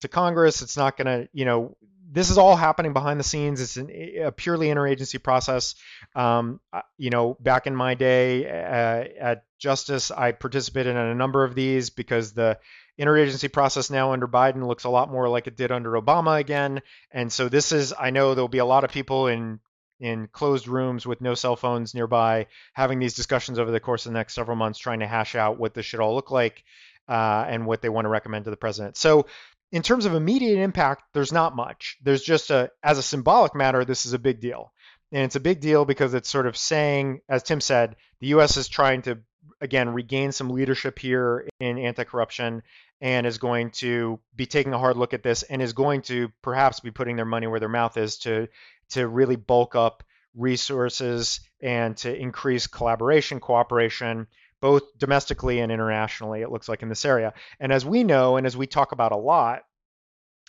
to 0.02 0.08
Congress. 0.08 0.62
It's 0.62 0.76
not 0.76 0.96
going 0.96 1.06
to, 1.06 1.28
you 1.32 1.44
know, 1.44 1.76
this 2.10 2.30
is 2.30 2.38
all 2.38 2.56
happening 2.56 2.92
behind 2.92 3.18
the 3.18 3.24
scenes. 3.24 3.60
It's 3.60 3.76
an, 3.76 3.90
a 4.22 4.32
purely 4.32 4.68
interagency 4.68 5.22
process. 5.22 5.74
Um, 6.14 6.60
you 6.96 7.10
know, 7.10 7.36
back 7.40 7.66
in 7.66 7.74
my 7.74 7.94
day 7.94 8.46
uh, 8.46 9.04
at 9.20 9.44
Justice, 9.58 10.10
I 10.10 10.32
participated 10.32 10.92
in 10.92 10.96
a 10.96 11.14
number 11.14 11.44
of 11.44 11.54
these 11.54 11.90
because 11.90 12.32
the 12.32 12.58
interagency 12.98 13.52
process 13.52 13.90
now 13.90 14.12
under 14.12 14.28
Biden 14.28 14.66
looks 14.66 14.84
a 14.84 14.88
lot 14.88 15.10
more 15.10 15.28
like 15.28 15.46
it 15.46 15.56
did 15.56 15.72
under 15.72 15.92
Obama 15.92 16.38
again. 16.38 16.80
And 17.10 17.32
so 17.32 17.48
this 17.48 17.72
is, 17.72 17.92
I 17.98 18.10
know 18.10 18.34
there'll 18.34 18.48
be 18.48 18.58
a 18.58 18.64
lot 18.64 18.84
of 18.84 18.90
people 18.90 19.26
in 19.26 19.60
in 19.98 20.28
closed 20.28 20.68
rooms 20.68 21.06
with 21.06 21.22
no 21.22 21.34
cell 21.34 21.56
phones 21.56 21.94
nearby 21.94 22.46
having 22.74 22.98
these 22.98 23.14
discussions 23.14 23.58
over 23.58 23.70
the 23.70 23.80
course 23.80 24.04
of 24.04 24.12
the 24.12 24.18
next 24.18 24.34
several 24.34 24.56
months 24.56 24.78
trying 24.78 25.00
to 25.00 25.06
hash 25.06 25.34
out 25.34 25.58
what 25.58 25.72
this 25.72 25.86
should 25.86 26.00
all 26.00 26.14
look 26.14 26.30
like 26.30 26.64
uh, 27.08 27.46
and 27.48 27.64
what 27.64 27.80
they 27.80 27.88
want 27.88 28.04
to 28.04 28.10
recommend 28.10 28.44
to 28.44 28.50
the 28.50 28.58
president 28.58 28.94
so 28.96 29.24
in 29.72 29.82
terms 29.82 30.06
of 30.06 30.14
immediate 30.14 30.62
impact, 30.62 31.02
there's 31.12 31.32
not 31.32 31.56
much. 31.56 31.96
There's 32.02 32.22
just 32.22 32.50
a, 32.50 32.70
as 32.82 32.98
a 32.98 33.02
symbolic 33.02 33.54
matter, 33.54 33.84
this 33.84 34.06
is 34.06 34.12
a 34.12 34.18
big 34.18 34.40
deal. 34.40 34.72
And 35.12 35.24
it's 35.24 35.36
a 35.36 35.40
big 35.40 35.60
deal 35.60 35.84
because 35.84 36.14
it's 36.14 36.28
sort 36.28 36.46
of 36.46 36.56
saying, 36.56 37.20
as 37.28 37.42
Tim 37.42 37.60
said, 37.60 37.96
the 38.20 38.28
U.S. 38.28 38.56
is 38.56 38.68
trying 38.68 39.02
to, 39.02 39.18
again, 39.60 39.90
regain 39.90 40.32
some 40.32 40.50
leadership 40.50 40.98
here 40.98 41.48
in 41.60 41.78
anti 41.78 42.04
corruption 42.04 42.62
and 43.00 43.26
is 43.26 43.38
going 43.38 43.70
to 43.70 44.18
be 44.34 44.46
taking 44.46 44.72
a 44.72 44.78
hard 44.78 44.96
look 44.96 45.14
at 45.14 45.22
this 45.22 45.42
and 45.42 45.60
is 45.60 45.74
going 45.74 46.02
to 46.02 46.32
perhaps 46.42 46.80
be 46.80 46.90
putting 46.90 47.16
their 47.16 47.24
money 47.24 47.46
where 47.46 47.60
their 47.60 47.68
mouth 47.68 47.96
is 47.96 48.18
to, 48.18 48.48
to 48.90 49.06
really 49.06 49.36
bulk 49.36 49.74
up 49.74 50.02
resources 50.34 51.40
and 51.60 51.96
to 51.98 52.14
increase 52.14 52.66
collaboration, 52.66 53.40
cooperation 53.40 54.26
both 54.60 54.98
domestically 54.98 55.60
and 55.60 55.70
internationally, 55.70 56.42
it 56.42 56.50
looks 56.50 56.68
like 56.68 56.82
in 56.82 56.88
this 56.88 57.04
area. 57.04 57.34
And 57.60 57.72
as 57.72 57.84
we 57.84 58.04
know, 58.04 58.36
and 58.36 58.46
as 58.46 58.56
we 58.56 58.66
talk 58.66 58.92
about 58.92 59.12
a 59.12 59.16
lot 59.16 59.62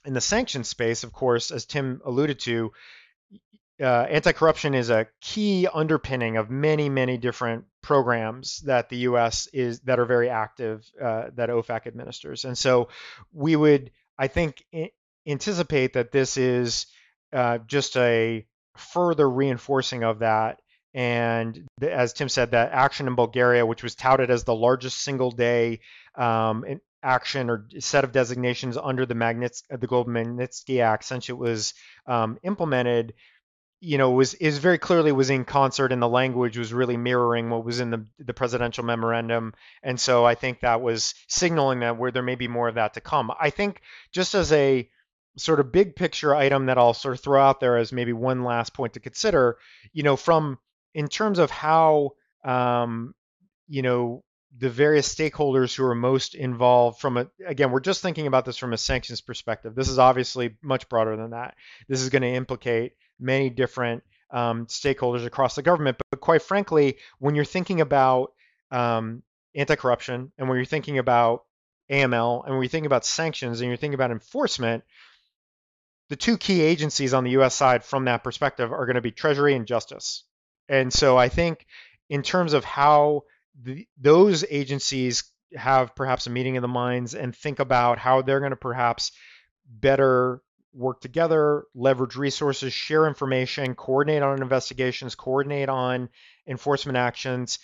in 0.06 0.14
the 0.14 0.22
sanctions 0.22 0.68
space, 0.68 1.04
of 1.04 1.12
course, 1.12 1.52
as 1.52 1.66
Tim 1.66 2.02
alluded 2.06 2.40
to, 2.42 2.72
uh, 3.80 4.08
anti-corruption 4.10 4.74
is 4.74 4.90
a 4.90 5.08
key 5.22 5.68
underpinning 5.72 6.38
of 6.38 6.50
many, 6.50 6.90
many 6.90 7.18
different 7.18 7.66
programs 7.84 8.60
that 8.62 8.90
the 8.90 8.98
U.S. 8.98 9.48
is 9.54 9.82
that 9.82 10.00
are 10.00 10.06
very 10.06 10.30
active 10.30 10.90
uh, 11.00 11.26
that 11.36 11.50
OFAC 11.50 11.86
administers. 11.86 12.46
And 12.46 12.58
so 12.58 12.90
we 13.34 13.56
would, 13.56 13.92
I 14.18 14.28
think, 14.28 14.64
I- 14.74 14.92
anticipate 15.28 15.94
that 15.94 16.12
this 16.12 16.38
is 16.38 16.88
uh, 17.34 17.60
just 17.60 17.98
a 17.98 18.48
further 18.78 19.30
reinforcing 19.30 20.04
of 20.04 20.20
that 20.20 20.62
and 20.98 21.68
as 21.80 22.12
Tim 22.14 22.28
said, 22.28 22.52
that 22.52 22.72
action 22.72 23.06
in 23.06 23.14
Bulgaria, 23.14 23.64
which 23.64 23.84
was 23.84 23.94
touted 23.94 24.32
as 24.32 24.44
the 24.44 24.56
largest 24.56 24.98
single 25.00 25.30
day 25.30 25.82
um, 26.16 26.66
action 27.04 27.52
or 27.52 27.68
set 27.78 28.04
of 28.04 28.12
designations 28.12 28.78
under 28.78 29.06
the 29.06 29.14
Magnits- 29.14 29.62
the 29.70 29.88
Magnitsky 29.88 30.82
Act, 30.82 31.04
since 31.04 31.30
it 31.30 31.38
was 31.38 31.76
um, 32.08 32.40
implemented, 32.42 33.14
you 33.80 34.00
know, 34.00 34.10
was 34.10 34.34
is 34.34 34.58
very 34.58 34.80
clearly 34.80 35.12
was 35.12 35.30
in 35.30 35.46
concert, 35.46 35.92
and 35.92 36.02
the 36.02 36.10
language 36.10 36.58
was 36.58 36.74
really 36.74 36.98
mirroring 36.98 37.52
what 37.52 37.64
was 37.64 37.80
in 37.80 37.92
the 37.92 38.04
the 38.18 38.34
presidential 38.34 38.84
memorandum. 38.84 39.54
And 39.84 40.00
so 40.00 40.26
I 40.26 40.34
think 40.34 40.62
that 40.62 40.82
was 40.82 41.14
signaling 41.28 41.82
that 41.82 42.00
where 42.00 42.10
there 42.10 42.24
may 42.24 42.34
be 42.34 42.48
more 42.48 42.70
of 42.70 42.76
that 42.76 42.96
to 42.96 43.02
come. 43.02 43.32
I 43.40 43.52
think 43.52 43.82
just 44.12 44.34
as 44.34 44.52
a 44.52 44.90
sort 45.38 45.60
of 45.60 45.72
big 45.72 45.96
picture 45.96 46.34
item 46.34 46.66
that 46.66 46.80
I'll 46.80 46.96
sort 46.96 47.14
of 47.14 47.22
throw 47.22 47.40
out 47.40 47.60
there 47.60 47.78
as 47.78 47.94
maybe 47.94 48.14
one 48.14 48.44
last 48.44 48.74
point 48.74 48.94
to 48.94 49.00
consider, 49.00 49.60
you 49.94 50.02
know, 50.02 50.16
from 50.16 50.58
in 50.98 51.08
terms 51.08 51.38
of 51.38 51.52
how 51.52 52.14
um, 52.44 53.14
you 53.68 53.84
know 53.84 54.24
the 54.58 54.70
various 54.70 55.14
stakeholders 55.14 55.76
who 55.76 55.86
are 55.86 55.94
most 55.94 56.34
involved 56.34 57.00
from 57.00 57.18
a 57.18 57.28
again 57.46 57.72
we're 57.72 57.80
just 57.80 58.02
thinking 58.02 58.26
about 58.26 58.46
this 58.46 58.58
from 58.58 58.74
a 58.74 58.78
sanctions 58.78 59.22
perspective. 59.22 59.76
This 59.76 59.90
is 59.90 60.00
obviously 60.00 60.58
much 60.64 60.90
broader 60.90 61.16
than 61.16 61.30
that. 61.30 61.56
This 61.88 62.02
is 62.02 62.10
going 62.10 62.24
to 62.24 62.30
implicate 62.30 62.94
many 63.20 63.52
different 63.52 64.04
um, 64.32 64.66
stakeholders 64.66 65.26
across 65.26 65.56
the 65.56 65.62
government. 65.62 65.98
But, 66.00 66.08
but, 66.10 66.20
quite 66.20 66.42
frankly 66.42 66.98
when 67.20 67.36
you're 67.36 67.46
thinking 67.46 67.80
about 67.80 68.34
um, 68.72 69.22
anti-corruption 69.56 70.32
and 70.38 70.50
when 70.50 70.58
you're 70.58 70.66
thinking 70.66 70.98
about 70.98 71.44
aml 71.92 72.44
and 72.44 72.54
when 72.54 72.64
you're 72.64 72.70
thinking 72.70 72.88
about 72.88 73.06
sanctions 73.06 73.62
and 73.62 73.70
you're 73.70 73.78
thinking 73.78 73.94
about 73.94 74.12
enforcement 74.12 74.84
the 76.10 76.16
two 76.16 76.38
key 76.38 76.62
agencies 76.62 77.14
on 77.14 77.24
the 77.24 77.32
us 77.32 77.56
side 77.56 77.84
from 77.84 78.06
that 78.06 78.24
perspective 78.24 78.74
are 78.74 78.86
going 78.86 78.96
to 78.96 79.02
be 79.02 79.12
treasury 79.12 79.54
and 79.54 79.68
justice 79.68 80.24
and 80.70 80.92
so 80.92 81.18
I 81.18 81.30
think 81.30 81.66
in 82.10 82.24
terms 82.24 82.54
of 82.54 82.64
how 82.64 83.24
the, 83.62 83.88
those 84.00 84.46
agencies 84.50 85.24
have 85.56 85.96
perhaps 85.96 86.28
a 86.28 86.30
meeting 86.30 86.58
of 86.58 86.62
the 86.62 86.68
minds 86.68 87.16
and 87.16 87.36
think 87.36 87.60
about 87.60 87.98
how 87.98 88.22
they're 88.22 88.40
going 88.40 88.52
to 88.52 88.56
perhaps 88.58 89.12
better 89.66 90.42
work 90.74 91.02
together, 91.02 91.66
leverage 91.74 92.16
resources, 92.16 92.74
share 92.74 93.08
information, 93.08 93.76
coordinate 93.76 94.22
on 94.22 94.42
investigations, 94.42 95.16
coordinate 95.16 95.70
on 95.70 96.10
enforcement 96.48 96.98
actions 96.98 97.60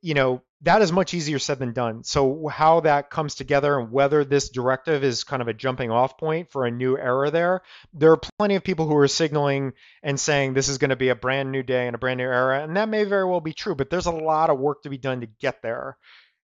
you 0.00 0.14
know 0.14 0.42
that 0.62 0.80
is 0.80 0.92
much 0.92 1.12
easier 1.12 1.38
said 1.38 1.58
than 1.58 1.74
done. 1.74 2.04
So 2.04 2.48
how 2.48 2.80
that 2.80 3.10
comes 3.10 3.34
together 3.34 3.78
and 3.78 3.92
whether 3.92 4.24
this 4.24 4.48
directive 4.48 5.04
is 5.04 5.22
kind 5.22 5.42
of 5.42 5.48
a 5.48 5.52
jumping 5.52 5.90
off 5.90 6.16
point 6.16 6.50
for 6.50 6.64
a 6.64 6.70
new 6.70 6.96
era 6.96 7.30
there 7.30 7.62
there 7.92 8.12
are 8.12 8.20
plenty 8.38 8.54
of 8.54 8.64
people 8.64 8.86
who 8.86 8.96
are 8.96 9.08
signaling 9.08 9.74
and 10.02 10.18
saying 10.18 10.54
this 10.54 10.68
is 10.68 10.78
going 10.78 10.90
to 10.90 10.96
be 10.96 11.10
a 11.10 11.14
brand 11.14 11.52
new 11.52 11.62
day 11.62 11.86
and 11.86 11.94
a 11.94 11.98
brand 11.98 12.18
new 12.18 12.24
era 12.24 12.62
and 12.62 12.76
that 12.76 12.88
may 12.88 13.04
very 13.04 13.26
well 13.26 13.40
be 13.40 13.52
true 13.52 13.74
but 13.74 13.90
there's 13.90 14.06
a 14.06 14.10
lot 14.10 14.50
of 14.50 14.58
work 14.58 14.82
to 14.82 14.90
be 14.90 14.98
done 14.98 15.20
to 15.20 15.28
get 15.40 15.60
there. 15.62 15.96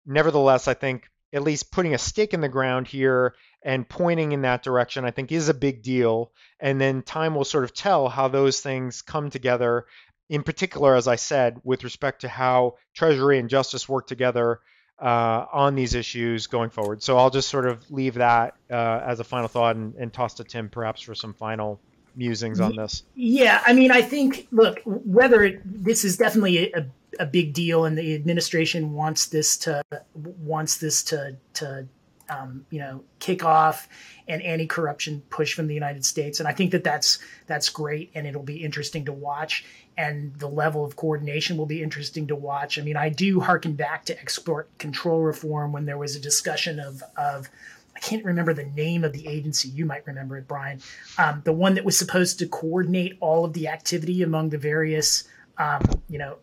Nevertheless 0.06 0.67
i 0.67 0.73
think 0.73 1.10
at 1.34 1.43
least 1.43 1.71
putting 1.71 1.93
a 1.93 2.00
stake 2.00 2.34
in 2.34 2.41
the 2.41 2.50
ground 2.50 2.88
here 2.88 3.36
and 3.62 3.88
pointing 3.88 4.32
in 4.32 4.41
that 4.41 4.63
direction 4.63 5.06
i 5.06 5.12
think 5.12 5.32
is 5.32 5.50
a 5.50 5.54
big 5.54 5.84
deal 5.84 6.32
and 6.60 6.80
then 6.82 7.04
time 7.04 7.36
will 7.36 7.43
sort 7.43 7.65
of 7.65 7.73
tell 7.73 8.08
how 8.08 8.28
those 8.28 8.62
things 8.62 9.02
come 9.02 9.30
together 9.30 9.86
in 10.30 10.44
particular, 10.44 10.96
as 10.96 11.08
I 11.08 11.16
said, 11.16 11.62
with 11.63 11.84
respect 11.84 12.22
to 12.22 12.28
how 12.28 12.76
Treasury 12.94 13.40
and 13.40 13.50
Justice 13.50 13.88
work 13.88 14.08
together 14.08 14.60
uh, 15.00 15.46
on 15.52 15.76
these 15.76 15.94
issues 15.94 16.48
going 16.48 16.70
forward. 16.70 17.04
So 17.04 17.18
I'll 17.18 17.30
just 17.30 17.50
sort 17.50 17.68
of 17.68 17.90
leave 17.92 18.15
that 18.15 18.56
uh, 18.69 19.02
as 19.06 19.19
a 19.19 19.23
final 19.23 19.48
thought 19.48 19.75
and, 19.75 19.94
and, 19.96 20.12
toss 20.12 20.34
to 20.36 20.44
Tim 20.44 20.69
perhaps 20.69 21.02
for 21.02 21.13
some 21.13 21.34
final 21.34 21.80
musings 22.15 22.60
on 22.60 22.75
this. 22.75 23.04
Yeah, 23.13 23.62
I 23.65 23.73
mean, 23.73 23.92
I 23.92 24.02
think 24.02 24.48
look 24.52 24.82
whether 24.86 25.44
it, 25.44 25.62
this 25.63 26.04
is 26.04 26.17
definitely 26.17 26.73
a, 26.73 26.88
a 27.19 27.25
big 27.28 27.54
deal, 27.54 27.86
and 27.86 27.96
the 27.96 28.15
administration 28.15 28.94
wants 28.94 29.28
this 29.28 29.56
to 29.58 29.84
wants 30.15 30.78
this 30.78 31.04
to 31.04 31.38
to 31.56 31.88
um, 32.30 32.65
you 32.69 32.80
know 32.80 33.04
kickoff 33.19 33.88
and 34.28 34.42
anti-corruption 34.42 35.21
push 35.30 35.54
from 35.54 35.67
the 35.67 35.73
United 35.73 36.06
States, 36.06 36.40
and 36.40 36.48
I 36.48 36.54
think 36.54 36.71
that 36.71 36.84
that's 36.84 37.19
that's 37.46 37.69
great, 37.69 38.12
and 38.15 38.28
it'll 38.28 38.44
be 38.44 38.63
interesting 38.63 39.06
to 39.06 39.13
watch, 39.13 39.65
and 39.98 40.38
the 40.40 40.48
level 40.48 40.86
of 40.86 40.96
coordination 40.96 41.58
will 41.58 41.65
be 41.65 41.82
interesting 41.82 42.28
to 42.28 42.36
watch. 42.36 42.78
I 42.78 42.82
mean, 42.82 42.98
I 42.98 43.10
do 43.10 43.40
harken 43.40 43.73
back 43.73 44.06
to 44.06 44.19
export 44.19 44.75
control 44.78 45.21
reform 45.21 45.71
when 45.71 45.86
there 45.86 45.98
was 45.98 46.15
a 46.15 46.19
discussion 46.19 46.80
of 46.80 47.04
of 47.17 47.50
I 47.98 48.00
can't 48.00 48.23
remember 48.23 48.54
the 48.54 48.65
name 48.65 49.04
of 49.04 49.12
the 49.12 49.28
agency. 49.28 49.69
You 49.69 49.86
might 49.86 50.06
remember 50.06 50.38
it, 50.38 50.48
Brian. 50.48 50.82
Um, 51.17 51.42
the 51.46 51.52
one 51.52 51.73
that 51.73 51.84
was 51.84 51.98
supposed 51.98 52.38
to 52.40 52.48
coordinate 52.48 53.17
all 53.21 53.44
of 53.44 53.54
the 53.54 53.67
activity 53.69 54.21
among 54.21 54.50
the 54.50 54.60
various, 54.60 55.23
um, 55.58 55.82
you 56.08 56.19
know, 56.19 56.38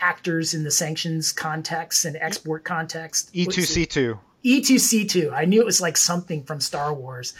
actors 0.00 0.54
in 0.54 0.62
the 0.62 0.70
sanctions 0.70 1.32
context 1.32 2.04
and 2.04 2.16
export 2.16 2.62
context. 2.62 3.34
E2C2. 3.34 4.20
E2C2. 4.44 5.32
I 5.32 5.44
knew 5.44 5.60
it 5.60 5.66
was 5.66 5.80
like 5.80 5.96
something 5.96 6.44
from 6.44 6.60
Star 6.60 6.92
Wars. 6.92 7.34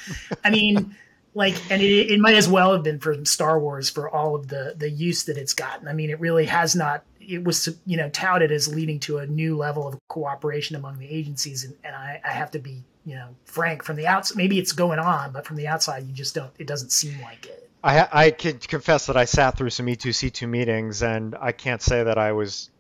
I 0.45 0.51
mean, 0.51 0.95
like, 1.35 1.55
and 1.71 1.81
it, 1.81 2.11
it 2.11 2.21
might 2.21 2.35
as 2.35 2.49
well 2.49 2.73
have 2.73 2.83
been 2.83 2.99
from 2.99 3.25
Star 3.25 3.59
Wars 3.59 3.89
for 3.89 4.11
all 4.11 4.35
of 4.35 4.49
the 4.49 4.75
the 4.77 4.91
use 4.91 5.25
that 5.25 5.37
it's 5.37 5.55
gotten. 5.55 5.89
I 5.89 5.93
mean, 5.93 6.11
it 6.11 6.21
really 6.21 6.47
has 6.47 6.75
not. 6.75 7.05
It 7.21 7.45
was, 7.45 7.69
you 7.87 7.97
know, 7.97 8.09
touted 8.11 8.51
as 8.51 8.75
leading 8.75 8.99
to 9.01 9.19
a 9.19 9.27
new 9.27 9.57
level 9.57 9.87
of 9.87 9.99
cooperation 10.09 10.75
among 10.75 10.99
the 10.99 11.09
agencies, 11.09 11.65
and, 11.65 11.77
and 11.85 11.95
I, 11.95 12.21
I 12.25 12.33
have 12.33 12.51
to 12.53 12.59
be, 12.59 12.83
you 13.05 13.15
know, 13.15 13.29
frank 13.45 13.85
from 13.85 13.97
the 13.97 14.07
outside. 14.07 14.37
Maybe 14.37 14.59
it's 14.59 14.73
going 14.73 14.99
on, 14.99 15.33
but 15.33 15.47
from 15.47 15.57
the 15.57 15.69
outside, 15.69 16.07
you 16.07 16.13
just 16.13 16.35
don't. 16.35 16.51
It 16.59 16.67
doesn't 16.67 16.91
seem 16.91 17.21
like 17.21 17.47
it. 17.47 17.71
I, 17.83 18.09
I 18.13 18.31
can 18.31 18.59
confess 18.59 19.07
that 19.07 19.17
I 19.17 19.25
sat 19.25 19.57
through 19.57 19.71
some 19.71 19.87
E2C2 19.87 20.49
meetings, 20.49 21.03
and 21.03 21.37
I 21.41 21.53
can't 21.53 21.81
say 21.81 22.03
that 22.03 22.19
I 22.19 22.33
was 22.33 22.71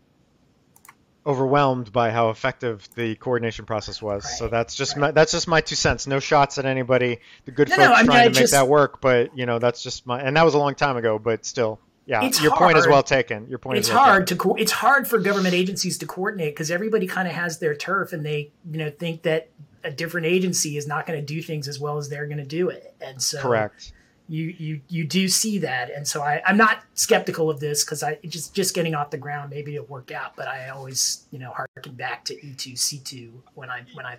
overwhelmed 1.27 1.93
by 1.93 2.11
how 2.11 2.31
effective 2.31 2.89
the 2.95 3.14
coordination 3.16 3.66
process 3.66 4.01
was. 4.01 4.25
Right. 4.25 4.35
So 4.35 4.49
that's 4.49 4.75
just 4.75 4.97
right. 4.97 5.01
my, 5.01 5.11
that's 5.11 5.33
just 5.33 5.49
my 5.49 5.61
two 5.61 5.77
cents. 5.77 6.07
No 6.07 6.21
shots 6.21 6.59
at 6.59 6.64
anybody. 6.64 7.21
The 7.45 7.51
good 7.51 7.68
no, 7.68 7.77
folks 7.77 7.89
no, 7.89 7.95
I 7.95 7.99
mean, 7.99 8.07
trying 8.07 8.21
I 8.21 8.25
to 8.25 8.31
just, 8.31 8.41
make 8.41 8.61
that 8.61 8.68
work, 8.68 9.01
but 9.01 9.37
you 9.37 9.47
know 9.47 9.59
that's 9.59 9.83
just 9.83 10.07
my 10.07 10.21
and 10.21 10.37
that 10.37 10.45
was 10.45 10.55
a 10.55 10.59
long 10.59 10.75
time 10.75 10.97
ago. 10.97 11.18
But 11.18 11.45
still, 11.45 11.81
yeah, 12.07 12.23
your 12.23 12.51
hard. 12.51 12.61
point 12.61 12.79
is 12.79 12.87
well 12.87 13.03
taken. 13.03 13.49
Your 13.49 13.59
point. 13.59 13.79
It's 13.79 13.91
well 13.91 13.99
hard 13.99 14.27
taken. 14.27 14.39
to 14.39 14.45
co- 14.45 14.55
it's 14.57 14.73
hard 14.73 15.07
for 15.07 15.18
government 15.18 15.55
agencies 15.55 15.99
to 15.99 16.07
coordinate 16.07 16.55
because 16.55 16.71
everybody 16.71 17.07
kind 17.07 17.29
of 17.29 17.35
has 17.35 17.59
their 17.59 17.75
turf 17.75 18.12
and 18.12 18.25
they 18.25 18.51
you 18.71 18.79
know 18.79 18.91
think 18.91 19.23
that 19.23 19.49
a 19.85 19.91
different 19.91 20.27
agency 20.27 20.77
is 20.77 20.87
not 20.87 21.07
going 21.07 21.18
to 21.18 21.25
do 21.25 21.41
things 21.41 21.68
as 21.68 21.81
well 21.81 21.99
as 21.99 22.09
they're 22.09 22.27
going 22.27 22.39
to 22.39 22.45
do 22.45 22.68
it, 22.68 22.95
and 23.01 23.23
so 23.23 23.41
correct 23.41 23.93
you 24.31 24.55
you 24.59 24.81
you 24.89 25.05
do 25.05 25.26
see 25.26 25.59
that, 25.59 25.91
and 25.91 26.07
so 26.07 26.22
I, 26.22 26.41
I'm 26.47 26.57
not 26.57 26.85
skeptical 26.95 27.51
of 27.51 27.59
this 27.59 27.85
because 27.85 28.05
I 28.05 28.16
just 28.28 28.55
just 28.55 28.76
getting 28.76 28.95
off 28.95 29.11
the 29.11 29.18
ground 29.18 29.51
maybe 29.51 29.74
it'll 29.74 29.87
work 29.87 30.12
out, 30.12 30.37
but 30.37 30.47
I 30.47 30.68
always 30.68 31.26
you 31.33 31.41
know 31.41 31.51
harken 31.51 31.95
back 31.95 32.24
to 32.26 32.47
E 32.47 32.55
two 32.55 32.76
C 32.76 32.99
two 32.99 33.43
when 33.55 33.70
I 33.70 33.83
when 33.93 34.07
I 34.07 34.18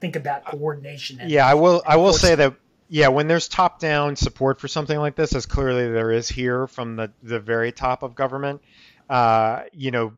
think 0.00 0.14
about 0.14 0.44
coordination. 0.44 1.18
and, 1.18 1.28
yeah, 1.28 1.44
I 1.44 1.54
will 1.54 1.82
I 1.84 1.96
will 1.96 2.12
say 2.12 2.36
that 2.36 2.54
yeah, 2.88 3.08
when 3.08 3.26
there's 3.26 3.48
top 3.48 3.80
down 3.80 4.14
support 4.14 4.60
for 4.60 4.68
something 4.68 4.98
like 4.98 5.16
this, 5.16 5.34
as 5.34 5.46
clearly 5.46 5.90
there 5.90 6.12
is 6.12 6.28
here 6.28 6.68
from 6.68 6.94
the 6.94 7.12
the 7.24 7.40
very 7.40 7.72
top 7.72 8.04
of 8.04 8.14
government, 8.14 8.62
uh, 9.08 9.64
you 9.72 9.90
know, 9.90 10.12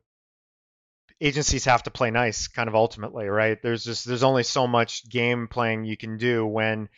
agencies 1.22 1.64
have 1.64 1.84
to 1.84 1.90
play 1.90 2.10
nice 2.10 2.48
kind 2.48 2.68
of 2.68 2.74
ultimately 2.74 3.28
right 3.28 3.62
there's 3.62 3.84
just 3.84 4.04
there's 4.04 4.24
only 4.24 4.42
so 4.42 4.66
much 4.66 5.08
game 5.08 5.46
playing 5.46 5.84
you 5.84 5.96
can 5.96 6.18
do 6.18 6.44
when 6.44 6.88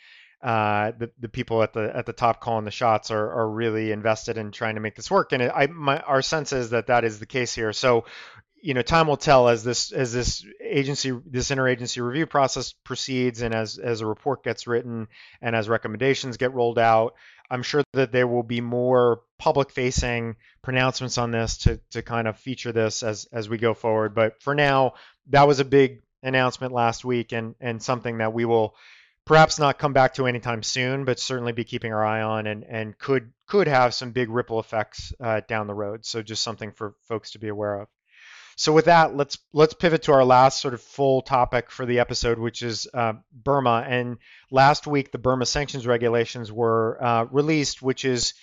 uh, 0.45 0.91
the 0.99 1.09
the 1.19 1.27
people 1.27 1.63
at 1.63 1.73
the 1.73 1.91
at 1.95 2.05
the 2.05 2.13
top 2.13 2.39
calling 2.39 2.65
the 2.65 2.71
shots 2.71 3.09
are 3.09 3.31
are 3.31 3.49
really 3.49 3.91
invested 3.91 4.37
in 4.37 4.51
trying 4.51 4.75
to 4.75 4.81
make 4.81 4.93
this 4.95 5.09
work. 5.09 5.31
And 5.31 5.41
it, 5.41 5.51
I 5.53 5.65
my 5.65 5.99
our 6.01 6.21
sense 6.21 6.53
is 6.53 6.69
that 6.69 6.85
that 6.87 7.03
is 7.03 7.17
the 7.17 7.25
case 7.25 7.55
here. 7.55 7.73
So 7.73 8.05
you 8.61 8.75
know, 8.75 8.83
time 8.83 9.07
will 9.07 9.17
tell 9.17 9.49
as 9.49 9.63
this 9.63 9.91
as 9.91 10.13
this 10.13 10.45
agency 10.61 11.19
this 11.25 11.49
interagency 11.49 12.05
review 12.05 12.27
process 12.27 12.73
proceeds, 12.73 13.41
and 13.41 13.55
as 13.55 13.79
as 13.79 14.01
a 14.01 14.05
report 14.05 14.43
gets 14.43 14.67
written, 14.67 15.07
and 15.41 15.55
as 15.55 15.67
recommendations 15.67 16.37
get 16.37 16.53
rolled 16.53 16.77
out. 16.77 17.15
I'm 17.49 17.63
sure 17.63 17.83
that 17.93 18.11
there 18.11 18.27
will 18.27 18.43
be 18.43 18.61
more 18.61 19.21
public-facing 19.39 20.35
pronouncements 20.61 21.17
on 21.17 21.31
this 21.31 21.57
to 21.59 21.79
to 21.91 22.03
kind 22.03 22.27
of 22.27 22.37
feature 22.37 22.71
this 22.71 23.01
as 23.01 23.27
as 23.33 23.49
we 23.49 23.57
go 23.57 23.73
forward. 23.73 24.13
But 24.13 24.43
for 24.43 24.53
now, 24.53 24.93
that 25.29 25.47
was 25.47 25.59
a 25.59 25.65
big 25.65 26.03
announcement 26.21 26.71
last 26.71 27.03
week, 27.03 27.31
and 27.31 27.55
and 27.59 27.81
something 27.81 28.19
that 28.19 28.33
we 28.33 28.45
will 28.45 28.75
perhaps 29.25 29.59
not 29.59 29.79
come 29.79 29.93
back 29.93 30.13
to 30.15 30.27
anytime 30.27 30.63
soon, 30.63 31.05
but 31.05 31.19
certainly 31.19 31.51
be 31.51 31.63
keeping 31.63 31.91
our 31.93 32.05
eye 32.05 32.21
on 32.21 32.47
and, 32.47 32.63
and 32.63 32.97
could 32.97 33.31
could 33.47 33.67
have 33.67 33.93
some 33.93 34.11
big 34.11 34.29
ripple 34.29 34.59
effects 34.59 35.13
uh, 35.19 35.41
down 35.47 35.67
the 35.67 35.73
road. 35.73 36.05
So 36.05 36.21
just 36.21 36.43
something 36.43 36.71
for 36.71 36.95
folks 37.07 37.31
to 37.31 37.39
be 37.39 37.47
aware 37.47 37.81
of. 37.81 37.87
So 38.57 38.71
with 38.71 38.85
that, 38.85 39.15
let's 39.15 39.37
let's 39.51 39.73
pivot 39.73 40.03
to 40.03 40.13
our 40.13 40.23
last 40.23 40.61
sort 40.61 40.73
of 40.73 40.81
full 40.81 41.21
topic 41.21 41.69
for 41.69 41.85
the 41.85 41.99
episode, 41.99 42.39
which 42.39 42.61
is 42.61 42.87
uh, 42.93 43.13
Burma. 43.33 43.83
And 43.85 44.17
last 44.49 44.87
week, 44.87 45.11
the 45.11 45.17
Burma 45.17 45.45
sanctions 45.45 45.85
regulations 45.85 46.51
were 46.51 46.97
uh, 47.03 47.25
released, 47.25 47.81
which 47.81 48.05
is 48.05 48.33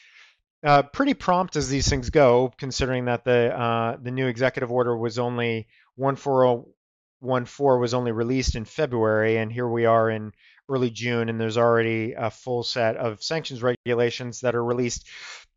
uh, 0.63 0.83
pretty 0.83 1.15
prompt 1.15 1.57
as 1.57 1.69
these 1.71 1.89
things 1.89 2.11
go, 2.11 2.53
considering 2.59 3.07
that 3.07 3.25
the 3.25 3.59
uh, 3.59 3.97
the 4.03 4.11
new 4.11 4.27
executive 4.27 4.71
order 4.71 4.95
was 4.95 5.19
only 5.19 5.67
14014 5.97 7.81
was 7.81 7.95
only 7.95 8.13
released 8.13 8.55
in 8.55 8.67
February, 8.67 9.39
and 9.39 9.51
here 9.51 9.69
we 9.69 9.87
are 9.87 10.11
in 10.11 10.33
early 10.73 10.91
June, 10.91 11.29
and 11.29 11.41
there's 11.41 11.59
already 11.59 12.15
a 12.15 12.31
full 12.31 12.63
set 12.63 12.97
of 12.97 13.23
sanctions 13.23 13.63
regulations 13.63 14.41
that 14.41 14.55
are 14.55 14.65
released. 14.65 15.07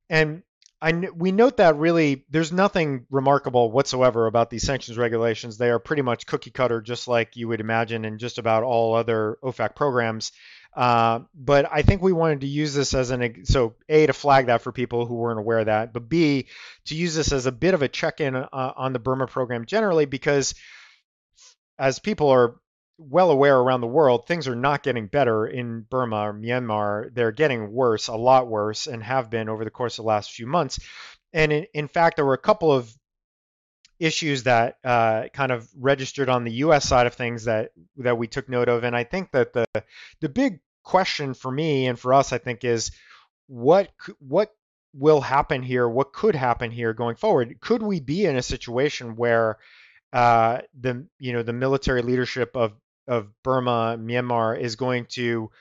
And 0.10 0.44
I, 0.82 0.92
we 1.16 1.32
note 1.32 1.58
that 1.58 1.78
really 1.78 2.26
there's 2.30 2.52
nothing 2.52 3.06
remarkable 3.10 3.72
whatsoever 3.72 4.28
about 4.28 4.50
these 4.50 4.64
sanctions 4.64 4.98
regulations. 4.98 5.58
They 5.58 5.70
are 5.70 5.80
pretty 5.80 6.02
much 6.02 6.26
cookie 6.26 6.52
cutter, 6.52 6.82
just 6.82 7.08
like 7.08 7.36
you 7.36 7.48
would 7.48 7.62
imagine 7.62 8.06
in 8.06 8.18
just 8.18 8.38
about 8.38 8.64
all 8.64 8.94
other 8.94 9.38
OFAC 9.42 9.76
programs. 9.76 10.32
Uh, 10.76 11.22
but 11.34 11.70
I 11.72 11.84
think 11.84 12.02
we 12.02 12.12
wanted 12.12 12.42
to 12.42 12.48
use 12.48 12.74
this 12.74 12.94
as 12.94 13.10
an 13.10 13.46
so 13.46 13.76
a 13.88 14.08
to 14.08 14.14
flag 14.14 14.48
that 14.48 14.62
for 14.62 14.74
people 14.74 15.06
who 15.06 15.16
weren't 15.16 15.40
aware 15.40 15.60
of 15.60 15.68
that, 15.68 15.94
but 15.94 16.10
b 16.10 16.48
to 16.86 16.96
use 16.96 17.16
this 17.16 17.32
as 17.32 17.46
a 17.46 17.52
bit 17.52 17.74
of 17.74 17.82
a 17.82 17.88
check-in 17.88 18.36
uh, 18.36 18.48
on 18.52 18.92
the 18.92 19.00
Burma 19.00 19.26
program 19.26 19.66
generally 19.66 20.06
because 20.06 20.54
as 21.80 22.00
people 22.00 22.30
are 22.30 22.56
well 22.98 23.32
aware 23.32 23.58
around 23.58 23.82
the 23.82 23.88
world, 23.88 24.28
things 24.28 24.48
are 24.48 24.56
not 24.56 24.84
getting 24.84 25.08
better 25.08 25.46
in 25.46 25.82
Burma 25.82 26.30
or 26.30 26.34
Myanmar. 26.34 27.14
They're 27.14 27.32
getting 27.32 27.72
worse, 27.72 28.08
a 28.08 28.16
lot 28.16 28.48
worse, 28.48 28.88
and 28.88 29.04
have 29.04 29.30
been 29.30 29.50
over 29.50 29.64
the 29.64 29.72
course 29.72 29.98
of 29.98 30.04
the 30.04 30.10
last 30.10 30.32
few 30.32 30.48
months. 30.48 30.80
And 31.34 31.52
in, 31.52 31.66
in 31.74 31.88
fact, 31.88 32.16
there 32.16 32.26
were 32.26 32.34
a 32.34 32.38
couple 32.38 32.72
of 32.72 32.94
issues 34.00 34.44
that 34.44 34.78
uh, 34.84 35.26
kind 35.34 35.52
of 35.52 35.68
registered 35.78 36.30
on 36.30 36.44
the 36.44 36.52
U.S. 36.54 36.88
side 36.88 37.08
of 37.08 37.14
things 37.14 37.46
that 37.46 37.72
that 37.98 38.18
we 38.18 38.28
took 38.28 38.50
note 38.50 38.70
of. 38.70 38.84
And 38.84 38.96
I 38.96 39.04
think 39.04 39.32
that 39.32 39.54
the 39.54 39.66
the 40.22 40.30
big 40.30 40.60
question 40.84 41.34
for 41.34 41.52
me 41.52 41.88
and 41.88 42.00
for 42.00 42.14
us, 42.14 42.32
I 42.32 42.38
think, 42.38 42.64
is 42.64 42.92
what 43.48 43.90
what 44.20 44.52
will 44.94 45.22
happen 45.22 45.62
here? 45.62 45.88
What 45.88 46.14
could 46.14 46.36
happen 46.36 46.72
here 46.72 46.94
going 46.94 47.16
forward? 47.16 47.60
Could 47.60 47.84
we 47.84 48.00
be 48.00 48.26
in 48.26 48.38
a 48.38 48.42
situation 48.42 49.16
where 49.16 49.58
uh, 50.14 50.60
the 50.80 51.06
you 51.20 51.34
know 51.34 51.44
the 51.44 51.54
military 51.54 52.02
leadership 52.02 52.56
of 52.56 52.74
of 53.08 53.28
Burma, 53.44 53.98
Myanmar 54.00 54.60
is 54.60 54.76
going 54.76 55.06
to 55.12 55.52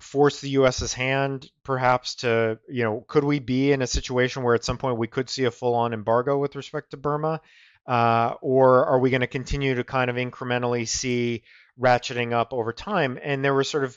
force 0.00 0.40
the 0.40 0.50
U.S.'s 0.50 0.92
hand, 0.92 1.50
perhaps 1.64 2.16
to, 2.16 2.58
you 2.68 2.84
know, 2.84 3.04
could 3.08 3.24
we 3.24 3.38
be 3.38 3.72
in 3.72 3.82
a 3.82 3.86
situation 3.86 4.42
where 4.42 4.54
at 4.54 4.64
some 4.64 4.78
point 4.78 4.98
we 4.98 5.06
could 5.06 5.30
see 5.30 5.44
a 5.44 5.50
full-on 5.50 5.94
embargo 5.94 6.38
with 6.38 6.56
respect 6.56 6.90
to 6.90 6.96
Burma, 6.96 7.40
uh, 7.86 8.34
or 8.42 8.84
are 8.86 8.98
we 8.98 9.10
going 9.10 9.22
to 9.22 9.26
continue 9.26 9.74
to 9.74 9.84
kind 9.84 10.10
of 10.10 10.16
incrementally 10.16 10.86
see 10.86 11.44
ratcheting 11.80 12.32
up 12.32 12.52
over 12.52 12.72
time? 12.72 13.18
And 13.22 13.44
there 13.44 13.54
were 13.54 13.64
sort 13.64 13.84
of, 13.84 13.96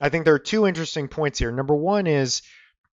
I 0.00 0.08
think 0.08 0.24
there 0.24 0.34
are 0.34 0.38
two 0.38 0.66
interesting 0.66 1.08
points 1.08 1.38
here. 1.38 1.52
Number 1.52 1.74
one 1.74 2.06
is 2.06 2.42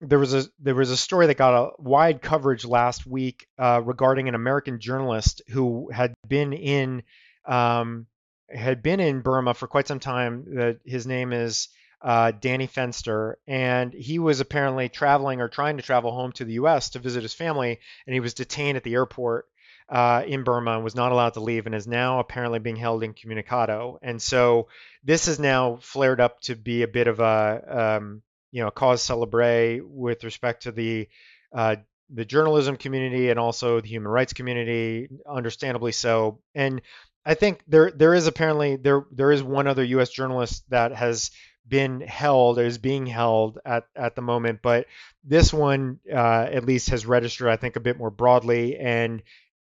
there 0.00 0.18
was 0.18 0.34
a 0.34 0.44
there 0.58 0.74
was 0.74 0.90
a 0.90 0.96
story 0.96 1.28
that 1.28 1.36
got 1.36 1.54
a 1.54 1.70
wide 1.78 2.20
coverage 2.20 2.64
last 2.64 3.06
week 3.06 3.46
uh, 3.58 3.80
regarding 3.82 4.28
an 4.28 4.34
American 4.34 4.80
journalist 4.80 5.42
who 5.48 5.90
had 5.90 6.14
been 6.26 6.52
in 6.52 7.02
um, 7.46 8.06
had 8.54 8.82
been 8.82 9.00
in 9.00 9.20
Burma 9.20 9.54
for 9.54 9.66
quite 9.66 9.88
some 9.88 10.00
time. 10.00 10.44
That 10.54 10.80
his 10.84 11.06
name 11.06 11.32
is 11.32 11.68
uh, 12.02 12.32
Danny 12.38 12.68
Fenster, 12.68 13.34
and 13.46 13.92
he 13.92 14.18
was 14.18 14.40
apparently 14.40 14.88
traveling 14.88 15.40
or 15.40 15.48
trying 15.48 15.78
to 15.78 15.82
travel 15.82 16.12
home 16.12 16.32
to 16.32 16.44
the 16.44 16.54
U.S. 16.54 16.90
to 16.90 16.98
visit 16.98 17.22
his 17.22 17.34
family, 17.34 17.80
and 18.06 18.14
he 18.14 18.20
was 18.20 18.34
detained 18.34 18.76
at 18.76 18.84
the 18.84 18.94
airport 18.94 19.46
uh, 19.88 20.22
in 20.26 20.44
Burma 20.44 20.72
and 20.72 20.84
was 20.84 20.94
not 20.94 21.12
allowed 21.12 21.34
to 21.34 21.40
leave, 21.40 21.66
and 21.66 21.74
is 21.74 21.86
now 21.86 22.20
apparently 22.20 22.58
being 22.58 22.76
held 22.76 23.02
incommunicado. 23.02 23.98
And 24.02 24.20
so 24.20 24.68
this 25.02 25.26
has 25.26 25.38
now 25.38 25.78
flared 25.80 26.20
up 26.20 26.40
to 26.42 26.54
be 26.54 26.82
a 26.82 26.88
bit 26.88 27.06
of 27.06 27.20
a 27.20 27.98
um, 27.98 28.22
you 28.52 28.62
know 28.62 28.70
cause 28.70 29.02
celebre 29.02 29.80
with 29.82 30.24
respect 30.24 30.62
to 30.62 30.72
the 30.72 31.08
uh, 31.52 31.76
the 32.10 32.24
journalism 32.24 32.76
community 32.76 33.30
and 33.30 33.38
also 33.38 33.80
the 33.80 33.88
human 33.88 34.10
rights 34.10 34.32
community, 34.32 35.08
understandably 35.26 35.92
so. 35.92 36.40
And 36.54 36.82
I 37.24 37.34
think 37.34 37.62
there 37.66 37.90
there 37.90 38.14
is 38.14 38.26
apparently 38.26 38.76
there 38.76 39.04
there 39.10 39.32
is 39.32 39.42
one 39.42 39.66
other 39.66 39.84
U.S. 39.84 40.10
journalist 40.10 40.64
that 40.70 40.92
has 40.92 41.30
been 41.66 42.00
held 42.02 42.58
is 42.58 42.78
being 42.78 43.06
held 43.06 43.58
at 43.64 43.84
at 43.96 44.14
the 44.14 44.22
moment, 44.22 44.60
but 44.62 44.86
this 45.24 45.52
one 45.52 46.00
uh, 46.12 46.46
at 46.50 46.66
least 46.66 46.90
has 46.90 47.06
registered 47.06 47.48
I 47.48 47.56
think 47.56 47.76
a 47.76 47.80
bit 47.80 47.98
more 47.98 48.10
broadly 48.10 48.76
and 48.76 49.22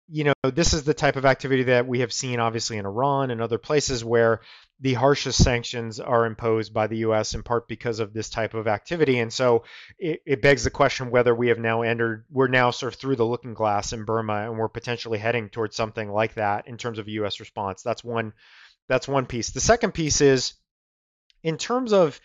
you 0.09 0.25
know 0.25 0.33
this 0.43 0.73
is 0.73 0.83
the 0.83 0.93
type 0.93 1.15
of 1.15 1.25
activity 1.25 1.63
that 1.63 1.87
we 1.87 1.99
have 1.99 2.11
seen 2.11 2.39
obviously 2.39 2.77
in 2.77 2.85
Iran 2.85 3.31
and 3.31 3.41
other 3.41 3.57
places 3.57 4.03
where 4.03 4.41
the 4.81 4.95
harshest 4.95 5.43
sanctions 5.43 5.99
are 5.99 6.25
imposed 6.25 6.73
by 6.73 6.87
the 6.87 6.97
U.S. 6.97 7.35
in 7.35 7.43
part 7.43 7.67
because 7.67 7.99
of 7.99 8.13
this 8.13 8.29
type 8.29 8.55
of 8.55 8.67
activity. 8.67 9.19
And 9.19 9.31
so 9.31 9.63
it, 9.99 10.23
it, 10.25 10.41
begs 10.41 10.63
the 10.63 10.71
question 10.71 11.11
whether 11.11 11.35
we 11.35 11.49
have 11.49 11.59
now 11.59 11.83
entered, 11.83 12.25
we're 12.31 12.47
now 12.47 12.71
sort 12.71 12.93
of 12.93 12.99
through 12.99 13.15
the 13.15 13.25
looking 13.25 13.53
glass 13.53 13.93
in 13.93 14.05
Burma, 14.05 14.49
and 14.49 14.57
we're 14.57 14.67
potentially 14.67 15.19
heading 15.19 15.49
towards 15.49 15.75
something 15.75 16.09
like 16.11 16.33
that 16.33 16.67
in 16.67 16.77
terms 16.77 16.97
of 16.97 17.07
U.S. 17.07 17.39
response. 17.39 17.83
That's 17.83 18.03
one. 18.03 18.33
That's 18.89 19.07
one 19.07 19.27
piece. 19.27 19.51
The 19.51 19.61
second 19.61 19.93
piece 19.93 20.19
is 20.19 20.53
in 21.43 21.57
terms 21.57 21.93
of 21.93 22.19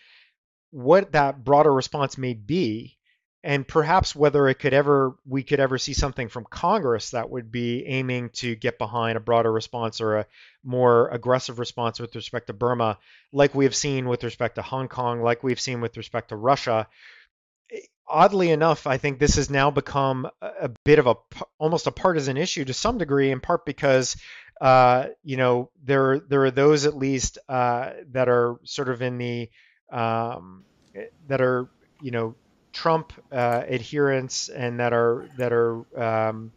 what 0.71 1.11
that 1.11 1.43
broader 1.43 1.71
response 1.71 2.17
may 2.17 2.33
be 2.33 2.96
and 3.43 3.67
perhaps 3.67 4.15
whether 4.15 4.47
it 4.47 4.55
could 4.55 4.73
ever 4.73 5.15
we 5.25 5.43
could 5.43 5.59
ever 5.59 5.77
see 5.77 5.93
something 5.93 6.27
from 6.27 6.45
Congress 6.45 7.11
that 7.11 7.29
would 7.29 7.51
be 7.51 7.85
aiming 7.85 8.29
to 8.29 8.55
get 8.55 8.77
behind 8.77 9.17
a 9.17 9.21
broader 9.21 9.51
response 9.51 10.01
or 10.01 10.17
a 10.17 10.25
more 10.63 11.09
aggressive 11.09 11.59
response 11.59 11.99
with 11.99 12.15
respect 12.15 12.47
to 12.47 12.53
Burma, 12.53 12.97
like 13.31 13.53
we 13.53 13.65
have 13.65 13.75
seen 13.75 14.07
with 14.07 14.23
respect 14.23 14.55
to 14.55 14.61
Hong 14.61 14.87
Kong, 14.87 15.21
like 15.21 15.43
we've 15.43 15.59
seen 15.59 15.81
with 15.81 15.97
respect 15.97 16.29
to 16.29 16.35
Russia. 16.35 16.87
Oddly 18.07 18.51
enough, 18.51 18.87
I 18.87 18.97
think 18.97 19.19
this 19.19 19.35
has 19.35 19.49
now 19.49 19.69
become 19.69 20.29
a 20.41 20.69
bit 20.83 20.97
of 20.97 21.07
a 21.07 21.15
almost 21.59 21.87
a 21.87 21.91
partisan 21.91 22.37
issue 22.37 22.65
to 22.65 22.73
some 22.73 22.97
degree, 22.97 23.31
in 23.31 23.39
part 23.41 23.65
because 23.65 24.15
uh, 24.61 25.07
you 25.23 25.37
know 25.37 25.69
there 25.83 26.19
there 26.19 26.43
are 26.45 26.51
those 26.51 26.85
at 26.85 26.95
least 26.95 27.37
uh, 27.49 27.91
that 28.11 28.29
are 28.29 28.59
sort 28.63 28.89
of 28.89 29.01
in 29.01 29.17
the 29.17 29.49
um, 29.91 30.63
that 31.27 31.41
are 31.41 31.69
you 32.01 32.11
know 32.11 32.35
Trump 32.77 33.11
uh, 33.31 33.63
adherents 33.67 34.49
and 34.49 34.79
that 34.79 34.93
are 34.93 35.27
that 35.37 35.51
are 35.51 35.83
um, 35.99 36.51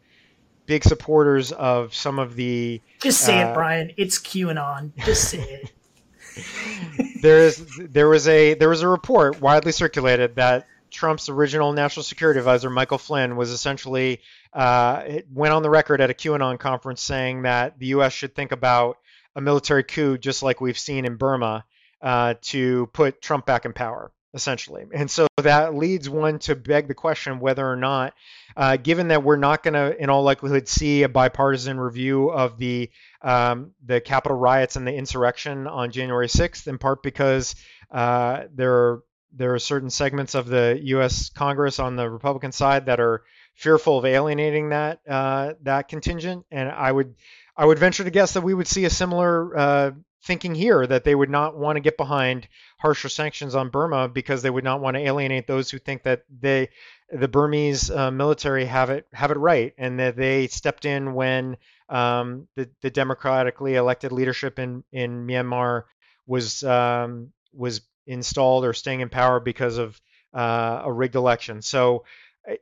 big 0.67 0.85
supporters 0.85 1.51
of 1.51 1.95
some 1.95 2.19
of 2.19 2.37
the. 2.37 2.83
Just 3.01 3.23
say 3.23 3.41
uh, 3.41 3.51
it, 3.51 3.55
Brian. 3.55 3.93
It's 3.97 4.19
QAnon. 4.19 4.93
Just 4.99 5.31
say 5.31 5.41
it. 5.41 7.23
there 7.23 7.39
is 7.39 7.65
there 7.79 8.11
was 8.11 8.29
a 8.29 8.53
there 8.53 8.69
was 8.69 8.83
a 8.83 8.89
report 8.89 9.41
widely 9.41 9.73
circulated 9.73 10.37
that 10.37 10.67
Trump's 10.91 11.31
original 11.31 11.73
national 11.73 12.03
security 12.03 12.39
advisor 12.39 12.69
Michael 12.69 12.99
Flynn 12.99 13.35
was 13.37 13.51
essentially 13.51 14.21
uh, 14.53 15.03
went 15.33 15.55
on 15.55 15.63
the 15.63 15.71
record 15.71 16.03
at 16.03 16.11
a 16.11 16.15
QAnon 16.15 16.59
conference 16.59 17.03
saying 17.03 17.43
that 17.43 17.79
the 17.79 17.87
U.S. 17.87 18.13
should 18.13 18.35
think 18.35 18.53
about 18.53 18.99
a 19.35 19.41
military 19.41 19.85
coup 19.85 20.19
just 20.19 20.43
like 20.43 20.61
we've 20.61 20.79
seen 20.79 21.07
in 21.07 21.17
Burma 21.17 21.65
uh, 22.03 22.35
to 22.43 22.91
put 22.93 23.23
Trump 23.23 23.47
back 23.47 23.65
in 23.65 23.73
power 23.73 24.13
essentially. 24.35 24.85
And 24.93 25.11
so 25.11 25.27
that 25.39 25.75
leads 25.75 26.09
one 26.09 26.39
to 26.41 26.55
beg 26.55 26.89
the 26.89 26.95
question 26.95 27.41
whether 27.41 27.69
or 27.69 27.77
not, 27.77 28.15
uh, 28.57 28.77
given 28.77 29.09
that 29.09 29.23
we're 29.23 29.37
not 29.37 29.63
going 29.63 29.75
to, 29.75 30.01
in 30.01 30.11
all 30.11 30.23
likelihood, 30.23 30.69
see 30.69 31.03
a 31.03 31.09
bipartisan 31.09 31.79
review 31.79 32.31
of 32.31 32.59
the 32.59 32.91
um, 33.23 33.73
the 33.85 34.01
Capitol 34.01 34.39
riots 34.39 34.77
and 34.77 34.87
the 34.87 34.95
insurrection 34.95 35.67
on 35.67 35.91
January 35.91 36.27
6th, 36.27 36.67
in 36.67 36.79
part 36.79 37.03
because 37.03 37.55
uh, 37.91 38.45
there 38.55 38.73
are 38.73 39.03
there 39.33 39.55
are 39.55 39.59
certain 39.59 39.91
segments 39.91 40.35
of 40.35 40.47
the 40.47 40.81
U.S. 40.85 41.31
Congress 41.31 41.79
on 41.79 41.97
the 41.97 42.09
Republican 42.09 42.53
side 42.53 42.87
that 42.87 42.99
are 42.99 43.23
fearful 43.55 43.99
of 43.99 44.05
alienating 44.05 44.71
that 44.71 45.01
uh, 45.09 45.55
that 45.63 45.89
contingent, 45.89 46.47
and 46.51 46.69
I 46.69 46.91
would 46.91 47.15
I 47.57 47.67
would 47.67 47.79
venture 47.79 48.05
to 48.05 48.11
guess 48.11 48.33
that 48.33 48.41
we 48.41 48.55
would 48.55 48.67
see 48.67 48.85
a 48.85 48.91
similar 48.91 49.57
uh, 49.57 49.91
thinking 50.23 50.55
here 50.55 50.87
that 50.87 51.05
they 51.05 51.15
would 51.15 51.31
not 51.31 51.57
want 51.57 51.77
to 51.77 51.81
get 51.81 51.97
behind 51.97 52.49
harsher 52.81 53.11
sanctions 53.11 53.55
on 53.55 53.69
Burma 53.69 54.09
because 54.09 54.43
they 54.43 54.51
would 54.51 54.65
not 54.65 54.81
want 54.81 54.97
to 54.97 55.03
alienate 55.03 55.47
those 55.47 55.71
who 55.71 55.79
think 55.79 56.03
that 56.05 56.25
they 56.41 56.71
the 57.11 57.29
Burmese 57.29 57.91
uh, 57.91 58.11
military 58.11 58.65
have 58.65 58.91
it 58.91 59.07
have 59.13 59.31
it 59.31 59.37
right 59.37 59.75
and 59.77 59.99
that 60.01 60.17
they 60.17 60.47
stepped 60.47 60.85
in 60.87 61.13
when 61.15 61.57
um, 61.91 62.49
the, 62.57 62.71
the 62.83 62.91
democratically 62.91 63.75
elected 63.75 64.13
leadership 64.13 64.59
in 64.59 64.83
in 64.93 65.27
Myanmar 65.27 65.85
was 66.27 66.63
um, 66.63 67.33
was 67.53 67.83
installed 68.07 68.65
or 68.65 68.73
staying 68.73 69.01
in 69.01 69.11
power 69.11 69.41
because 69.41 69.77
of 69.77 70.01
uh, 70.33 70.83
a 70.85 70.93
rigged 70.93 71.17
election. 71.17 71.61
So 71.61 72.05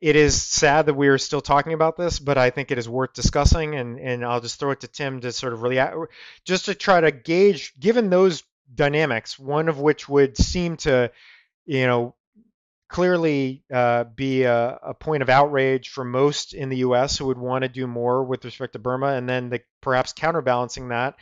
it 0.00 0.16
is 0.16 0.42
sad 0.42 0.86
that 0.86 0.94
we 0.94 1.08
are 1.08 1.18
still 1.18 1.40
talking 1.40 1.72
about 1.72 1.96
this, 1.96 2.18
but 2.18 2.36
I 2.36 2.50
think 2.50 2.70
it 2.70 2.78
is 2.78 2.88
worth 2.88 3.12
discussing. 3.12 3.76
And, 3.76 3.98
and 3.98 4.24
I'll 4.24 4.40
just 4.40 4.58
throw 4.58 4.72
it 4.72 4.80
to 4.80 4.88
Tim 4.88 5.20
to 5.20 5.32
sort 5.32 5.52
of 5.52 5.62
really, 5.62 5.80
just 6.44 6.64
to 6.64 6.74
try 6.74 7.00
to 7.00 7.12
gauge, 7.12 7.78
given 7.78 8.10
those 8.10 8.42
dynamics, 8.74 9.38
one 9.38 9.68
of 9.68 9.78
which 9.78 10.08
would 10.08 10.36
seem 10.36 10.76
to, 10.78 11.10
you 11.66 11.86
know, 11.86 12.14
clearly 12.88 13.62
uh, 13.72 14.04
be 14.04 14.44
a, 14.44 14.78
a, 14.82 14.94
point 14.94 15.22
of 15.22 15.28
outrage 15.28 15.90
for 15.90 16.04
most 16.04 16.54
in 16.54 16.70
the 16.70 16.78
U.S. 16.78 17.18
who 17.18 17.26
would 17.26 17.36
want 17.36 17.62
to 17.62 17.68
do 17.68 17.86
more 17.86 18.24
with 18.24 18.44
respect 18.44 18.72
to 18.72 18.78
Burma, 18.78 19.08
and 19.08 19.28
then 19.28 19.50
the, 19.50 19.60
perhaps 19.82 20.14
counterbalancing 20.14 20.88
that 20.88 21.14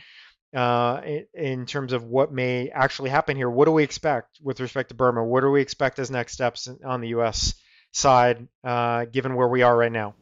uh, 0.55 1.01
in, 1.33 1.65
terms 1.65 1.91
of 1.91 2.05
what 2.05 2.31
may 2.31 2.69
actually 2.69 3.09
happen 3.09 3.35
here. 3.35 3.49
What 3.49 3.65
do 3.65 3.71
we 3.71 3.83
expect 3.83 4.39
with 4.41 4.61
respect 4.61 4.89
to 4.89 4.95
Burma? 4.95 5.25
What 5.25 5.41
do 5.41 5.51
we 5.51 5.61
expect 5.61 5.99
as 5.99 6.09
next 6.09 6.33
steps 6.33 6.69
on 6.85 7.01
the 7.01 7.09
U.S 7.09 7.53
side, 7.97 8.47
uh, 8.63 9.05
given 9.05 9.35
where 9.35 9.47
we 9.47 9.61
are 9.61 9.75
right 9.75 9.91
now? 9.91 10.15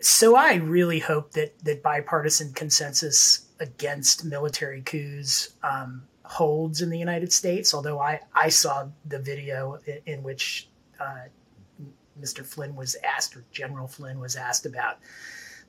So 0.00 0.36
I 0.36 0.54
really 0.54 1.00
hope 1.00 1.32
that 1.32 1.58
that 1.64 1.82
bipartisan 1.82 2.52
consensus 2.52 3.46
against 3.60 4.24
military 4.24 4.82
coups 4.82 5.54
um, 5.62 6.04
holds 6.28 6.82
in 6.82 6.90
the 6.90 6.98
United 6.98 7.32
States. 7.32 7.72
Although 7.72 8.00
I 8.00 8.20
I 8.34 8.50
saw 8.50 8.88
the 9.06 9.18
video 9.18 9.78
in, 9.86 10.00
in 10.06 10.22
which 10.22 10.68
uh, 11.00 11.24
Mr. 12.20 12.44
Flynn 12.44 12.76
was 12.76 12.96
asked, 13.02 13.36
or 13.36 13.44
General 13.50 13.88
Flynn 13.88 14.20
was 14.20 14.36
asked 14.36 14.66
about 14.66 14.98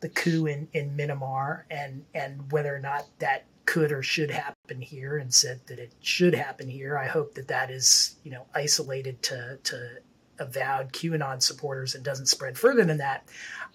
the 0.02 0.10
coup 0.10 0.46
in, 0.46 0.68
in 0.74 0.96
Myanmar 0.98 1.64
and 1.72 2.04
and 2.14 2.52
whether 2.52 2.76
or 2.76 2.80
not 2.80 3.08
that 3.20 3.46
could 3.66 3.92
or 3.92 4.04
should 4.04 4.32
happen 4.32 4.82
here, 4.82 5.18
and 5.18 5.34
said 5.34 5.62
that 5.68 5.80
it 5.80 5.94
should 6.02 6.36
happen 6.36 6.68
here. 6.68 6.98
I 6.98 7.08
hope 7.08 7.36
that 7.36 7.48
that 7.48 7.72
is 7.72 8.18
you 8.24 8.32
know 8.32 8.46
isolated 8.54 9.24
to 9.24 9.60
to 9.64 10.00
avowed 10.40 10.92
QAnon 10.92 11.42
supporters 11.42 11.96
and 11.96 12.04
doesn't 12.04 12.26
spread 12.26 12.58
further 12.58 12.84
than 12.84 12.98
that. 12.98 13.28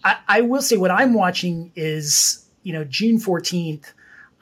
I, 0.03 0.17
I 0.29 0.41
will 0.43 0.63
say 0.63 0.77
what 0.77 0.91
I'm 0.91 1.15
watching 1.15 1.73
is, 1.75 2.47
you 2.63 2.73
know, 2.73 2.85
June 2.85 3.19
14th, 3.19 3.93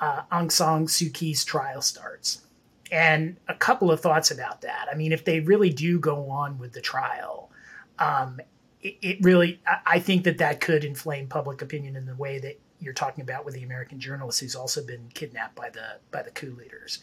uh, 0.02 0.22
Aung 0.32 0.50
San 0.50 0.86
Suu 0.86 1.14
Kyi's 1.14 1.44
trial 1.44 1.80
starts. 1.80 2.42
And 2.90 3.36
a 3.48 3.54
couple 3.54 3.90
of 3.90 4.00
thoughts 4.00 4.32
about 4.32 4.60
that. 4.62 4.88
I 4.90 4.96
mean, 4.96 5.12
if 5.12 5.24
they 5.24 5.40
really 5.40 5.70
do 5.70 5.98
go 5.98 6.28
on 6.28 6.58
with 6.58 6.72
the 6.72 6.80
trial, 6.80 7.50
um, 7.98 8.40
it, 8.82 8.96
it, 9.00 9.18
really, 9.22 9.60
I, 9.64 9.78
I 9.86 9.98
think 10.00 10.24
that 10.24 10.38
that 10.38 10.60
could 10.60 10.84
inflame 10.84 11.28
public 11.28 11.62
opinion 11.62 11.94
in 11.94 12.04
the 12.04 12.16
way 12.16 12.40
that 12.40 12.60
you're 12.80 12.92
talking 12.92 13.22
about 13.22 13.44
with 13.44 13.54
the 13.54 13.62
American 13.62 14.00
journalist 14.00 14.40
who's 14.40 14.56
also 14.56 14.84
been 14.84 15.08
kidnapped 15.14 15.54
by 15.54 15.70
the 15.70 16.00
by 16.10 16.20
the 16.20 16.32
coup 16.32 16.56
leaders. 16.58 16.98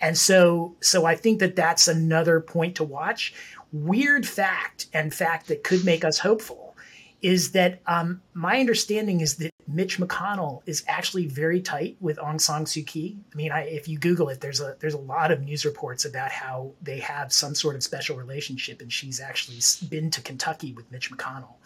And 0.00 0.16
so, 0.16 0.74
so 0.80 1.04
I 1.04 1.16
think 1.16 1.40
that 1.40 1.54
that's 1.54 1.86
another 1.86 2.40
point 2.40 2.76
to 2.76 2.84
watch 2.84 3.34
weird 3.72 4.26
fact 4.26 4.86
and 4.94 5.12
fact 5.12 5.48
that 5.48 5.64
could 5.64 5.84
make 5.84 6.02
us 6.02 6.18
hopeful 6.18 6.67
is 7.20 7.52
that 7.52 7.80
um, 7.86 8.22
my 8.32 8.60
understanding 8.60 9.20
is 9.20 9.36
that 9.36 9.50
Mitch 9.66 9.98
McConnell 9.98 10.62
is 10.66 10.84
actually 10.86 11.26
very 11.26 11.60
tight 11.60 11.96
with 12.00 12.16
Aung 12.18 12.40
San 12.40 12.64
Suu 12.64 12.86
Kyi. 12.86 13.18
I 13.32 13.36
mean, 13.36 13.52
I, 13.52 13.62
if 13.62 13.88
you 13.88 13.98
Google 13.98 14.28
it, 14.28 14.40
there's 14.40 14.60
a 14.60 14.76
there's 14.78 14.94
a 14.94 14.98
lot 14.98 15.30
of 15.30 15.42
news 15.42 15.64
reports 15.64 16.04
about 16.04 16.30
how 16.30 16.72
they 16.80 16.98
have 17.00 17.32
some 17.32 17.54
sort 17.54 17.74
of 17.74 17.82
special 17.82 18.16
relationship, 18.16 18.80
and 18.80 18.92
she's 18.92 19.20
actually 19.20 19.58
been 19.88 20.10
to 20.12 20.22
Kentucky 20.22 20.72
with 20.72 20.90
Mitch 20.90 21.10
McConnell, 21.10 21.56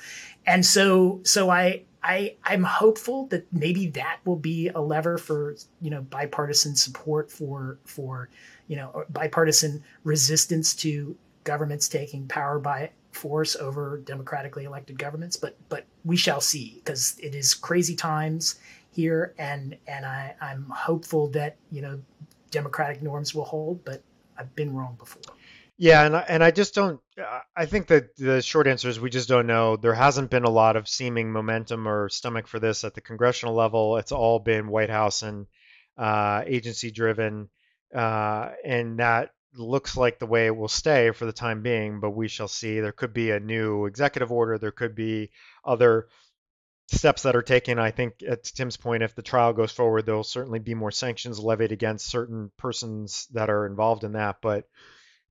and 0.46 0.64
so 0.64 1.20
so 1.22 1.50
I 1.50 1.82
I 2.02 2.34
I'm 2.44 2.64
hopeful 2.64 3.26
that 3.26 3.46
maybe 3.52 3.88
that 3.88 4.18
will 4.24 4.36
be 4.36 4.68
a 4.68 4.80
lever 4.80 5.18
for 5.18 5.54
you 5.80 5.90
know 5.90 6.02
bipartisan 6.02 6.74
support 6.74 7.30
for 7.30 7.78
for 7.84 8.30
you 8.68 8.76
know 8.76 9.04
bipartisan 9.10 9.84
resistance 10.02 10.74
to 10.76 11.16
governments 11.44 11.88
taking 11.88 12.26
power 12.26 12.58
by 12.58 12.90
force 13.12 13.56
over 13.56 13.98
democratically 14.04 14.64
elected 14.64 14.98
governments, 14.98 15.36
but 15.36 15.56
but 15.68 15.86
we 16.04 16.16
shall 16.16 16.40
see 16.40 16.74
because 16.76 17.16
it 17.20 17.34
is 17.34 17.54
crazy 17.54 17.94
times 17.94 18.58
here, 18.90 19.34
and 19.38 19.76
and 19.86 20.04
I, 20.04 20.34
I'm 20.40 20.64
hopeful 20.70 21.28
that 21.28 21.56
you 21.70 21.82
know 21.82 22.00
democratic 22.50 23.02
norms 23.02 23.34
will 23.34 23.44
hold, 23.44 23.84
but 23.84 24.02
I've 24.38 24.54
been 24.54 24.74
wrong 24.74 24.96
before. 24.98 25.22
Yeah, 25.78 26.04
and 26.04 26.16
I, 26.16 26.24
and 26.28 26.44
I 26.44 26.50
just 26.50 26.74
don't. 26.74 27.00
I 27.56 27.66
think 27.66 27.88
that 27.88 28.14
the 28.16 28.40
short 28.40 28.66
answer 28.66 28.88
is 28.88 29.00
we 29.00 29.10
just 29.10 29.28
don't 29.28 29.46
know. 29.46 29.76
There 29.76 29.94
hasn't 29.94 30.30
been 30.30 30.44
a 30.44 30.50
lot 30.50 30.76
of 30.76 30.88
seeming 30.88 31.32
momentum 31.32 31.88
or 31.88 32.08
stomach 32.08 32.46
for 32.46 32.60
this 32.60 32.84
at 32.84 32.94
the 32.94 33.00
congressional 33.00 33.54
level. 33.54 33.96
It's 33.96 34.12
all 34.12 34.38
been 34.38 34.68
White 34.68 34.90
House 34.90 35.22
and 35.22 35.46
uh, 35.98 36.44
agency 36.46 36.90
driven, 36.90 37.48
uh, 37.94 38.50
and 38.64 38.98
that 38.98 39.30
looks 39.54 39.96
like 39.96 40.18
the 40.18 40.26
way 40.26 40.46
it 40.46 40.56
will 40.56 40.68
stay 40.68 41.10
for 41.10 41.26
the 41.26 41.32
time 41.32 41.62
being, 41.62 42.00
but 42.00 42.10
we 42.10 42.28
shall 42.28 42.48
see. 42.48 42.80
There 42.80 42.92
could 42.92 43.12
be 43.12 43.30
a 43.30 43.40
new 43.40 43.86
executive 43.86 44.32
order. 44.32 44.58
There 44.58 44.72
could 44.72 44.94
be 44.94 45.30
other 45.64 46.08
steps 46.88 47.22
that 47.22 47.36
are 47.36 47.42
taken. 47.42 47.78
I 47.78 47.90
think, 47.90 48.22
at 48.26 48.44
Tim's 48.44 48.76
point, 48.76 49.02
if 49.02 49.14
the 49.14 49.22
trial 49.22 49.52
goes 49.52 49.72
forward, 49.72 50.06
there 50.06 50.14
will 50.14 50.24
certainly 50.24 50.58
be 50.58 50.74
more 50.74 50.90
sanctions 50.90 51.38
levied 51.38 51.72
against 51.72 52.10
certain 52.10 52.50
persons 52.56 53.26
that 53.32 53.50
are 53.50 53.66
involved 53.66 54.04
in 54.04 54.12
that. 54.12 54.36
But 54.40 54.66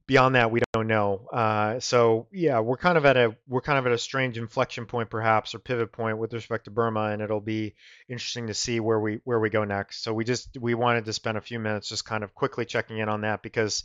beyond 0.07 0.35
that, 0.35 0.51
we 0.51 0.61
don't 0.73 0.87
know. 0.87 1.27
Uh, 1.31 1.79
so 1.79 2.27
yeah, 2.31 2.59
we're 2.59 2.77
kind 2.77 2.97
of 2.97 3.05
at 3.05 3.17
a 3.17 3.35
we're 3.47 3.61
kind 3.61 3.79
of 3.79 3.85
at 3.85 3.93
a 3.93 3.97
strange 3.97 4.37
inflection 4.37 4.85
point, 4.85 5.09
perhaps, 5.09 5.55
or 5.55 5.59
pivot 5.59 5.91
point 5.91 6.17
with 6.17 6.33
respect 6.33 6.65
to 6.65 6.71
Burma, 6.71 7.05
and 7.11 7.21
it'll 7.21 7.39
be 7.41 7.75
interesting 8.09 8.47
to 8.47 8.53
see 8.53 8.79
where 8.79 8.99
we 8.99 9.19
where 9.23 9.39
we 9.39 9.49
go 9.49 9.63
next. 9.63 10.03
So 10.03 10.13
we 10.13 10.25
just 10.25 10.57
we 10.59 10.73
wanted 10.73 11.05
to 11.05 11.13
spend 11.13 11.37
a 11.37 11.41
few 11.41 11.59
minutes 11.59 11.89
just 11.89 12.05
kind 12.05 12.23
of 12.23 12.33
quickly 12.35 12.65
checking 12.65 12.97
in 12.97 13.09
on 13.09 13.21
that 13.21 13.41
because 13.41 13.83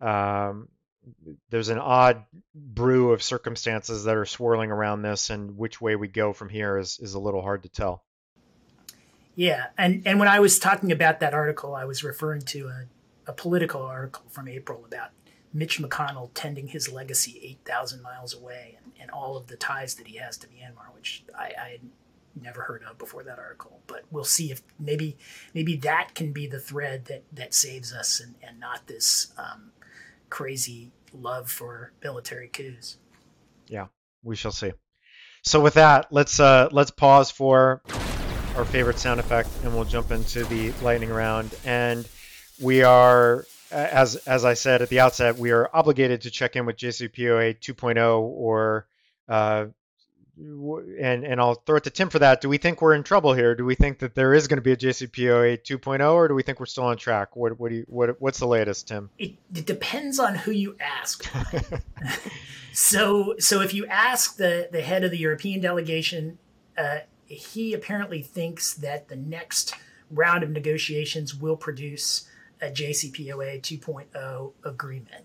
um, 0.00 0.68
there's 1.50 1.68
an 1.68 1.78
odd 1.78 2.24
brew 2.54 3.12
of 3.12 3.22
circumstances 3.22 4.04
that 4.04 4.16
are 4.16 4.26
swirling 4.26 4.70
around 4.70 5.02
this, 5.02 5.30
and 5.30 5.56
which 5.56 5.80
way 5.80 5.96
we 5.96 6.08
go 6.08 6.32
from 6.32 6.48
here 6.48 6.78
is 6.78 6.98
is 7.00 7.14
a 7.14 7.18
little 7.18 7.42
hard 7.42 7.62
to 7.62 7.68
tell. 7.68 8.04
Yeah, 9.34 9.66
and 9.78 10.02
and 10.06 10.18
when 10.18 10.28
I 10.28 10.40
was 10.40 10.58
talking 10.58 10.92
about 10.92 11.20
that 11.20 11.34
article, 11.34 11.74
I 11.74 11.84
was 11.84 12.04
referring 12.04 12.42
to 12.42 12.68
a, 12.68 12.84
a 13.30 13.32
Politico 13.32 13.84
article 13.84 14.24
from 14.28 14.48
April 14.48 14.84
about 14.84 15.10
Mitch 15.52 15.80
McConnell 15.80 16.30
tending 16.34 16.68
his 16.68 16.92
legacy 16.92 17.40
8,000 17.42 18.02
miles 18.02 18.34
away 18.34 18.78
and, 18.84 18.92
and, 19.00 19.10
all 19.10 19.36
of 19.36 19.48
the 19.48 19.56
ties 19.56 19.96
that 19.96 20.06
he 20.06 20.16
has 20.16 20.36
to 20.38 20.46
Myanmar, 20.46 20.94
which 20.94 21.24
I, 21.36 21.52
I, 21.60 21.68
had 21.70 21.80
never 22.40 22.62
heard 22.62 22.84
of 22.84 22.98
before 22.98 23.24
that 23.24 23.38
article. 23.38 23.80
But 23.88 24.04
we'll 24.12 24.24
see 24.24 24.52
if 24.52 24.62
maybe 24.78 25.16
maybe 25.54 25.76
that 25.78 26.14
can 26.14 26.32
be 26.32 26.46
the 26.46 26.60
thread 26.60 27.06
that, 27.06 27.24
that 27.32 27.54
saves 27.54 27.92
us 27.92 28.20
and, 28.20 28.36
and 28.42 28.60
not 28.60 28.86
this 28.86 29.32
um, 29.36 29.72
crazy 30.30 30.92
love 31.12 31.50
for 31.50 31.92
military 32.02 32.48
coups. 32.48 32.98
Yeah, 33.68 33.86
we 34.22 34.36
shall 34.36 34.52
see. 34.52 34.72
So 35.42 35.60
with 35.60 35.74
that, 35.74 36.06
let's 36.10 36.40
uh, 36.40 36.68
let's 36.72 36.90
pause 36.90 37.30
for 37.30 37.82
our 38.56 38.64
favorite 38.64 38.98
sound 38.98 39.20
effect, 39.20 39.48
and 39.64 39.74
we'll 39.74 39.84
jump 39.84 40.10
into 40.10 40.44
the 40.44 40.72
lightning 40.82 41.10
round. 41.10 41.54
And 41.64 42.08
we 42.60 42.82
are 42.82 43.46
as 43.70 44.16
as 44.16 44.44
I 44.44 44.54
said 44.54 44.82
at 44.82 44.88
the 44.88 45.00
outset, 45.00 45.38
we 45.38 45.50
are 45.50 45.70
obligated 45.72 46.22
to 46.22 46.30
check 46.30 46.56
in 46.56 46.66
with 46.66 46.76
JCPOA 46.76 47.58
2.0 47.60 48.20
or 48.20 48.86
uh, 49.28 49.66
and 50.40 51.24
and 51.24 51.40
I'll 51.40 51.54
throw 51.54 51.76
it 51.76 51.84
to 51.84 51.90
Tim 51.90 52.08
for 52.08 52.18
that. 52.18 52.40
Do 52.40 52.48
we 52.48 52.58
think 52.58 52.80
we're 52.80 52.94
in 52.94 53.02
trouble 53.02 53.34
here? 53.34 53.54
Do 53.54 53.64
we 53.64 53.74
think 53.74 53.98
that 53.98 54.14
there 54.14 54.34
is 54.34 54.48
going 54.48 54.58
to 54.58 54.62
be 54.62 54.72
a 54.72 54.76
JCPOA 54.76 55.62
2.0, 55.62 56.12
or 56.12 56.28
do 56.28 56.34
we 56.34 56.42
think 56.42 56.60
we're 56.60 56.66
still 56.66 56.84
on 56.84 56.96
track? 56.96 57.36
What 57.36 57.58
what 57.58 57.70
do 57.70 57.76
you, 57.76 57.86
what 57.88 58.20
what's 58.20 58.38
the 58.38 58.46
latest, 58.46 58.88
Tim? 58.88 59.10
It, 59.18 59.34
it 59.54 59.66
depends 59.66 60.18
on 60.18 60.34
who 60.34 60.52
you 60.52 60.76
ask. 60.80 61.28
so 62.72 63.34
so 63.38 63.60
if 63.60 63.74
you 63.74 63.86
ask 63.86 64.36
the 64.36 64.68
the 64.70 64.82
head 64.82 65.04
of 65.04 65.10
the 65.10 65.18
European 65.18 65.60
delegation, 65.60 66.38
uh, 66.76 67.00
he 67.26 67.74
apparently 67.74 68.22
thinks 68.22 68.74
that 68.74 69.08
the 69.08 69.16
next 69.16 69.74
round 70.10 70.42
of 70.42 70.50
negotiations 70.50 71.34
will 71.34 71.56
produce 71.56 72.28
a 72.60 72.66
JCPOA 72.70 73.60
2.0 73.62 74.52
agreement. 74.64 75.24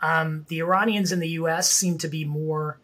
Um, 0.00 0.44
the 0.48 0.58
Iranians 0.58 1.12
in 1.12 1.20
the 1.20 1.30
U.S. 1.30 1.70
seem 1.70 1.96
to 1.98 2.08
be 2.08 2.24
more 2.24 2.78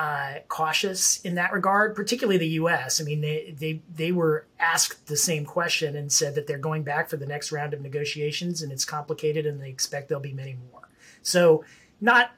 uh, 0.00 0.38
cautious 0.48 1.20
in 1.26 1.34
that 1.34 1.52
regard, 1.52 1.94
particularly 1.94 2.38
the 2.38 2.48
U.S. 2.48 3.02
I 3.02 3.04
mean, 3.04 3.20
they, 3.20 3.54
they 3.58 3.82
they 3.94 4.12
were 4.12 4.46
asked 4.58 5.08
the 5.08 5.16
same 5.16 5.44
question 5.44 5.94
and 5.94 6.10
said 6.10 6.34
that 6.36 6.46
they're 6.46 6.56
going 6.56 6.84
back 6.84 7.10
for 7.10 7.18
the 7.18 7.26
next 7.26 7.52
round 7.52 7.74
of 7.74 7.82
negotiations, 7.82 8.62
and 8.62 8.72
it's 8.72 8.86
complicated, 8.86 9.44
and 9.44 9.60
they 9.60 9.68
expect 9.68 10.08
there'll 10.08 10.22
be 10.22 10.32
many 10.32 10.56
more. 10.72 10.88
So, 11.20 11.66
not 12.00 12.30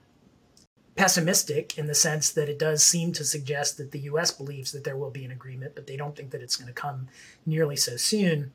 pessimistic 0.96 1.78
in 1.78 1.86
the 1.86 1.94
sense 1.94 2.32
that 2.32 2.48
it 2.48 2.58
does 2.58 2.82
seem 2.82 3.12
to 3.12 3.24
suggest 3.24 3.78
that 3.78 3.92
the 3.92 4.00
U.S. 4.00 4.32
believes 4.32 4.72
that 4.72 4.82
there 4.82 4.96
will 4.96 5.12
be 5.12 5.24
an 5.24 5.30
agreement, 5.30 5.76
but 5.76 5.86
they 5.86 5.96
don't 5.96 6.16
think 6.16 6.32
that 6.32 6.42
it's 6.42 6.56
going 6.56 6.66
to 6.66 6.72
come 6.72 7.06
nearly 7.46 7.76
so 7.76 7.96
soon. 7.96 8.52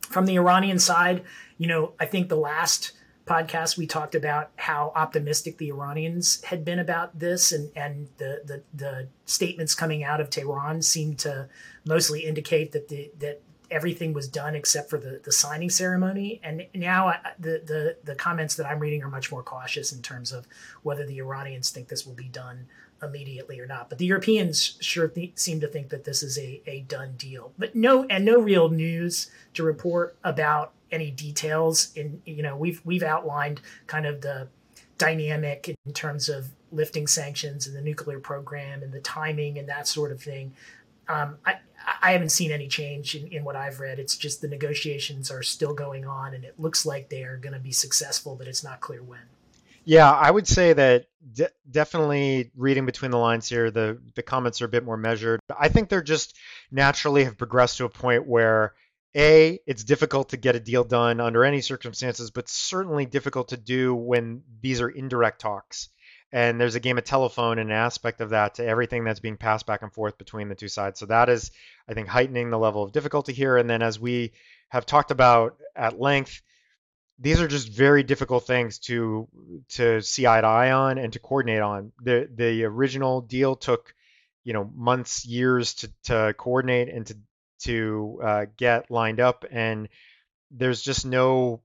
From 0.00 0.24
the 0.24 0.36
Iranian 0.36 0.78
side, 0.78 1.24
you 1.58 1.66
know, 1.66 1.92
I 2.00 2.06
think 2.06 2.30
the 2.30 2.36
last 2.36 2.92
podcast 3.26 3.78
we 3.78 3.86
talked 3.86 4.14
about 4.14 4.50
how 4.56 4.92
optimistic 4.94 5.56
the 5.56 5.68
Iranians 5.68 6.42
had 6.44 6.64
been 6.64 6.78
about 6.78 7.18
this 7.18 7.52
and 7.52 7.70
and 7.76 8.08
the 8.18 8.42
the, 8.44 8.62
the 8.74 9.08
statements 9.24 9.74
coming 9.74 10.04
out 10.04 10.20
of 10.20 10.30
Tehran 10.30 10.82
seemed 10.82 11.18
to 11.20 11.48
mostly 11.86 12.20
indicate 12.20 12.72
that 12.72 12.88
the 12.88 13.10
that 13.18 13.40
everything 13.70 14.12
was 14.12 14.28
done 14.28 14.54
except 14.54 14.90
for 14.90 14.98
the, 14.98 15.20
the 15.24 15.32
signing 15.32 15.70
ceremony. 15.70 16.40
And 16.44 16.66
now 16.74 17.08
I, 17.08 17.18
the, 17.38 17.62
the 17.64 17.96
the 18.04 18.14
comments 18.14 18.56
that 18.56 18.66
I'm 18.66 18.78
reading 18.78 19.02
are 19.02 19.08
much 19.08 19.32
more 19.32 19.42
cautious 19.42 19.92
in 19.92 20.02
terms 20.02 20.32
of 20.32 20.46
whether 20.82 21.06
the 21.06 21.18
Iranians 21.18 21.70
think 21.70 21.88
this 21.88 22.06
will 22.06 22.14
be 22.14 22.28
done 22.28 22.66
immediately 23.02 23.60
or 23.60 23.66
not. 23.66 23.88
But 23.88 23.98
the 23.98 24.06
Europeans 24.06 24.76
sure 24.80 25.08
th- 25.08 25.32
seem 25.38 25.60
to 25.60 25.68
think 25.68 25.88
that 25.90 26.04
this 26.04 26.22
is 26.22 26.38
a, 26.38 26.62
a 26.66 26.80
done 26.82 27.14
deal. 27.16 27.52
But 27.58 27.74
no, 27.74 28.04
and 28.04 28.24
no 28.24 28.38
real 28.38 28.68
news 28.68 29.30
to 29.54 29.62
report 29.62 30.16
about 30.24 30.72
any 30.94 31.10
details. 31.10 31.92
In 31.94 32.22
you 32.24 32.42
know, 32.42 32.56
we've 32.56 32.80
we've 32.84 33.02
outlined 33.02 33.60
kind 33.86 34.06
of 34.06 34.20
the 34.20 34.48
dynamic 34.96 35.74
in 35.84 35.92
terms 35.92 36.28
of 36.28 36.48
lifting 36.70 37.06
sanctions 37.06 37.66
and 37.66 37.76
the 37.76 37.82
nuclear 37.82 38.20
program 38.20 38.82
and 38.82 38.92
the 38.92 39.00
timing 39.00 39.58
and 39.58 39.68
that 39.68 39.86
sort 39.86 40.12
of 40.12 40.22
thing. 40.22 40.54
Um, 41.08 41.36
I, 41.44 41.56
I 42.02 42.12
haven't 42.12 42.30
seen 42.30 42.50
any 42.50 42.68
change 42.68 43.14
in, 43.14 43.26
in 43.28 43.44
what 43.44 43.56
I've 43.56 43.80
read. 43.80 43.98
It's 43.98 44.16
just 44.16 44.40
the 44.40 44.48
negotiations 44.48 45.30
are 45.30 45.42
still 45.42 45.74
going 45.74 46.06
on, 46.06 46.34
and 46.34 46.44
it 46.44 46.54
looks 46.58 46.86
like 46.86 47.08
they 47.08 47.24
are 47.24 47.36
going 47.36 47.52
to 47.52 47.58
be 47.58 47.72
successful, 47.72 48.36
but 48.36 48.48
it's 48.48 48.64
not 48.64 48.80
clear 48.80 49.02
when. 49.02 49.20
Yeah, 49.84 50.10
I 50.10 50.30
would 50.30 50.48
say 50.48 50.72
that 50.72 51.06
de- 51.34 51.50
definitely 51.70 52.50
reading 52.56 52.86
between 52.86 53.10
the 53.10 53.18
lines 53.18 53.48
here, 53.48 53.70
the 53.70 53.98
the 54.14 54.22
comments 54.22 54.62
are 54.62 54.64
a 54.64 54.68
bit 54.68 54.84
more 54.84 54.96
measured. 54.96 55.40
I 55.58 55.68
think 55.68 55.90
they're 55.90 56.02
just 56.02 56.36
naturally 56.70 57.24
have 57.24 57.36
progressed 57.36 57.76
to 57.78 57.84
a 57.84 57.90
point 57.90 58.26
where 58.26 58.72
a 59.16 59.60
it's 59.66 59.84
difficult 59.84 60.30
to 60.30 60.36
get 60.36 60.56
a 60.56 60.60
deal 60.60 60.84
done 60.84 61.20
under 61.20 61.44
any 61.44 61.60
circumstances, 61.60 62.30
but 62.30 62.48
certainly 62.48 63.06
difficult 63.06 63.48
to 63.48 63.56
do 63.56 63.94
when 63.94 64.42
these 64.60 64.80
are 64.80 64.88
indirect 64.88 65.40
talks. 65.40 65.88
And 66.32 66.60
there's 66.60 66.74
a 66.74 66.80
game 66.80 66.98
of 66.98 67.04
telephone 67.04 67.60
and 67.60 67.70
an 67.70 67.76
aspect 67.76 68.20
of 68.20 68.30
that 68.30 68.54
to 68.54 68.66
everything 68.66 69.04
that's 69.04 69.20
being 69.20 69.36
passed 69.36 69.66
back 69.66 69.82
and 69.82 69.92
forth 69.92 70.18
between 70.18 70.48
the 70.48 70.56
two 70.56 70.66
sides. 70.66 70.98
So 70.98 71.06
that 71.06 71.28
is, 71.28 71.52
I 71.88 71.94
think, 71.94 72.08
heightening 72.08 72.50
the 72.50 72.58
level 72.58 72.82
of 72.82 72.90
difficulty 72.90 73.32
here. 73.32 73.56
And 73.56 73.70
then 73.70 73.82
as 73.82 74.00
we 74.00 74.32
have 74.68 74.84
talked 74.84 75.12
about 75.12 75.58
at 75.76 76.00
length, 76.00 76.42
these 77.20 77.40
are 77.40 77.46
just 77.46 77.68
very 77.68 78.02
difficult 78.02 78.46
things 78.46 78.80
to 78.80 79.28
to 79.68 80.00
see 80.02 80.26
eye 80.26 80.40
to 80.40 80.46
eye 80.46 80.72
on 80.72 80.98
and 80.98 81.12
to 81.12 81.20
coordinate 81.20 81.62
on. 81.62 81.92
The 82.02 82.28
the 82.34 82.64
original 82.64 83.20
deal 83.20 83.54
took, 83.54 83.94
you 84.42 84.52
know, 84.52 84.68
months, 84.74 85.24
years 85.24 85.74
to 85.74 85.92
to 86.04 86.34
coordinate 86.36 86.88
and 86.88 87.06
to 87.06 87.16
to 87.64 88.20
uh, 88.22 88.46
get 88.56 88.90
lined 88.90 89.20
up, 89.20 89.44
and 89.50 89.88
there's 90.50 90.82
just 90.82 91.04
no 91.04 91.62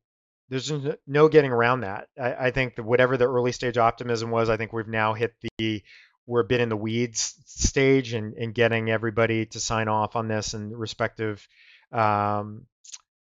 there's 0.49 0.71
no 1.05 1.29
getting 1.29 1.51
around 1.51 1.81
that. 1.81 2.07
I, 2.19 2.47
I 2.47 2.51
think 2.51 2.75
that 2.75 2.83
whatever 2.83 3.17
the 3.17 3.29
early 3.29 3.51
stage 3.51 3.77
optimism 3.77 4.31
was, 4.31 4.49
I 4.49 4.57
think 4.57 4.73
we've 4.73 4.87
now 4.87 5.13
hit 5.13 5.33
the 5.57 5.83
we're 6.25 6.41
a 6.41 6.45
bit 6.45 6.61
in 6.61 6.69
the 6.69 6.77
weeds 6.77 7.35
stage 7.45 8.13
and, 8.13 8.35
and 8.35 8.53
getting 8.53 8.91
everybody 8.91 9.47
to 9.47 9.59
sign 9.59 9.87
off 9.87 10.15
on 10.15 10.27
this 10.27 10.53
and 10.53 10.77
respective 10.77 11.47
um, 11.91 12.67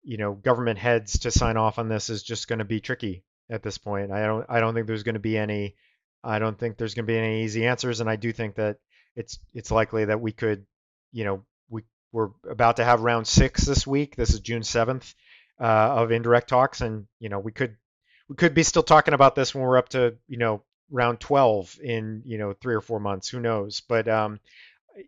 you 0.02 0.16
know 0.16 0.32
government 0.32 0.78
heads 0.78 1.20
to 1.20 1.30
sign 1.30 1.56
off 1.56 1.78
on 1.78 1.88
this 1.88 2.10
is 2.10 2.22
just 2.22 2.48
going 2.48 2.58
to 2.58 2.64
be 2.64 2.80
tricky 2.80 3.22
at 3.50 3.62
this 3.62 3.78
point. 3.78 4.10
I 4.10 4.26
don't 4.26 4.46
I 4.48 4.60
don't 4.60 4.74
think 4.74 4.86
there's 4.86 5.02
going 5.02 5.14
to 5.14 5.20
be 5.20 5.36
any 5.36 5.76
I 6.22 6.38
don't 6.38 6.58
think 6.58 6.76
there's 6.76 6.94
going 6.94 7.06
to 7.06 7.12
be 7.12 7.18
any 7.18 7.44
easy 7.44 7.66
answers, 7.66 8.00
and 8.00 8.10
I 8.10 8.16
do 8.16 8.32
think 8.32 8.56
that 8.56 8.78
it's 9.16 9.38
it's 9.54 9.70
likely 9.70 10.06
that 10.06 10.20
we 10.20 10.32
could 10.32 10.66
you 11.12 11.24
know 11.24 11.44
we're 12.12 12.30
about 12.48 12.76
to 12.76 12.84
have 12.84 13.02
round 13.02 13.26
six 13.26 13.64
this 13.64 13.86
week. 13.86 14.16
This 14.16 14.32
is 14.32 14.40
June 14.40 14.62
seventh 14.62 15.14
uh, 15.60 15.64
of 15.64 16.12
indirect 16.12 16.48
talks, 16.48 16.80
and 16.80 17.06
you 17.18 17.28
know 17.28 17.38
we 17.38 17.52
could 17.52 17.76
we 18.28 18.36
could 18.36 18.54
be 18.54 18.62
still 18.62 18.82
talking 18.82 19.14
about 19.14 19.34
this 19.34 19.54
when 19.54 19.62
we're 19.62 19.78
up 19.78 19.90
to 19.90 20.16
you 20.28 20.38
know 20.38 20.62
round 20.90 21.20
12 21.20 21.78
in 21.82 22.22
you 22.24 22.38
know 22.38 22.52
three 22.52 22.74
or 22.74 22.80
four 22.80 23.00
months. 23.00 23.28
Who 23.28 23.40
knows? 23.40 23.80
But 23.80 24.08
um, 24.08 24.40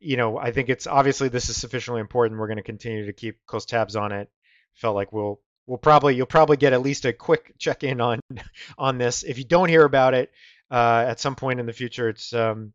you 0.00 0.16
know 0.16 0.38
I 0.38 0.52
think 0.52 0.68
it's 0.68 0.86
obviously 0.86 1.28
this 1.28 1.48
is 1.48 1.56
sufficiently 1.56 2.00
important. 2.00 2.40
We're 2.40 2.48
going 2.48 2.56
to 2.56 2.62
continue 2.62 3.06
to 3.06 3.12
keep 3.12 3.44
close 3.46 3.64
tabs 3.64 3.96
on 3.96 4.12
it 4.12 4.30
felt 4.74 4.94
like 4.94 5.12
we'll 5.12 5.40
we'll 5.66 5.78
probably 5.78 6.14
you'll 6.14 6.26
probably 6.26 6.56
get 6.56 6.72
at 6.72 6.82
least 6.82 7.04
a 7.04 7.12
quick 7.12 7.54
check 7.58 7.84
in 7.84 8.00
on 8.00 8.20
on 8.78 8.98
this. 8.98 9.22
If 9.22 9.38
you 9.38 9.44
don't 9.44 9.68
hear 9.68 9.84
about 9.84 10.14
it 10.14 10.30
uh, 10.70 11.04
at 11.06 11.20
some 11.20 11.34
point 11.34 11.60
in 11.60 11.66
the 11.66 11.72
future, 11.72 12.08
it's 12.08 12.32
um, 12.32 12.72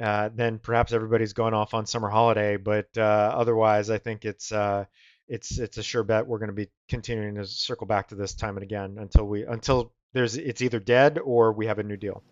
uh, 0.00 0.30
then 0.34 0.58
perhaps 0.58 0.92
everybody's 0.92 1.32
gone 1.32 1.54
off 1.54 1.74
on 1.74 1.86
summer 1.86 2.08
holiday. 2.08 2.56
But 2.56 2.88
uh, 2.96 3.00
otherwise, 3.34 3.90
I 3.90 3.98
think 3.98 4.24
it's 4.24 4.52
uh, 4.52 4.84
it's 5.28 5.58
it's 5.58 5.78
a 5.78 5.82
sure 5.82 6.02
bet 6.02 6.26
we're 6.26 6.38
going 6.38 6.48
to 6.48 6.54
be 6.54 6.68
continuing 6.88 7.34
to 7.36 7.46
circle 7.46 7.86
back 7.86 8.08
to 8.08 8.14
this 8.14 8.34
time 8.34 8.56
and 8.56 8.64
again 8.64 8.96
until 8.98 9.26
we 9.26 9.44
until 9.44 9.92
there's 10.12 10.36
it's 10.36 10.62
either 10.62 10.80
dead 10.80 11.18
or 11.18 11.52
we 11.52 11.66
have 11.66 11.78
a 11.78 11.82
new 11.82 11.96
deal. 11.96 12.22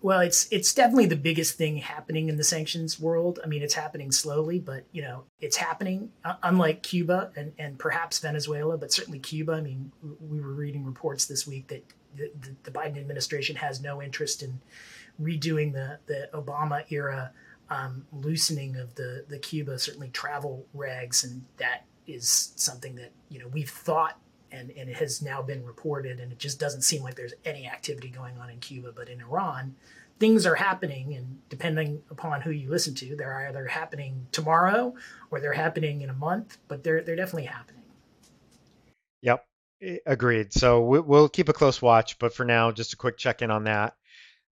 Well, 0.00 0.20
it's 0.20 0.46
it's 0.52 0.72
definitely 0.72 1.06
the 1.06 1.16
biggest 1.16 1.56
thing 1.56 1.78
happening 1.78 2.28
in 2.28 2.36
the 2.36 2.44
sanctions 2.44 3.00
world. 3.00 3.40
I 3.42 3.48
mean, 3.48 3.62
it's 3.62 3.74
happening 3.74 4.12
slowly, 4.12 4.60
but 4.60 4.84
you 4.92 5.02
know, 5.02 5.24
it's 5.40 5.56
happening. 5.56 6.12
Uh, 6.24 6.34
unlike 6.42 6.82
Cuba 6.82 7.32
and 7.36 7.52
and 7.58 7.78
perhaps 7.78 8.20
Venezuela, 8.20 8.78
but 8.78 8.92
certainly 8.92 9.18
Cuba. 9.18 9.54
I 9.54 9.60
mean, 9.60 9.90
we 10.20 10.40
were 10.40 10.52
reading 10.52 10.84
reports 10.84 11.26
this 11.26 11.48
week 11.48 11.68
that 11.68 11.84
the, 12.14 12.30
the, 12.40 12.56
the 12.64 12.70
Biden 12.70 12.98
administration 12.98 13.56
has 13.56 13.80
no 13.80 14.00
interest 14.00 14.42
in 14.42 14.60
redoing 15.20 15.72
the 15.72 15.98
the 16.06 16.28
Obama 16.34 16.84
era 16.90 17.32
um, 17.70 18.06
loosening 18.12 18.76
of 18.76 18.94
the 18.94 19.24
the 19.28 19.38
Cuba 19.38 19.78
certainly 19.78 20.08
travel 20.08 20.66
regs, 20.76 21.24
and 21.24 21.44
that 21.58 21.84
is 22.06 22.52
something 22.56 22.94
that 22.96 23.12
you 23.28 23.38
know 23.38 23.48
we've 23.48 23.70
thought 23.70 24.18
and, 24.50 24.70
and 24.70 24.88
it 24.88 24.96
has 24.96 25.22
now 25.22 25.42
been 25.42 25.64
reported, 25.64 26.20
and 26.20 26.32
it 26.32 26.38
just 26.38 26.58
doesn't 26.58 26.82
seem 26.82 27.02
like 27.02 27.14
there's 27.14 27.34
any 27.44 27.66
activity 27.66 28.08
going 28.08 28.38
on 28.38 28.50
in 28.50 28.58
Cuba, 28.58 28.92
but 28.94 29.08
in 29.08 29.20
Iran, 29.20 29.74
things 30.18 30.46
are 30.46 30.54
happening, 30.54 31.14
and 31.14 31.38
depending 31.48 32.02
upon 32.10 32.40
who 32.40 32.50
you 32.50 32.70
listen 32.70 32.94
to, 32.96 33.16
they're 33.16 33.48
either 33.48 33.66
happening 33.66 34.26
tomorrow 34.32 34.94
or 35.30 35.40
they're 35.40 35.52
happening 35.52 36.02
in 36.02 36.10
a 36.10 36.14
month, 36.14 36.58
but 36.68 36.82
they're 36.82 37.02
they're 37.02 37.16
definitely 37.16 37.44
happening. 37.44 37.82
Yep, 39.22 39.46
agreed. 40.06 40.52
So 40.52 40.80
we'll 40.80 41.28
keep 41.28 41.48
a 41.48 41.52
close 41.52 41.82
watch, 41.82 42.18
but 42.18 42.34
for 42.34 42.44
now, 42.44 42.72
just 42.72 42.94
a 42.94 42.96
quick 42.96 43.16
check 43.16 43.42
in 43.42 43.50
on 43.50 43.64
that. 43.64 43.96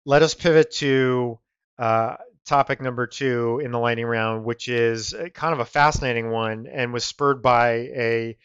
Let 0.08 0.22
us 0.22 0.36
pivot 0.36 0.70
to 0.74 1.39
uh, 1.80 2.18
topic 2.45 2.80
number 2.80 3.08
two 3.08 3.60
in 3.64 3.72
the 3.72 3.80
lightning 3.80 4.06
round, 4.06 4.45
which 4.45 4.70
is 4.70 5.16
kind 5.34 5.51
of 5.51 5.60
a 5.60 5.66
fascinating 5.66 6.30
one 6.30 6.68
and 6.68 6.93
was 6.93 7.03
spurred 7.03 7.41
by 7.41 7.72
a 7.72 8.38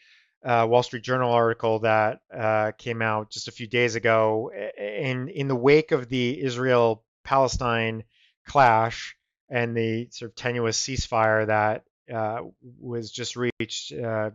uh, 0.43 0.65
Wall 0.67 0.81
Street 0.81 1.03
Journal 1.03 1.31
article 1.31 1.77
that 1.79 2.21
uh, 2.35 2.71
came 2.79 3.03
out 3.03 3.29
just 3.29 3.47
a 3.47 3.51
few 3.51 3.67
days 3.67 3.93
ago. 3.93 4.51
In 4.75 5.29
in 5.29 5.47
the 5.47 5.55
wake 5.55 5.91
of 5.91 6.09
the 6.09 6.41
Israel 6.41 7.03
Palestine 7.23 8.05
clash 8.47 9.15
and 9.47 9.77
the 9.77 10.07
sort 10.09 10.31
of 10.31 10.35
tenuous 10.35 10.81
ceasefire 10.81 11.45
that 11.45 11.83
uh, 12.11 12.41
was 12.79 13.11
just 13.11 13.35
reached 13.35 13.93
uh, 13.93 14.31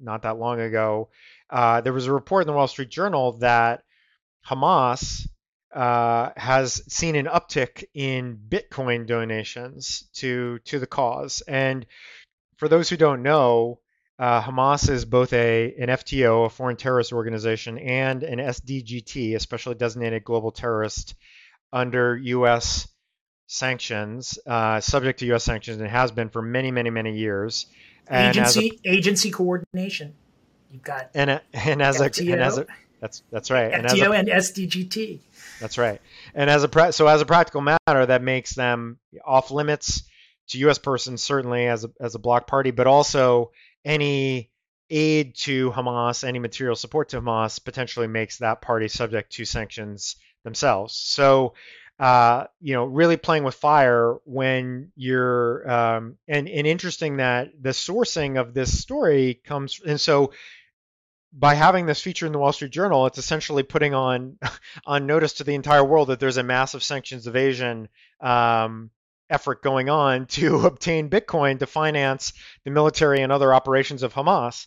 not 0.00 0.22
that 0.22 0.38
long 0.38 0.60
ago, 0.60 1.08
uh, 1.50 1.80
there 1.80 1.92
was 1.92 2.06
a 2.06 2.12
report 2.12 2.42
in 2.42 2.46
the 2.46 2.52
Wall 2.52 2.68
Street 2.68 2.90
Journal 2.90 3.32
that 3.38 3.82
Hamas 4.48 5.26
uh, 5.72 6.30
has 6.36 6.82
seen 6.92 7.16
an 7.16 7.26
uptick 7.26 7.84
in 7.94 8.38
Bitcoin 8.48 9.06
donations 9.06 10.04
to 10.14 10.58
to 10.66 10.78
the 10.78 10.86
cause. 10.86 11.42
And 11.46 11.86
for 12.56 12.68
those 12.68 12.88
who 12.88 12.96
don't 12.96 13.22
know, 13.22 13.80
uh, 14.18 14.42
Hamas 14.42 14.88
is 14.90 15.04
both 15.04 15.32
a 15.32 15.74
an 15.78 15.88
FTO, 15.88 16.46
a 16.46 16.50
foreign 16.50 16.76
terrorist 16.76 17.12
organization, 17.12 17.78
and 17.78 18.22
an 18.22 18.38
SDGT, 18.38 19.34
a 19.34 19.40
specially 19.40 19.74
designated 19.74 20.24
global 20.24 20.52
terrorist 20.52 21.14
under 21.72 22.16
U.S. 22.16 22.86
sanctions, 23.46 24.38
uh, 24.46 24.80
subject 24.80 25.20
to 25.20 25.26
U.S. 25.26 25.44
sanctions, 25.44 25.80
and 25.80 25.88
has 25.88 26.12
been 26.12 26.28
for 26.28 26.42
many, 26.42 26.70
many, 26.70 26.90
many 26.90 27.16
years. 27.16 27.66
And 28.08 28.36
agency 28.36 28.80
a, 28.84 28.90
agency 28.90 29.30
coordination. 29.30 30.14
You've 30.70 30.82
got 30.82 31.10
and 31.14 31.40
and 31.52 31.82
as 31.82 31.98
FTO, 31.98 32.28
a 32.28 32.32
and 32.32 32.42
as 32.42 32.58
a 32.58 32.66
that's 33.00 33.22
that's 33.32 33.50
right. 33.50 33.72
FTO 33.72 34.16
and, 34.16 34.28
a, 34.28 34.34
and 34.34 34.42
SDGT. 34.42 35.18
That's 35.62 35.78
right. 35.78 36.00
And 36.34 36.50
as 36.50 36.64
a 36.64 36.92
so 36.92 37.06
as 37.06 37.20
a 37.20 37.26
practical 37.26 37.60
matter, 37.60 38.06
that 38.06 38.20
makes 38.20 38.52
them 38.54 38.98
off 39.24 39.52
limits 39.52 40.02
to 40.48 40.58
U.S. 40.58 40.78
persons, 40.78 41.22
certainly 41.22 41.68
as 41.68 41.84
a 41.84 41.90
as 42.00 42.16
a 42.16 42.18
bloc 42.18 42.48
party, 42.48 42.72
but 42.72 42.88
also 42.88 43.52
any 43.84 44.50
aid 44.90 45.36
to 45.36 45.70
Hamas, 45.70 46.24
any 46.24 46.40
material 46.40 46.74
support 46.74 47.10
to 47.10 47.20
Hamas, 47.20 47.64
potentially 47.64 48.08
makes 48.08 48.38
that 48.38 48.60
party 48.60 48.88
subject 48.88 49.32
to 49.34 49.44
sanctions 49.44 50.16
themselves. 50.42 50.94
So, 50.96 51.54
uh, 52.00 52.46
you 52.60 52.74
know, 52.74 52.84
really 52.84 53.16
playing 53.16 53.44
with 53.44 53.54
fire 53.54 54.16
when 54.24 54.90
you're, 54.96 55.70
um, 55.70 56.18
and, 56.26 56.48
and 56.48 56.66
interesting 56.66 57.18
that 57.18 57.50
the 57.58 57.70
sourcing 57.70 58.38
of 58.38 58.52
this 58.52 58.76
story 58.76 59.40
comes, 59.46 59.80
and 59.86 60.00
so 60.00 60.32
by 61.32 61.54
having 61.54 61.86
this 61.86 62.00
feature 62.00 62.26
in 62.26 62.32
the 62.32 62.38
Wall 62.38 62.52
Street 62.52 62.72
Journal, 62.72 63.06
it's 63.06 63.18
essentially 63.18 63.62
putting 63.62 63.94
on 63.94 64.38
on 64.86 65.06
notice 65.06 65.34
to 65.34 65.44
the 65.44 65.54
entire 65.54 65.84
world 65.84 66.08
that 66.08 66.20
there's 66.20 66.36
a 66.36 66.42
massive 66.42 66.82
sanctions 66.82 67.26
evasion 67.26 67.88
um, 68.20 68.90
effort 69.30 69.62
going 69.62 69.88
on 69.88 70.26
to 70.26 70.60
obtain 70.66 71.10
Bitcoin 71.10 71.58
to 71.58 71.66
finance 71.66 72.32
the 72.64 72.70
military 72.70 73.22
and 73.22 73.32
other 73.32 73.52
operations 73.52 74.02
of 74.02 74.12
Hamas. 74.12 74.66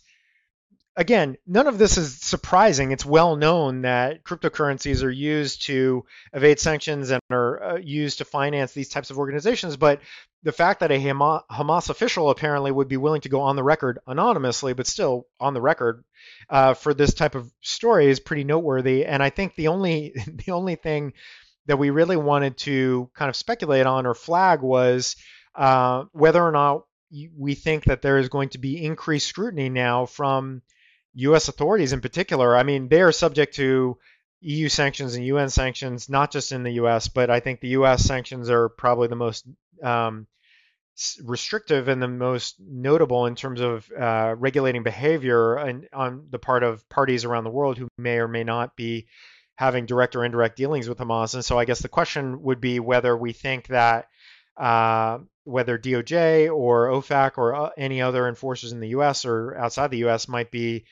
Again, 0.98 1.36
none 1.46 1.66
of 1.66 1.76
this 1.76 1.98
is 1.98 2.16
surprising. 2.16 2.90
It's 2.90 3.04
well 3.04 3.36
known 3.36 3.82
that 3.82 4.24
cryptocurrencies 4.24 5.02
are 5.02 5.10
used 5.10 5.62
to 5.66 6.06
evade 6.32 6.58
sanctions 6.58 7.10
and 7.10 7.20
are 7.30 7.62
uh, 7.62 7.76
used 7.76 8.18
to 8.18 8.24
finance 8.24 8.72
these 8.72 8.88
types 8.88 9.10
of 9.10 9.18
organizations. 9.18 9.76
But 9.76 10.00
the 10.42 10.52
fact 10.52 10.80
that 10.80 10.90
a 10.90 10.98
Hamas 10.98 11.90
official 11.90 12.30
apparently 12.30 12.72
would 12.72 12.88
be 12.88 12.96
willing 12.96 13.20
to 13.22 13.28
go 13.28 13.42
on 13.42 13.56
the 13.56 13.62
record 13.62 13.98
anonymously, 14.06 14.72
but 14.72 14.86
still 14.86 15.26
on 15.38 15.52
the 15.52 15.60
record 15.60 16.02
uh, 16.48 16.72
for 16.72 16.94
this 16.94 17.12
type 17.12 17.34
of 17.34 17.52
story 17.60 18.06
is 18.06 18.18
pretty 18.18 18.44
noteworthy. 18.44 19.04
And 19.04 19.22
I 19.22 19.28
think 19.28 19.54
the 19.54 19.68
only 19.68 20.14
the 20.46 20.52
only 20.52 20.76
thing 20.76 21.12
that 21.66 21.78
we 21.78 21.90
really 21.90 22.16
wanted 22.16 22.56
to 22.58 23.10
kind 23.14 23.28
of 23.28 23.36
speculate 23.36 23.84
on 23.84 24.06
or 24.06 24.14
flag 24.14 24.62
was 24.62 25.16
uh, 25.54 26.04
whether 26.12 26.42
or 26.42 26.52
not 26.52 26.84
we 27.36 27.54
think 27.54 27.84
that 27.84 28.00
there 28.00 28.16
is 28.16 28.30
going 28.30 28.48
to 28.50 28.58
be 28.58 28.82
increased 28.82 29.26
scrutiny 29.26 29.68
now 29.68 30.06
from 30.06 30.62
U.S. 31.16 31.48
authorities 31.48 31.92
in 31.92 32.00
particular. 32.00 32.56
I 32.56 32.62
mean, 32.62 32.88
they 32.88 33.00
are 33.00 33.12
subject 33.12 33.54
to 33.56 33.98
EU 34.40 34.68
sanctions 34.68 35.14
and 35.14 35.24
UN 35.24 35.48
sanctions, 35.48 36.08
not 36.08 36.30
just 36.30 36.52
in 36.52 36.62
the 36.62 36.72
U.S., 36.72 37.08
but 37.08 37.30
I 37.30 37.40
think 37.40 37.60
the 37.60 37.68
U.S. 37.68 38.04
sanctions 38.04 38.50
are 38.50 38.68
probably 38.68 39.08
the 39.08 39.16
most 39.16 39.46
um, 39.82 40.26
restrictive 41.24 41.88
and 41.88 42.02
the 42.02 42.08
most 42.08 42.56
notable 42.60 43.26
in 43.26 43.34
terms 43.34 43.60
of 43.60 43.90
uh, 43.98 44.34
regulating 44.38 44.82
behavior 44.82 45.56
and, 45.56 45.88
on 45.92 46.26
the 46.30 46.38
part 46.38 46.62
of 46.62 46.86
parties 46.88 47.24
around 47.24 47.44
the 47.44 47.50
world 47.50 47.78
who 47.78 47.88
may 47.98 48.18
or 48.18 48.28
may 48.28 48.44
not 48.44 48.76
be 48.76 49.06
having 49.56 49.86
direct 49.86 50.16
or 50.16 50.24
indirect 50.24 50.56
dealings 50.56 50.88
with 50.88 50.98
Hamas. 50.98 51.34
And 51.34 51.44
so 51.44 51.58
I 51.58 51.64
guess 51.64 51.80
the 51.80 51.88
question 51.88 52.42
would 52.42 52.60
be 52.60 52.78
whether 52.78 53.16
we 53.16 53.32
think 53.32 53.68
that 53.68 54.08
uh, 54.56 55.18
whether 55.44 55.78
DOJ 55.78 56.54
or 56.54 56.88
OFAC 56.88 57.32
or 57.36 57.54
uh, 57.54 57.70
any 57.76 58.02
other 58.02 58.28
enforcers 58.28 58.72
in 58.72 58.80
the 58.80 58.88
U.S. 58.88 59.24
or 59.24 59.56
outside 59.56 59.90
the 59.90 59.98
U.S. 59.98 60.28
might 60.28 60.50
be 60.50 60.84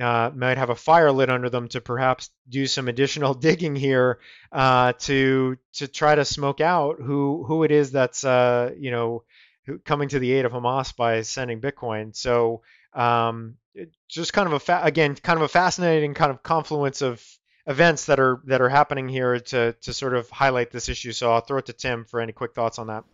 uh, 0.00 0.30
might 0.34 0.58
have 0.58 0.70
a 0.70 0.74
fire 0.74 1.12
lit 1.12 1.30
under 1.30 1.48
them 1.48 1.68
to 1.68 1.80
perhaps 1.80 2.30
do 2.48 2.66
some 2.66 2.88
additional 2.88 3.34
digging 3.46 3.76
here 3.76 4.18
uh, 4.52 4.92
to 5.00 5.56
to 5.74 5.88
try 5.88 6.14
to 6.14 6.24
smoke 6.24 6.60
out 6.60 6.96
who 7.00 7.44
who 7.44 7.64
it 7.64 7.70
is 7.70 7.92
that's 7.92 8.24
uh, 8.24 8.72
you 8.78 8.90
know 8.90 9.24
coming 9.84 10.08
to 10.08 10.18
the 10.18 10.32
aid 10.32 10.44
of 10.44 10.52
Hamas 10.52 10.94
by 10.94 11.22
sending 11.22 11.60
Bitcoin. 11.60 12.14
So 12.14 12.62
um, 12.92 13.56
just 14.08 14.32
kind 14.32 14.46
of 14.46 14.52
a 14.52 14.60
fa- 14.60 14.82
again 14.84 15.14
kind 15.14 15.38
of 15.38 15.42
a 15.42 15.48
fascinating 15.48 16.14
kind 16.14 16.30
of 16.30 16.42
confluence 16.42 17.02
of 17.02 17.24
events 17.66 18.06
that 18.06 18.20
are 18.20 18.40
that 18.44 18.60
are 18.60 18.68
happening 18.68 19.08
here 19.08 19.38
to 19.38 19.72
to 19.80 19.92
sort 19.92 20.14
of 20.14 20.28
highlight 20.30 20.70
this 20.70 20.88
issue. 20.88 21.12
So 21.12 21.32
I'll 21.32 21.40
throw 21.40 21.58
it 21.58 21.66
to 21.66 21.72
Tim 21.72 22.04
for 22.04 22.20
any 22.20 22.32
quick 22.32 22.54
thoughts 22.54 22.78
on 22.78 22.88
that. 22.88 23.04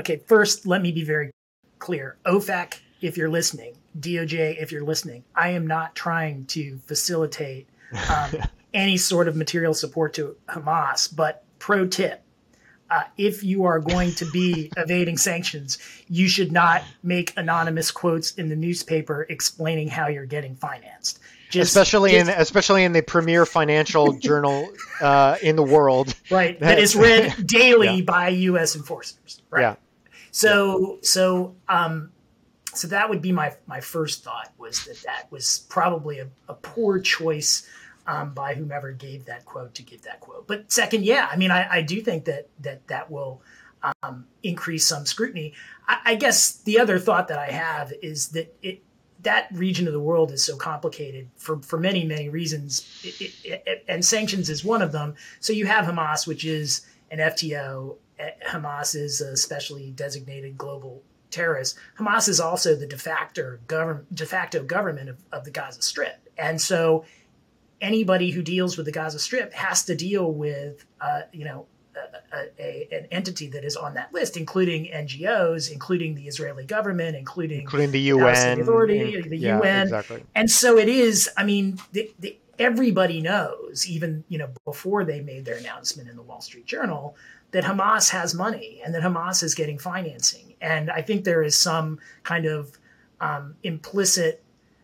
Okay, 0.00 0.22
first 0.26 0.66
let 0.66 0.80
me 0.82 0.92
be 0.92 1.04
very 1.04 1.30
clear. 1.78 2.16
OFAC, 2.24 2.80
if 3.00 3.16
you're 3.16 3.28
listening, 3.28 3.74
DOJ, 3.98 4.60
if 4.60 4.72
you're 4.72 4.84
listening, 4.84 5.24
I 5.34 5.50
am 5.50 5.66
not 5.66 5.94
trying 5.94 6.46
to 6.46 6.78
facilitate 6.86 7.68
um, 8.10 8.30
any 8.74 8.96
sort 8.96 9.28
of 9.28 9.36
material 9.36 9.74
support 9.74 10.14
to 10.14 10.36
Hamas. 10.48 11.14
But 11.14 11.44
pro 11.58 11.86
tip: 11.86 12.22
uh, 12.90 13.02
if 13.16 13.42
you 13.42 13.64
are 13.64 13.78
going 13.78 14.12
to 14.12 14.24
be 14.30 14.70
evading 14.76 15.18
sanctions, 15.18 15.78
you 16.08 16.28
should 16.28 16.52
not 16.52 16.82
make 17.02 17.32
anonymous 17.36 17.90
quotes 17.90 18.32
in 18.32 18.48
the 18.48 18.56
newspaper 18.56 19.26
explaining 19.28 19.88
how 19.88 20.08
you're 20.08 20.26
getting 20.26 20.56
financed. 20.56 21.20
Just, 21.50 21.70
especially 21.74 22.10
just, 22.10 22.28
in 22.28 22.40
especially 22.40 22.84
in 22.84 22.92
the 22.92 23.02
premier 23.02 23.46
financial 23.46 24.12
journal 24.18 24.68
uh, 25.00 25.36
in 25.42 25.56
the 25.56 25.62
world, 25.62 26.14
right? 26.30 26.60
That 26.60 26.78
is 26.78 26.94
read 26.94 27.46
daily 27.46 27.96
yeah. 27.96 28.02
by 28.02 28.28
U.S. 28.28 28.76
enforcers, 28.76 29.40
right? 29.50 29.62
Yeah. 29.62 29.74
So 30.30 30.80
yeah. 30.80 30.96
so 31.02 31.54
um, 31.68 32.10
so 32.74 32.88
that 32.88 33.08
would 33.08 33.22
be 33.22 33.32
my 33.32 33.54
my 33.66 33.80
first 33.80 34.24
thought 34.24 34.52
was 34.58 34.84
that 34.84 35.02
that 35.02 35.30
was 35.30 35.66
probably 35.68 36.18
a, 36.18 36.28
a 36.48 36.54
poor 36.54 37.00
choice 37.00 37.66
um, 38.06 38.32
by 38.32 38.54
whomever 38.54 38.92
gave 38.92 39.26
that 39.26 39.44
quote 39.44 39.74
to 39.74 39.82
give 39.82 40.02
that 40.02 40.20
quote. 40.20 40.46
But 40.46 40.72
second, 40.72 41.04
yeah, 41.04 41.28
I 41.30 41.36
mean, 41.36 41.50
I, 41.50 41.68
I 41.70 41.82
do 41.82 42.00
think 42.00 42.24
that 42.24 42.48
that 42.60 42.86
that 42.88 43.10
will 43.10 43.42
um, 44.02 44.26
increase 44.42 44.86
some 44.86 45.06
scrutiny. 45.06 45.54
I, 45.86 45.98
I, 46.06 46.14
guess 46.16 46.56
the 46.62 46.80
other 46.80 46.98
thought 46.98 47.28
that 47.28 47.38
I 47.38 47.50
have 47.52 47.92
is 48.02 48.28
that 48.30 48.54
it 48.62 48.82
that 49.22 49.48
region 49.52 49.86
of 49.86 49.92
the 49.92 50.00
world 50.00 50.32
is 50.32 50.44
so 50.44 50.56
complicated 50.56 51.28
for, 51.36 51.60
for 51.62 51.78
many, 51.78 52.04
many 52.04 52.28
reasons, 52.28 53.00
it, 53.02 53.20
it, 53.44 53.62
it, 53.66 53.84
and 53.88 54.04
sanctions 54.04 54.48
is 54.48 54.64
one 54.64 54.80
of 54.80 54.92
them. 54.92 55.14
So 55.40 55.52
you 55.52 55.66
have 55.66 55.86
Hamas, 55.86 56.26
which 56.26 56.44
is 56.44 56.86
an 57.10 57.18
FTO. 57.18 57.96
Hamas 58.46 58.94
is 58.94 59.20
a 59.20 59.36
specially 59.36 59.90
designated 59.90 60.56
global 60.56 61.02
terrorist. 61.30 61.76
Hamas 61.98 62.28
is 62.28 62.40
also 62.40 62.74
the 62.74 62.86
de 62.86 62.98
facto, 62.98 63.58
government, 63.66 64.14
de 64.14 64.26
facto 64.26 64.62
government 64.62 65.10
of, 65.10 65.18
of 65.32 65.44
the 65.44 65.50
Gaza 65.50 65.82
Strip. 65.82 66.28
And 66.36 66.60
so 66.60 67.04
anybody 67.80 68.30
who 68.30 68.42
deals 68.42 68.76
with 68.76 68.86
the 68.86 68.92
Gaza 68.92 69.18
Strip 69.18 69.52
has 69.52 69.84
to 69.84 69.94
deal 69.94 70.32
with, 70.32 70.84
uh, 71.00 71.22
you 71.32 71.44
know, 71.44 71.66
a, 72.32 72.46
a, 72.60 72.88
an 72.92 73.06
entity 73.10 73.48
that 73.48 73.64
is 73.64 73.76
on 73.76 73.94
that 73.94 74.12
list, 74.12 74.36
including 74.36 74.86
NGOs, 74.86 75.70
including 75.70 76.14
the 76.14 76.28
Israeli 76.28 76.64
government, 76.64 77.16
including 77.16 77.60
including 77.60 77.90
the 77.90 78.00
UN, 78.00 78.60
Authority, 78.60 79.16
in, 79.16 79.28
the 79.28 79.36
yeah, 79.36 79.58
UN, 79.58 79.82
exactly. 79.82 80.22
And 80.34 80.50
so 80.50 80.78
it 80.78 80.88
is. 80.88 81.28
I 81.36 81.44
mean, 81.44 81.78
the, 81.92 82.10
the, 82.18 82.38
everybody 82.58 83.20
knows, 83.20 83.88
even 83.88 84.24
you 84.28 84.38
know, 84.38 84.50
before 84.64 85.04
they 85.04 85.20
made 85.20 85.44
their 85.44 85.56
announcement 85.56 86.08
in 86.08 86.16
the 86.16 86.22
Wall 86.22 86.40
Street 86.40 86.66
Journal, 86.66 87.16
that 87.50 87.64
Hamas 87.64 88.10
has 88.10 88.34
money 88.34 88.80
and 88.84 88.94
that 88.94 89.02
Hamas 89.02 89.42
is 89.42 89.54
getting 89.54 89.78
financing. 89.78 90.54
And 90.60 90.90
I 90.90 91.02
think 91.02 91.24
there 91.24 91.42
is 91.42 91.56
some 91.56 91.98
kind 92.22 92.46
of 92.46 92.78
um, 93.20 93.54
implicit 93.62 94.42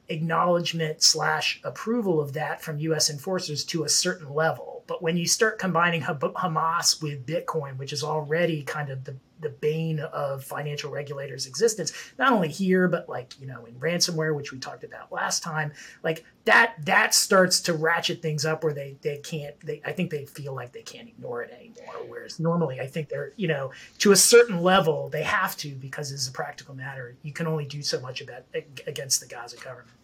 acknowledgement 0.09 1.03
slash 1.03 1.61
approval 1.65 2.21
of 2.21 2.33
that 2.35 2.63
from 2.63 2.79
U.S. 2.79 3.11
enforcers 3.11 3.65
to 3.67 3.85
a 3.85 3.89
certain 3.89 4.33
level. 4.33 4.85
But 4.87 5.03
when 5.03 5.17
you 5.17 5.27
start 5.27 5.59
combining 5.59 6.03
Hamas 6.03 7.03
with 7.03 7.27
Bitcoin, 7.27 7.79
which 7.79 7.93
is 7.93 8.05
already 8.05 8.63
kind 8.63 8.91
of 8.91 9.05
the 9.05 9.17
the 9.45 9.51
bane 9.51 10.01
of 10.01 10.43
financial 10.43 10.91
regulators' 10.91 11.47
existence, 11.47 11.93
not 12.19 12.33
only 12.33 12.49
here, 12.49 12.89
but 12.89 13.09
like, 13.09 13.39
you 13.41 13.47
know, 13.47 13.65
in 13.67 13.75
ransomware, 13.75 14.35
which 14.35 14.53
we 14.53 14.59
talked 14.59 14.83
about 14.83 15.13
last 15.13 15.43
time, 15.43 15.73
like 16.03 16.25
that 16.45 16.75
that 16.85 17.15
starts 17.15 17.61
to 17.61 17.73
ratchet 17.73 18.21
things 18.21 18.45
up 18.45 18.65
where 18.65 18.73
they 18.73 18.97
they 19.03 19.19
can't 19.19 19.59
they 19.61 19.81
I 19.85 19.93
think 19.93 20.11
they 20.11 20.27
feel 20.27 20.55
like 20.55 20.73
they 20.73 20.83
can't 20.83 21.09
ignore 21.09 21.43
it 21.43 21.53
anymore. 21.53 21.95
Whereas 22.09 22.41
normally 22.41 22.81
I 22.81 22.87
think 22.87 23.09
they're, 23.09 23.33
you 23.37 23.49
know, 23.49 23.71
to 23.99 24.13
a 24.13 24.17
certain 24.17 24.63
level 24.63 25.09
they 25.09 25.23
have 25.23 25.57
to 25.59 25.71
because 25.71 26.11
it's 26.11 26.29
a 26.29 26.33
practical 26.33 26.75
matter. 26.75 27.17
You 27.23 27.33
can 27.33 27.47
only 27.47 27.65
do 27.65 27.83
so 27.83 28.01
much 28.01 28.21
about 28.21 28.45
against 28.87 29.21
the 29.21 29.27
Gaza 29.27 29.57
government. 29.57 29.97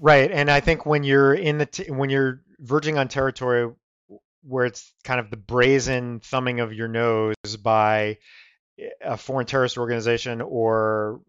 Right. 0.00 0.30
And 0.30 0.50
I 0.50 0.60
think 0.60 0.86
when 0.86 1.04
you're 1.04 1.34
in 1.34 1.58
the 1.58 1.66
t- 1.66 1.90
when 1.90 2.10
you're 2.10 2.40
verging 2.58 2.98
on 2.98 3.08
territory 3.08 3.70
where 4.46 4.64
it's 4.64 4.92
kind 5.04 5.18
of 5.18 5.30
the 5.30 5.36
brazen 5.36 6.20
thumbing 6.20 6.60
of 6.60 6.72
your 6.72 6.88
nose 6.88 7.34
by 7.62 8.18
a 9.00 9.16
foreign 9.16 9.46
terrorist 9.46 9.78
organization 9.78 10.40
or 10.40 11.20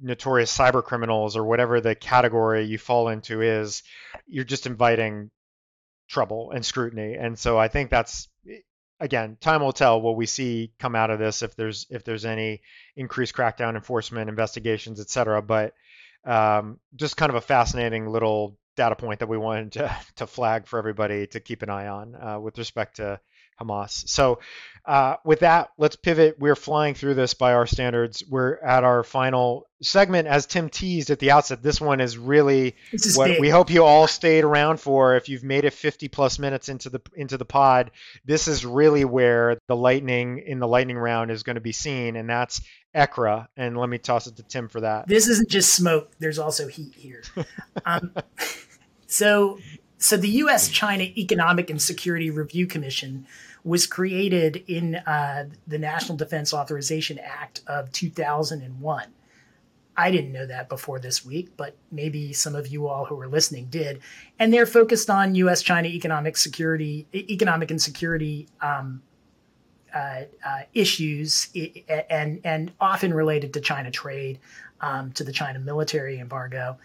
notorious 0.00 0.56
cyber 0.56 0.82
criminals 0.82 1.36
or 1.36 1.44
whatever 1.44 1.80
the 1.80 1.94
category 1.94 2.64
you 2.64 2.78
fall 2.78 3.08
into 3.08 3.40
is, 3.40 3.82
you're 4.26 4.44
just 4.44 4.66
inviting 4.66 5.30
trouble 6.08 6.50
and 6.50 6.64
scrutiny. 6.64 7.14
And 7.14 7.38
so 7.38 7.58
I 7.58 7.68
think 7.68 7.90
that's 7.90 8.28
again, 9.00 9.36
time 9.40 9.62
will 9.62 9.72
tell 9.72 10.00
what 10.00 10.16
we 10.16 10.26
see 10.26 10.72
come 10.78 10.94
out 10.94 11.10
of 11.10 11.18
this 11.18 11.42
if 11.42 11.56
there's 11.56 11.86
if 11.90 12.04
there's 12.04 12.24
any 12.24 12.62
increased 12.96 13.34
crackdown 13.34 13.74
enforcement, 13.74 14.28
investigations, 14.28 15.00
et 15.00 15.10
cetera. 15.10 15.42
But 15.42 15.74
um, 16.24 16.78
just 16.94 17.16
kind 17.16 17.30
of 17.30 17.36
a 17.36 17.40
fascinating 17.40 18.06
little 18.06 18.56
data 18.76 18.94
point 18.96 19.20
that 19.20 19.28
we 19.28 19.36
wanted 19.36 19.72
to, 19.72 19.96
to 20.16 20.26
flag 20.26 20.66
for 20.66 20.78
everybody 20.78 21.26
to 21.28 21.40
keep 21.40 21.62
an 21.62 21.70
eye 21.70 21.88
on 21.88 22.14
uh, 22.14 22.38
with 22.40 22.58
respect 22.58 22.96
to 22.96 23.20
Hamas. 23.60 24.08
So, 24.08 24.40
uh, 24.84 25.14
with 25.24 25.40
that, 25.40 25.70
let's 25.78 25.94
pivot. 25.94 26.36
We're 26.40 26.56
flying 26.56 26.94
through 26.94 27.14
this 27.14 27.34
by 27.34 27.52
our 27.52 27.66
standards. 27.66 28.24
We're 28.28 28.56
at 28.56 28.82
our 28.82 29.04
final 29.04 29.68
segment, 29.80 30.26
as 30.26 30.46
Tim 30.46 30.68
teased 30.68 31.10
at 31.10 31.20
the 31.20 31.30
outset. 31.30 31.62
This 31.62 31.80
one 31.80 32.00
is 32.00 32.18
really 32.18 32.74
is 32.92 33.16
what 33.16 33.28
big. 33.28 33.40
we 33.40 33.48
hope 33.48 33.70
you 33.70 33.84
all 33.84 34.08
stayed 34.08 34.42
around 34.42 34.80
for. 34.80 35.14
If 35.14 35.28
you've 35.28 35.44
made 35.44 35.64
it 35.64 35.72
50 35.72 36.08
plus 36.08 36.40
minutes 36.40 36.68
into 36.68 36.90
the 36.90 37.00
into 37.14 37.38
the 37.38 37.44
pod, 37.44 37.92
this 38.24 38.48
is 38.48 38.66
really 38.66 39.04
where 39.04 39.56
the 39.68 39.76
lightning 39.76 40.42
in 40.44 40.58
the 40.58 40.68
lightning 40.68 40.98
round 40.98 41.30
is 41.30 41.44
going 41.44 41.54
to 41.54 41.60
be 41.60 41.72
seen, 41.72 42.16
and 42.16 42.28
that's 42.28 42.60
ECRA. 42.92 43.46
And 43.56 43.76
let 43.76 43.88
me 43.88 43.98
toss 43.98 44.26
it 44.26 44.34
to 44.36 44.42
Tim 44.42 44.68
for 44.68 44.80
that. 44.80 45.06
This 45.06 45.28
isn't 45.28 45.48
just 45.48 45.74
smoke. 45.74 46.10
There's 46.18 46.40
also 46.40 46.66
heat 46.66 46.94
here. 46.96 47.22
um, 47.84 48.12
so 49.06 49.60
so 50.02 50.16
the 50.16 50.28
U.S. 50.28 50.68
China 50.68 51.04
Economic 51.04 51.70
and 51.70 51.80
Security 51.80 52.30
Review 52.30 52.66
Commission 52.66 53.26
was 53.64 53.86
created 53.86 54.64
in 54.66 54.96
uh, 54.96 55.48
the 55.66 55.78
National 55.78 56.16
Defense 56.18 56.52
Authorization 56.52 57.20
Act 57.20 57.60
of 57.66 57.92
2001. 57.92 59.06
I 59.96 60.10
didn't 60.10 60.32
know 60.32 60.46
that 60.46 60.68
before 60.68 60.98
this 60.98 61.24
week, 61.24 61.50
but 61.56 61.76
maybe 61.90 62.32
some 62.32 62.54
of 62.54 62.66
you 62.66 62.88
all 62.88 63.04
who 63.04 63.20
are 63.20 63.28
listening 63.28 63.66
did. 63.66 64.00
And 64.38 64.52
they're 64.52 64.66
focused 64.66 65.08
on 65.08 65.34
U.S. 65.36 65.62
China 65.62 65.86
economic 65.88 66.36
security, 66.36 67.06
economic 67.14 67.70
and 67.70 67.80
security 67.80 68.48
um, 68.60 69.02
uh, 69.94 70.22
uh, 70.44 70.62
issues, 70.72 71.48
and 72.08 72.40
and 72.42 72.72
often 72.80 73.12
related 73.12 73.52
to 73.52 73.60
China 73.60 73.90
trade, 73.90 74.40
um, 74.80 75.12
to 75.12 75.22
the 75.22 75.32
China 75.32 75.58
military 75.58 76.18
embargo, 76.18 76.78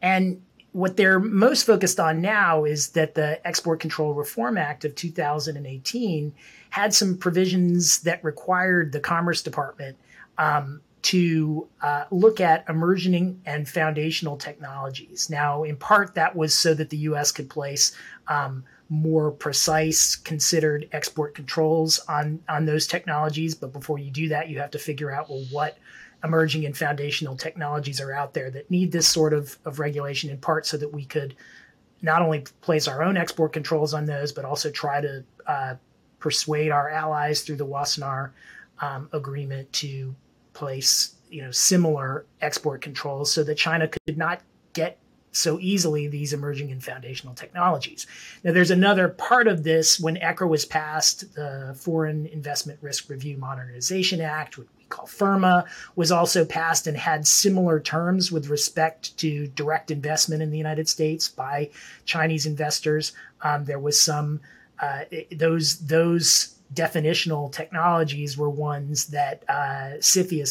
and 0.00 0.40
what 0.76 0.98
they're 0.98 1.18
most 1.18 1.64
focused 1.64 1.98
on 1.98 2.20
now 2.20 2.64
is 2.64 2.90
that 2.90 3.14
the 3.14 3.40
Export 3.46 3.80
Control 3.80 4.12
Reform 4.12 4.58
Act 4.58 4.84
of 4.84 4.94
2018 4.94 6.34
had 6.68 6.92
some 6.92 7.16
provisions 7.16 8.00
that 8.00 8.22
required 8.22 8.92
the 8.92 9.00
Commerce 9.00 9.40
Department 9.40 9.96
um, 10.36 10.82
to 11.00 11.66
uh, 11.80 12.04
look 12.10 12.42
at 12.42 12.62
emerging 12.68 13.40
and 13.46 13.66
foundational 13.66 14.36
technologies. 14.36 15.30
Now, 15.30 15.62
in 15.62 15.76
part, 15.76 16.14
that 16.14 16.36
was 16.36 16.54
so 16.54 16.74
that 16.74 16.90
the 16.90 16.98
U.S. 16.98 17.32
could 17.32 17.48
place 17.48 17.96
um, 18.28 18.62
more 18.90 19.30
precise, 19.30 20.14
considered 20.14 20.90
export 20.92 21.34
controls 21.34 22.00
on 22.00 22.38
on 22.50 22.66
those 22.66 22.86
technologies. 22.86 23.54
But 23.54 23.72
before 23.72 23.98
you 23.98 24.10
do 24.10 24.28
that, 24.28 24.50
you 24.50 24.58
have 24.58 24.72
to 24.72 24.78
figure 24.78 25.10
out 25.10 25.30
well 25.30 25.46
what 25.50 25.78
emerging 26.24 26.64
and 26.64 26.76
foundational 26.76 27.36
technologies 27.36 28.00
are 28.00 28.12
out 28.12 28.34
there 28.34 28.50
that 28.50 28.70
need 28.70 28.92
this 28.92 29.06
sort 29.06 29.32
of, 29.32 29.58
of 29.64 29.78
regulation 29.78 30.30
in 30.30 30.38
part 30.38 30.66
so 30.66 30.76
that 30.76 30.92
we 30.92 31.04
could 31.04 31.34
not 32.02 32.22
only 32.22 32.44
place 32.60 32.88
our 32.88 33.02
own 33.02 33.16
export 33.16 33.52
controls 33.52 33.94
on 33.94 34.04
those, 34.04 34.32
but 34.32 34.44
also 34.44 34.70
try 34.70 35.00
to 35.00 35.24
uh, 35.46 35.74
persuade 36.18 36.70
our 36.70 36.90
allies 36.90 37.42
through 37.42 37.56
the 37.56 37.66
Wassenaar 37.66 38.30
um, 38.80 39.08
agreement 39.12 39.72
to 39.72 40.14
place 40.52 41.14
you 41.30 41.42
know 41.42 41.50
similar 41.50 42.24
export 42.40 42.80
controls 42.80 43.32
so 43.32 43.42
that 43.44 43.56
China 43.56 43.88
could 43.88 44.16
not 44.16 44.40
get 44.72 44.98
so 45.32 45.58
easily 45.60 46.08
these 46.08 46.32
emerging 46.32 46.72
and 46.72 46.82
foundational 46.82 47.34
technologies. 47.34 48.06
Now, 48.42 48.52
there's 48.52 48.70
another 48.70 49.08
part 49.08 49.48
of 49.48 49.64
this 49.64 50.00
when 50.00 50.16
ECRA 50.16 50.48
was 50.48 50.64
passed, 50.64 51.34
the 51.34 51.76
Foreign 51.78 52.26
Investment 52.26 52.78
Risk 52.80 53.10
Review 53.10 53.36
Modernization 53.36 54.22
Act, 54.22 54.58
call 54.88 55.06
FIRRMA 55.06 55.64
was 55.94 56.12
also 56.12 56.44
passed 56.44 56.86
and 56.86 56.96
had 56.96 57.26
similar 57.26 57.80
terms 57.80 58.30
with 58.30 58.48
respect 58.48 59.16
to 59.18 59.48
direct 59.48 59.90
investment 59.90 60.42
in 60.42 60.50
the 60.50 60.58
United 60.58 60.88
States 60.88 61.28
by 61.28 61.70
Chinese 62.04 62.46
investors. 62.46 63.12
Um, 63.42 63.64
there 63.64 63.78
was 63.78 64.00
some 64.00 64.40
uh, 64.80 65.04
those 65.32 65.78
those 65.78 66.55
definitional 66.74 67.50
technologies 67.52 68.36
were 68.36 68.50
ones 68.50 69.06
that 69.06 69.44
uh, 69.48 69.96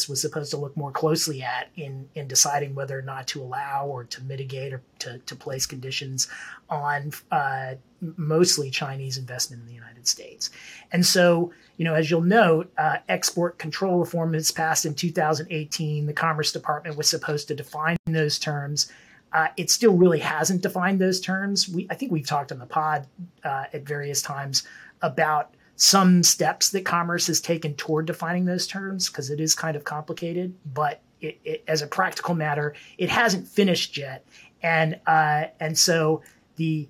was 0.08 0.20
supposed 0.20 0.50
to 0.50 0.56
look 0.56 0.76
more 0.76 0.90
closely 0.90 1.42
at 1.42 1.68
in, 1.76 2.08
in 2.14 2.26
deciding 2.26 2.74
whether 2.74 2.98
or 2.98 3.02
not 3.02 3.26
to 3.26 3.42
allow 3.42 3.86
or 3.86 4.04
to 4.04 4.22
mitigate 4.22 4.72
or 4.72 4.82
to, 4.98 5.18
to 5.18 5.36
place 5.36 5.66
conditions 5.66 6.28
on 6.70 7.12
uh, 7.30 7.74
mostly 8.16 8.70
Chinese 8.70 9.18
investment 9.18 9.62
in 9.62 9.68
the 9.68 9.74
United 9.74 10.06
States. 10.06 10.50
And 10.90 11.04
so, 11.04 11.52
you 11.76 11.84
know, 11.84 11.94
as 11.94 12.10
you'll 12.10 12.22
note, 12.22 12.72
uh, 12.78 12.96
export 13.08 13.58
control 13.58 13.98
reform 13.98 14.34
is 14.34 14.50
passed 14.50 14.86
in 14.86 14.94
2018. 14.94 16.06
The 16.06 16.12
Commerce 16.12 16.50
Department 16.50 16.96
was 16.96 17.08
supposed 17.08 17.48
to 17.48 17.54
define 17.54 17.98
those 18.06 18.38
terms. 18.38 18.90
Uh, 19.32 19.48
it 19.58 19.70
still 19.70 19.92
really 19.92 20.20
hasn't 20.20 20.62
defined 20.62 20.98
those 20.98 21.20
terms. 21.20 21.68
We, 21.68 21.86
I 21.90 21.94
think 21.94 22.10
we've 22.10 22.26
talked 22.26 22.52
on 22.52 22.58
the 22.58 22.66
pod 22.66 23.06
uh, 23.44 23.64
at 23.72 23.82
various 23.82 24.22
times 24.22 24.62
about 25.02 25.50
some 25.76 26.22
steps 26.22 26.70
that 26.70 26.84
commerce 26.84 27.26
has 27.26 27.40
taken 27.40 27.74
toward 27.74 28.06
defining 28.06 28.46
those 28.46 28.66
terms 28.66 29.08
because 29.08 29.30
it 29.30 29.40
is 29.40 29.54
kind 29.54 29.76
of 29.76 29.84
complicated, 29.84 30.54
but 30.72 31.02
it, 31.20 31.38
it, 31.44 31.64
as 31.68 31.82
a 31.82 31.86
practical 31.86 32.34
matter, 32.34 32.74
it 32.98 33.10
hasn't 33.10 33.46
finished 33.46 33.96
yet. 33.96 34.26
And 34.62 34.98
uh, 35.06 35.44
and 35.60 35.76
so 35.76 36.22
the 36.56 36.88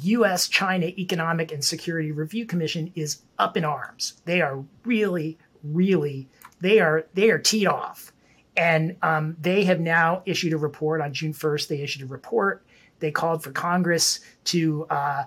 U.S. 0.00 0.48
China 0.48 0.86
Economic 0.86 1.52
and 1.52 1.62
Security 1.62 2.10
Review 2.10 2.46
Commission 2.46 2.90
is 2.94 3.22
up 3.38 3.56
in 3.56 3.64
arms. 3.64 4.14
They 4.24 4.40
are 4.40 4.64
really, 4.84 5.38
really 5.62 6.28
they 6.60 6.80
are 6.80 7.06
they 7.12 7.30
are 7.30 7.38
teed 7.38 7.66
off, 7.66 8.12
and 8.56 8.96
um, 9.02 9.36
they 9.40 9.64
have 9.64 9.80
now 9.80 10.22
issued 10.24 10.54
a 10.54 10.58
report 10.58 11.02
on 11.02 11.12
June 11.12 11.34
first. 11.34 11.68
They 11.68 11.80
issued 11.80 12.02
a 12.02 12.06
report. 12.06 12.64
They 13.00 13.10
called 13.10 13.42
for 13.42 13.50
Congress 13.50 14.20
to 14.44 14.86
uh, 14.88 15.24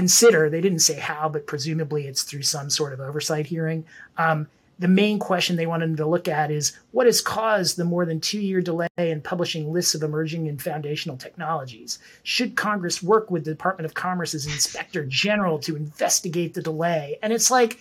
consider, 0.00 0.48
they 0.48 0.62
didn't 0.62 0.78
say 0.78 0.98
how, 0.98 1.28
but 1.28 1.46
presumably 1.46 2.06
it's 2.06 2.22
through 2.22 2.40
some 2.40 2.70
sort 2.70 2.94
of 2.94 3.00
oversight 3.00 3.46
hearing. 3.46 3.84
Um, 4.16 4.46
the 4.78 4.88
main 4.88 5.18
question 5.18 5.56
they 5.56 5.66
wanted 5.66 5.94
to 5.98 6.06
look 6.06 6.26
at 6.26 6.50
is 6.50 6.72
what 6.92 7.04
has 7.04 7.20
caused 7.20 7.76
the 7.76 7.84
more 7.84 8.06
than 8.06 8.18
two 8.18 8.40
year 8.40 8.62
delay 8.62 8.88
in 8.96 9.20
publishing 9.20 9.70
lists 9.70 9.94
of 9.94 10.02
emerging 10.02 10.48
and 10.48 10.62
foundational 10.62 11.18
technologies? 11.18 11.98
Should 12.22 12.56
Congress 12.56 13.02
work 13.02 13.30
with 13.30 13.44
the 13.44 13.50
Department 13.50 13.84
of 13.84 13.92
Commerce's 13.92 14.46
inspector 14.46 15.04
general 15.04 15.58
to 15.58 15.76
investigate 15.76 16.54
the 16.54 16.62
delay? 16.62 17.18
And 17.22 17.34
it's 17.34 17.50
like, 17.50 17.78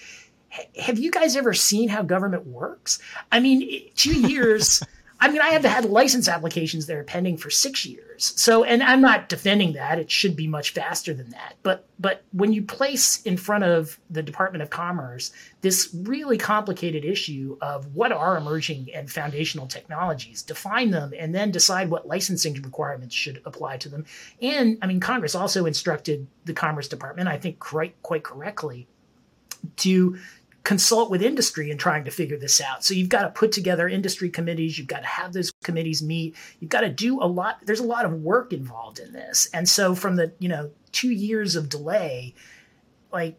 have 0.77 0.99
you 0.99 1.11
guys 1.11 1.37
ever 1.37 1.53
seen 1.53 1.87
how 1.87 2.01
government 2.01 2.47
works? 2.47 2.99
I 3.31 3.39
mean, 3.39 3.81
two 3.95 4.27
years. 4.27 4.83
I 5.21 5.29
mean, 5.29 5.41
I 5.41 5.49
have 5.49 5.65
had 5.65 5.83
license 5.83 6.29
applications 6.29 6.85
that 6.85 6.95
are 6.95 7.03
pending 7.03 7.37
for 7.37 7.49
six 7.49 7.85
years. 7.85 8.33
So, 8.37 8.63
and 8.63 8.81
I'm 8.81 9.01
not 9.01 9.27
defending 9.27 9.73
that; 9.73 9.99
it 9.99 10.09
should 10.09 10.35
be 10.35 10.47
much 10.47 10.71
faster 10.71 11.13
than 11.13 11.29
that. 11.31 11.55
But, 11.61 11.85
but 11.99 12.23
when 12.31 12.53
you 12.53 12.61
place 12.61 13.21
in 13.23 13.35
front 13.35 13.65
of 13.65 13.99
the 14.09 14.23
Department 14.23 14.61
of 14.61 14.69
Commerce 14.69 15.31
this 15.61 15.89
really 15.93 16.37
complicated 16.37 17.03
issue 17.03 17.57
of 17.61 17.93
what 17.93 18.13
are 18.13 18.37
emerging 18.37 18.87
and 18.93 19.11
foundational 19.11 19.67
technologies, 19.67 20.41
define 20.41 20.91
them, 20.91 21.13
and 21.17 21.35
then 21.35 21.51
decide 21.51 21.89
what 21.89 22.07
licensing 22.07 22.53
requirements 22.61 23.13
should 23.13 23.41
apply 23.45 23.75
to 23.77 23.89
them. 23.89 24.05
And 24.41 24.77
I 24.81 24.87
mean, 24.87 25.01
Congress 25.01 25.35
also 25.35 25.65
instructed 25.65 26.27
the 26.45 26.53
Commerce 26.53 26.87
Department, 26.87 27.27
I 27.27 27.37
think, 27.37 27.59
quite 27.59 28.01
quite 28.03 28.23
correctly, 28.23 28.87
to 29.77 30.17
consult 30.63 31.09
with 31.09 31.21
industry 31.21 31.71
in 31.71 31.77
trying 31.77 32.05
to 32.05 32.11
figure 32.11 32.37
this 32.37 32.61
out. 32.61 32.83
So 32.83 32.93
you've 32.93 33.09
got 33.09 33.23
to 33.23 33.29
put 33.29 33.51
together 33.51 33.87
industry 33.87 34.29
committees. 34.29 34.77
You've 34.77 34.87
got 34.87 35.01
to 35.01 35.07
have 35.07 35.33
those 35.33 35.51
committees 35.63 36.03
meet. 36.03 36.35
You've 36.59 36.69
got 36.69 36.81
to 36.81 36.89
do 36.89 37.21
a 37.21 37.25
lot. 37.25 37.59
There's 37.65 37.79
a 37.79 37.85
lot 37.85 38.05
of 38.05 38.13
work 38.13 38.53
involved 38.53 38.99
in 38.99 39.13
this. 39.13 39.49
And 39.53 39.67
so 39.67 39.95
from 39.95 40.15
the, 40.15 40.33
you 40.39 40.49
know, 40.49 40.71
two 40.91 41.11
years 41.11 41.55
of 41.55 41.69
delay, 41.69 42.35
like 43.11 43.37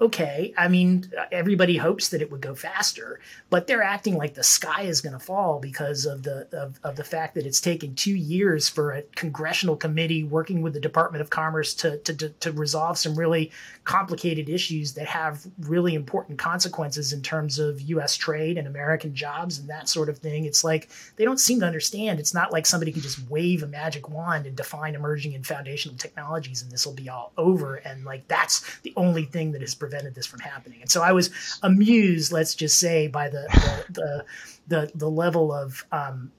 okay, 0.00 0.54
I 0.56 0.68
mean, 0.68 1.12
everybody 1.30 1.76
hopes 1.76 2.08
that 2.08 2.22
it 2.22 2.30
would 2.30 2.40
go 2.40 2.54
faster, 2.54 3.20
but 3.50 3.66
they're 3.66 3.82
acting 3.82 4.16
like 4.16 4.32
the 4.32 4.42
sky 4.42 4.82
is 4.82 5.02
going 5.02 5.12
to 5.12 5.18
fall 5.18 5.58
because 5.58 6.06
of 6.06 6.22
the 6.22 6.48
of, 6.52 6.80
of 6.82 6.96
the 6.96 7.04
fact 7.04 7.34
that 7.34 7.44
it's 7.44 7.60
taken 7.60 7.94
two 7.94 8.14
years 8.14 8.68
for 8.68 8.92
a 8.92 9.02
congressional 9.14 9.76
committee 9.76 10.24
working 10.24 10.62
with 10.62 10.72
the 10.72 10.80
Department 10.80 11.20
of 11.20 11.28
Commerce 11.28 11.74
to 11.74 11.98
to 11.98 12.14
to, 12.14 12.28
to 12.30 12.52
resolve 12.52 12.96
some 12.96 13.14
really 13.14 13.50
complicated 13.84 14.48
issues 14.48 14.94
that 14.94 15.06
have 15.06 15.46
really 15.60 15.94
important 15.94 16.38
consequences 16.38 17.12
in 17.12 17.20
terms 17.20 17.58
of 17.58 17.80
U.S. 17.82 18.16
trade 18.16 18.56
and 18.56 18.66
American 18.66 19.14
jobs 19.14 19.58
and 19.58 19.68
that 19.68 19.88
sort 19.88 20.08
of 20.08 20.16
thing. 20.18 20.46
It's 20.46 20.64
like 20.64 20.88
they 21.16 21.24
don't 21.24 21.40
seem 21.40 21.60
to 21.60 21.66
understand. 21.66 22.20
It's 22.20 22.34
not 22.34 22.52
like 22.52 22.64
somebody 22.64 22.90
can 22.90 23.02
just 23.02 23.28
wave 23.28 23.62
a 23.62 23.66
magic 23.66 24.08
wand 24.08 24.46
and 24.46 24.56
define 24.56 24.94
emerging 24.94 25.34
and 25.34 25.46
foundational 25.46 25.98
technologies 25.98 26.62
and 26.62 26.70
this 26.70 26.86
will 26.86 26.94
be 26.94 27.10
all 27.10 27.32
over. 27.36 27.76
And 27.76 28.04
like 28.04 28.26
that's 28.28 28.78
the 28.80 28.94
only 28.96 29.26
thing 29.26 29.52
that 29.52 29.60
has 29.60 29.74
prevented 29.74 29.89
this 29.90 30.26
from 30.26 30.40
happening. 30.40 30.80
And 30.80 30.90
so 30.90 31.02
I 31.02 31.12
was 31.12 31.30
amused, 31.62 32.32
let's 32.32 32.54
just 32.54 32.78
say, 32.78 33.08
by 33.08 33.28
the 33.28 33.46
the 33.90 34.00
the, 34.00 34.24
the, 34.68 34.92
the 34.94 35.10
level 35.10 35.52
of 35.52 35.84
um, 35.92 36.32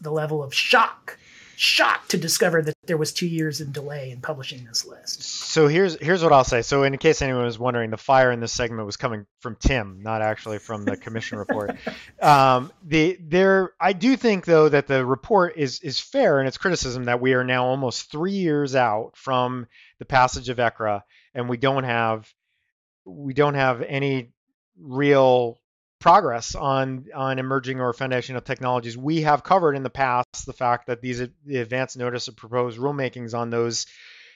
the 0.00 0.10
level 0.10 0.42
of 0.42 0.54
shock 0.54 1.18
shocked 1.56 2.10
to 2.10 2.18
discover 2.18 2.62
that 2.62 2.74
there 2.86 2.96
was 2.96 3.12
two 3.12 3.26
years 3.26 3.60
in 3.60 3.72
delay 3.72 4.10
in 4.10 4.20
publishing 4.20 4.64
this 4.64 4.84
list. 4.84 5.22
So 5.22 5.68
here's 5.68 6.00
here's 6.00 6.22
what 6.22 6.32
I'll 6.32 6.44
say. 6.44 6.62
So 6.62 6.82
in 6.82 6.96
case 6.98 7.22
anyone 7.22 7.44
was 7.44 7.58
wondering, 7.58 7.90
the 7.90 7.96
fire 7.96 8.32
in 8.32 8.40
this 8.40 8.52
segment 8.52 8.86
was 8.86 8.96
coming 8.96 9.26
from 9.40 9.56
Tim, 9.56 10.00
not 10.02 10.22
actually 10.22 10.58
from 10.58 10.84
the 10.84 10.96
commission 10.96 11.38
report. 11.38 11.76
Um, 12.20 12.72
the 12.82 13.18
there, 13.20 13.72
I 13.78 13.92
do 13.92 14.16
think 14.16 14.46
though 14.46 14.68
that 14.68 14.86
the 14.86 15.04
report 15.04 15.54
is 15.56 15.80
is 15.80 16.00
fair 16.00 16.40
in 16.40 16.46
its 16.46 16.56
criticism 16.56 17.04
that 17.04 17.20
we 17.20 17.34
are 17.34 17.44
now 17.44 17.66
almost 17.66 18.10
three 18.10 18.32
years 18.32 18.74
out 18.74 19.12
from 19.14 19.66
the 19.98 20.04
passage 20.04 20.48
of 20.48 20.56
ECRA, 20.56 21.02
and 21.34 21.48
we 21.48 21.56
don't 21.56 21.84
have 21.84 22.32
we 23.04 23.34
don't 23.34 23.54
have 23.54 23.82
any 23.82 24.32
real 24.78 25.58
progress 26.00 26.54
on 26.54 27.06
on 27.14 27.38
emerging 27.38 27.80
or 27.80 27.92
foundational 27.92 28.42
technologies. 28.42 28.96
We 28.96 29.22
have 29.22 29.42
covered 29.42 29.74
in 29.74 29.82
the 29.82 29.90
past 29.90 30.44
the 30.46 30.52
fact 30.52 30.86
that 30.88 31.00
these 31.00 31.22
the 31.46 31.56
advance 31.58 31.96
notice 31.96 32.28
of 32.28 32.36
proposed 32.36 32.78
rulemakings 32.78 33.34
on 33.34 33.50
those 33.50 33.86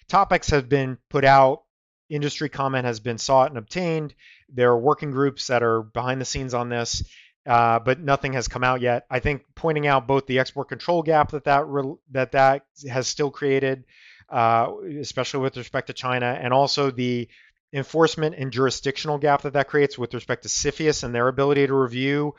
topics 0.09 0.51
have 0.51 0.69
been 0.69 0.99
put 1.11 1.25
out. 1.25 1.65
Industry 2.09 2.49
comment 2.49 2.87
has 2.87 3.01
been 3.01 3.19
sought 3.19 3.51
and 3.51 3.59
obtained. 3.59 4.15
There 4.49 4.71
are 4.71 4.79
working 4.79 5.11
groups 5.11 5.49
that 5.49 5.63
are 5.63 5.83
behind 5.83 6.23
the 6.23 6.25
scenes 6.25 6.55
on 6.55 6.71
this, 6.71 7.03
uh, 7.47 7.81
but 7.81 8.01
nothing 8.01 8.33
has 8.33 8.49
come 8.49 8.65
out 8.65 8.81
yet. 8.81 9.05
I 9.11 9.21
think 9.21 9.43
pointing 9.55 9.87
out 9.87 10.07
both 10.07 10.27
the 10.27 10.39
export 10.39 10.71
control 10.71 11.03
gap 11.03 11.33
that 11.33 11.45
that 11.45 11.67
re- 11.67 11.97
that 12.13 12.33
that 12.33 12.65
has 12.91 13.09
still 13.09 13.31
created, 13.31 13.85
uh, 14.31 14.73
especially 15.01 15.41
with 15.41 15.59
respect 15.59 15.89
to 15.89 15.93
China, 15.93 16.39
and 16.41 16.55
also 16.55 16.91
the 16.91 17.29
enforcement 17.73 18.35
and 18.37 18.53
jurisdictional 18.53 19.19
gap 19.19 19.43
that 19.43 19.53
that 19.53 19.69
creates 19.69 19.99
with 19.99 20.15
respect 20.15 20.43
to 20.43 20.49
CFIUS 20.49 21.05
and 21.05 21.15
their 21.15 21.29
ability 21.29 21.67
to 21.67 21.75
review 21.75 22.35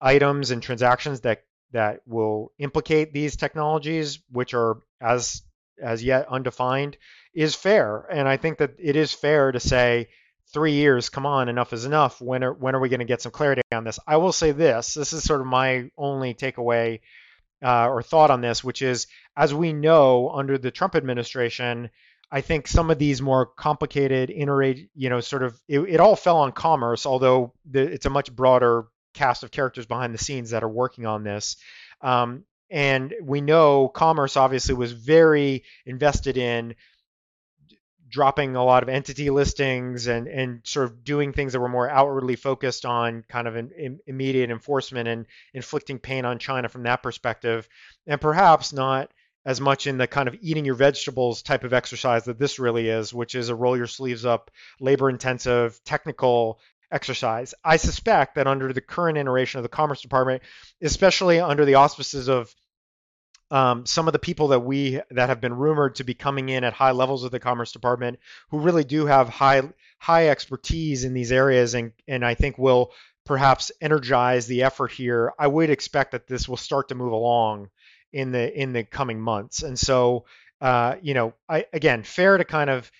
items 0.00 0.50
and 0.50 0.62
transactions 0.62 1.20
that 1.20 1.44
that 1.72 2.00
will 2.06 2.52
implicate 2.58 3.12
these 3.12 3.36
technologies, 3.36 4.18
which 4.30 4.54
are 4.54 4.78
as 5.00 5.42
as 5.80 6.02
yet 6.02 6.26
undefined, 6.28 6.96
is 7.32 7.54
fair. 7.54 8.06
And 8.10 8.28
I 8.28 8.36
think 8.36 8.58
that 8.58 8.74
it 8.78 8.96
is 8.96 9.12
fair 9.12 9.52
to 9.52 9.60
say 9.60 10.08
three 10.52 10.72
years, 10.72 11.08
come 11.08 11.26
on, 11.26 11.48
enough 11.48 11.72
is 11.72 11.84
enough. 11.84 12.20
When 12.20 12.42
are 12.42 12.52
when 12.52 12.74
are 12.74 12.80
we 12.80 12.88
going 12.88 13.00
to 13.00 13.06
get 13.06 13.22
some 13.22 13.32
clarity 13.32 13.62
on 13.72 13.84
this? 13.84 13.98
I 14.06 14.16
will 14.16 14.32
say 14.32 14.52
this. 14.52 14.94
This 14.94 15.12
is 15.12 15.22
sort 15.22 15.40
of 15.40 15.46
my 15.46 15.90
only 15.96 16.34
takeaway 16.34 17.00
uh, 17.62 17.88
or 17.88 18.02
thought 18.02 18.30
on 18.30 18.40
this, 18.40 18.64
which 18.64 18.82
is 18.82 19.06
as 19.36 19.54
we 19.54 19.72
know 19.72 20.30
under 20.30 20.58
the 20.58 20.70
Trump 20.70 20.94
administration, 20.96 21.90
I 22.32 22.40
think 22.42 22.68
some 22.68 22.90
of 22.90 22.98
these 22.98 23.20
more 23.20 23.46
complicated 23.46 24.30
inter, 24.30 24.62
you 24.62 25.08
know, 25.08 25.20
sort 25.20 25.42
of 25.42 25.60
it, 25.68 25.80
it 25.80 26.00
all 26.00 26.16
fell 26.16 26.38
on 26.38 26.52
commerce, 26.52 27.06
although 27.06 27.52
the, 27.68 27.82
it's 27.82 28.06
a 28.06 28.10
much 28.10 28.34
broader 28.34 28.86
cast 29.14 29.42
of 29.42 29.50
characters 29.50 29.86
behind 29.86 30.14
the 30.14 30.18
scenes 30.18 30.50
that 30.50 30.62
are 30.62 30.68
working 30.68 31.06
on 31.06 31.24
this. 31.24 31.56
Um, 32.00 32.44
and 32.70 33.12
we 33.22 33.40
know 33.40 33.88
commerce 33.88 34.36
obviously 34.36 34.74
was 34.74 34.92
very 34.92 35.64
invested 35.84 36.36
in 36.36 36.76
dropping 38.08 38.56
a 38.56 38.64
lot 38.64 38.82
of 38.82 38.88
entity 38.88 39.30
listings 39.30 40.08
and 40.08 40.26
and 40.26 40.60
sort 40.64 40.86
of 40.86 41.04
doing 41.04 41.32
things 41.32 41.52
that 41.52 41.60
were 41.60 41.68
more 41.68 41.88
outwardly 41.88 42.36
focused 42.36 42.84
on 42.84 43.24
kind 43.28 43.46
of 43.46 43.56
an, 43.56 43.70
in, 43.76 44.00
immediate 44.06 44.50
enforcement 44.50 45.08
and 45.08 45.26
inflicting 45.54 45.98
pain 45.98 46.24
on 46.24 46.38
China 46.38 46.68
from 46.68 46.82
that 46.84 47.02
perspective, 47.02 47.68
and 48.06 48.20
perhaps 48.20 48.72
not 48.72 49.10
as 49.44 49.60
much 49.60 49.86
in 49.86 49.98
the 49.98 50.06
kind 50.06 50.28
of 50.28 50.36
eating 50.40 50.64
your 50.64 50.74
vegetables 50.74 51.42
type 51.42 51.64
of 51.64 51.72
exercise 51.72 52.24
that 52.24 52.38
this 52.38 52.58
really 52.58 52.88
is, 52.88 53.14
which 53.14 53.34
is 53.34 53.48
a 53.48 53.54
roll 53.54 53.76
your 53.76 53.86
sleeves 53.86 54.26
up, 54.26 54.50
labor 54.80 55.08
intensive, 55.08 55.80
technical 55.84 56.60
exercise. 56.92 57.54
I 57.64 57.76
suspect 57.76 58.34
that 58.34 58.46
under 58.46 58.72
the 58.72 58.80
current 58.80 59.16
iteration 59.16 59.58
of 59.58 59.62
the 59.62 59.68
Commerce 59.68 60.02
Department, 60.02 60.42
especially 60.82 61.40
under 61.40 61.64
the 61.64 61.76
auspices 61.76 62.28
of 62.28 62.54
um, 63.50 63.84
some 63.86 64.06
of 64.06 64.12
the 64.12 64.18
people 64.18 64.48
that 64.48 64.60
we 64.60 65.00
that 65.10 65.28
have 65.28 65.40
been 65.40 65.54
rumored 65.54 65.96
to 65.96 66.04
be 66.04 66.14
coming 66.14 66.48
in 66.48 66.62
at 66.62 66.72
high 66.72 66.92
levels 66.92 67.24
of 67.24 67.32
the 67.32 67.40
Commerce 67.40 67.72
Department, 67.72 68.18
who 68.50 68.60
really 68.60 68.84
do 68.84 69.06
have 69.06 69.28
high 69.28 69.62
high 69.98 70.28
expertise 70.28 71.04
in 71.04 71.14
these 71.14 71.32
areas, 71.32 71.74
and 71.74 71.92
and 72.06 72.24
I 72.24 72.34
think 72.34 72.58
will 72.58 72.92
perhaps 73.24 73.72
energize 73.80 74.46
the 74.46 74.62
effort 74.62 74.92
here. 74.92 75.32
I 75.38 75.46
would 75.46 75.70
expect 75.70 76.12
that 76.12 76.26
this 76.26 76.48
will 76.48 76.56
start 76.56 76.88
to 76.88 76.94
move 76.94 77.12
along 77.12 77.70
in 78.12 78.32
the 78.32 78.60
in 78.60 78.72
the 78.72 78.84
coming 78.84 79.20
months. 79.20 79.62
And 79.62 79.78
so, 79.78 80.24
uh, 80.60 80.96
you 81.02 81.14
know, 81.14 81.34
I 81.48 81.66
again, 81.72 82.02
fair 82.02 82.38
to 82.38 82.44
kind 82.44 82.70
of 82.70 82.90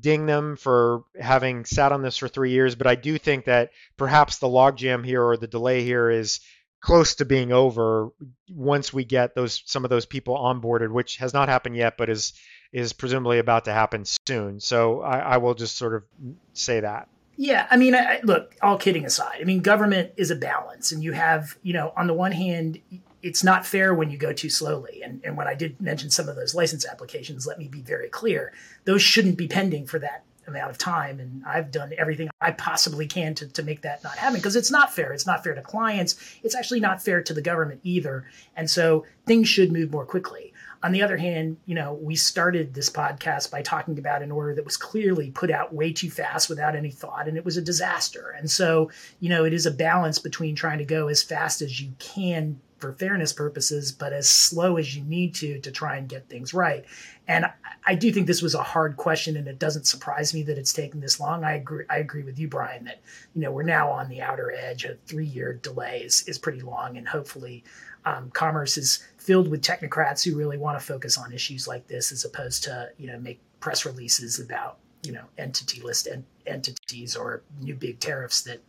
ding 0.00 0.26
them 0.26 0.56
for 0.56 1.04
having 1.18 1.64
sat 1.64 1.92
on 1.92 2.02
this 2.02 2.18
for 2.18 2.28
three 2.28 2.50
years, 2.50 2.74
but 2.74 2.86
I 2.86 2.94
do 2.94 3.18
think 3.18 3.46
that 3.46 3.70
perhaps 3.96 4.38
the 4.38 4.46
logjam 4.48 5.04
here 5.04 5.24
or 5.24 5.36
the 5.36 5.46
delay 5.46 5.82
here 5.82 6.10
is 6.10 6.40
close 6.80 7.16
to 7.16 7.24
being 7.24 7.52
over 7.52 8.10
once 8.50 8.92
we 8.92 9.04
get 9.04 9.34
those 9.34 9.62
some 9.66 9.84
of 9.84 9.90
those 9.90 10.06
people 10.06 10.36
onboarded, 10.36 10.90
which 10.90 11.16
has 11.16 11.32
not 11.32 11.48
happened 11.48 11.76
yet, 11.76 11.96
but 11.96 12.10
is 12.10 12.34
is 12.72 12.92
presumably 12.92 13.38
about 13.38 13.64
to 13.64 13.72
happen 13.72 14.04
soon. 14.26 14.60
So 14.60 15.00
I, 15.00 15.18
I 15.18 15.36
will 15.38 15.54
just 15.54 15.76
sort 15.76 15.94
of 15.94 16.04
say 16.52 16.80
that. 16.80 17.08
Yeah, 17.40 17.66
I 17.70 17.76
mean, 17.76 17.94
I, 17.94 18.20
look, 18.24 18.56
all 18.60 18.76
kidding 18.76 19.06
aside, 19.06 19.38
I 19.40 19.44
mean, 19.44 19.60
government 19.60 20.10
is 20.16 20.32
a 20.32 20.36
balance, 20.36 20.90
and 20.90 21.04
you 21.04 21.12
have, 21.12 21.56
you 21.62 21.72
know, 21.72 21.92
on 21.96 22.08
the 22.08 22.12
one 22.12 22.32
hand, 22.32 22.80
it's 23.22 23.42
not 23.42 23.66
fair 23.66 23.94
when 23.94 24.10
you 24.10 24.16
go 24.16 24.32
too 24.32 24.50
slowly. 24.50 25.02
And, 25.02 25.20
and 25.24 25.36
when 25.36 25.48
I 25.48 25.54
did 25.54 25.80
mention 25.80 26.10
some 26.10 26.28
of 26.28 26.36
those 26.36 26.54
license 26.54 26.86
applications, 26.86 27.46
let 27.46 27.58
me 27.58 27.68
be 27.68 27.82
very 27.82 28.08
clear. 28.08 28.52
Those 28.84 29.02
shouldn't 29.02 29.36
be 29.36 29.48
pending 29.48 29.86
for 29.86 29.98
that 29.98 30.24
amount 30.46 30.70
of 30.70 30.78
time. 30.78 31.20
And 31.20 31.44
I've 31.44 31.70
done 31.70 31.92
everything 31.98 32.30
I 32.40 32.52
possibly 32.52 33.06
can 33.06 33.34
to, 33.36 33.48
to 33.48 33.62
make 33.62 33.82
that 33.82 34.02
not 34.02 34.16
happen 34.16 34.38
because 34.38 34.56
it's 34.56 34.70
not 34.70 34.92
fair. 34.92 35.12
It's 35.12 35.26
not 35.26 35.44
fair 35.44 35.54
to 35.54 35.62
clients. 35.62 36.16
It's 36.42 36.54
actually 36.54 36.80
not 36.80 37.02
fair 37.02 37.22
to 37.22 37.34
the 37.34 37.42
government 37.42 37.80
either. 37.84 38.26
And 38.56 38.68
so 38.68 39.04
things 39.26 39.48
should 39.48 39.72
move 39.72 39.92
more 39.92 40.06
quickly. 40.06 40.54
On 40.82 40.92
the 40.92 41.02
other 41.02 41.16
hand, 41.16 41.56
you 41.66 41.74
know, 41.74 41.94
we 41.94 42.14
started 42.14 42.72
this 42.72 42.88
podcast 42.88 43.50
by 43.50 43.62
talking 43.62 43.98
about 43.98 44.22
an 44.22 44.30
order 44.30 44.54
that 44.54 44.64
was 44.64 44.76
clearly 44.76 45.32
put 45.32 45.50
out 45.50 45.74
way 45.74 45.92
too 45.92 46.08
fast 46.08 46.48
without 46.48 46.76
any 46.76 46.92
thought, 46.92 47.26
and 47.26 47.36
it 47.36 47.44
was 47.44 47.56
a 47.56 47.62
disaster. 47.62 48.32
And 48.38 48.48
so, 48.48 48.88
you 49.18 49.28
know, 49.28 49.44
it 49.44 49.52
is 49.52 49.66
a 49.66 49.72
balance 49.72 50.20
between 50.20 50.54
trying 50.54 50.78
to 50.78 50.84
go 50.84 51.08
as 51.08 51.20
fast 51.20 51.62
as 51.62 51.80
you 51.80 51.92
can 51.98 52.60
for 52.78 52.92
fairness 52.92 53.32
purposes, 53.32 53.92
but 53.92 54.12
as 54.12 54.28
slow 54.30 54.76
as 54.76 54.94
you 54.96 55.02
need 55.04 55.34
to 55.36 55.60
to 55.60 55.70
try 55.70 55.96
and 55.96 56.08
get 56.08 56.28
things 56.28 56.54
right. 56.54 56.84
And 57.26 57.46
I 57.86 57.94
do 57.94 58.10
think 58.12 58.26
this 58.26 58.40
was 58.40 58.54
a 58.54 58.62
hard 58.62 58.96
question, 58.96 59.36
and 59.36 59.46
it 59.46 59.58
doesn't 59.58 59.86
surprise 59.86 60.32
me 60.32 60.42
that 60.44 60.58
it's 60.58 60.72
taken 60.72 61.00
this 61.00 61.20
long. 61.20 61.44
I 61.44 61.54
agree. 61.54 61.84
I 61.90 61.98
agree 61.98 62.22
with 62.22 62.38
you, 62.38 62.48
Brian, 62.48 62.84
that 62.84 63.00
you 63.34 63.42
know 63.42 63.50
we're 63.50 63.62
now 63.64 63.90
on 63.90 64.08
the 64.08 64.22
outer 64.22 64.52
edge. 64.52 64.84
A 64.84 64.96
three-year 65.06 65.54
delay 65.62 66.02
is, 66.04 66.22
is 66.28 66.38
pretty 66.38 66.60
long, 66.60 66.96
and 66.96 67.06
hopefully, 67.06 67.64
um, 68.04 68.30
commerce 68.30 68.76
is 68.78 69.04
filled 69.18 69.48
with 69.48 69.62
technocrats 69.62 70.24
who 70.24 70.36
really 70.36 70.58
want 70.58 70.78
to 70.78 70.84
focus 70.84 71.18
on 71.18 71.32
issues 71.32 71.68
like 71.68 71.86
this, 71.88 72.12
as 72.12 72.24
opposed 72.24 72.64
to 72.64 72.90
you 72.96 73.08
know 73.08 73.18
make 73.18 73.40
press 73.60 73.84
releases 73.84 74.38
about 74.38 74.78
you 75.02 75.12
know 75.12 75.24
entity 75.36 75.80
list 75.82 76.08
en- 76.08 76.24
entities 76.46 77.16
or 77.16 77.42
new 77.60 77.74
big 77.74 78.00
tariffs 78.00 78.42
that 78.42 78.62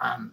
um, 0.00 0.32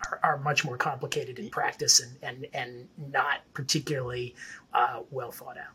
are, 0.00 0.20
are 0.22 0.38
much 0.38 0.64
more 0.64 0.76
complicated 0.76 1.38
in 1.38 1.50
practice 1.50 2.00
and 2.00 2.16
and 2.22 2.46
and 2.52 2.88
not 3.12 3.40
particularly 3.54 4.34
uh, 4.72 5.00
well 5.10 5.30
thought 5.30 5.58
out. 5.58 5.72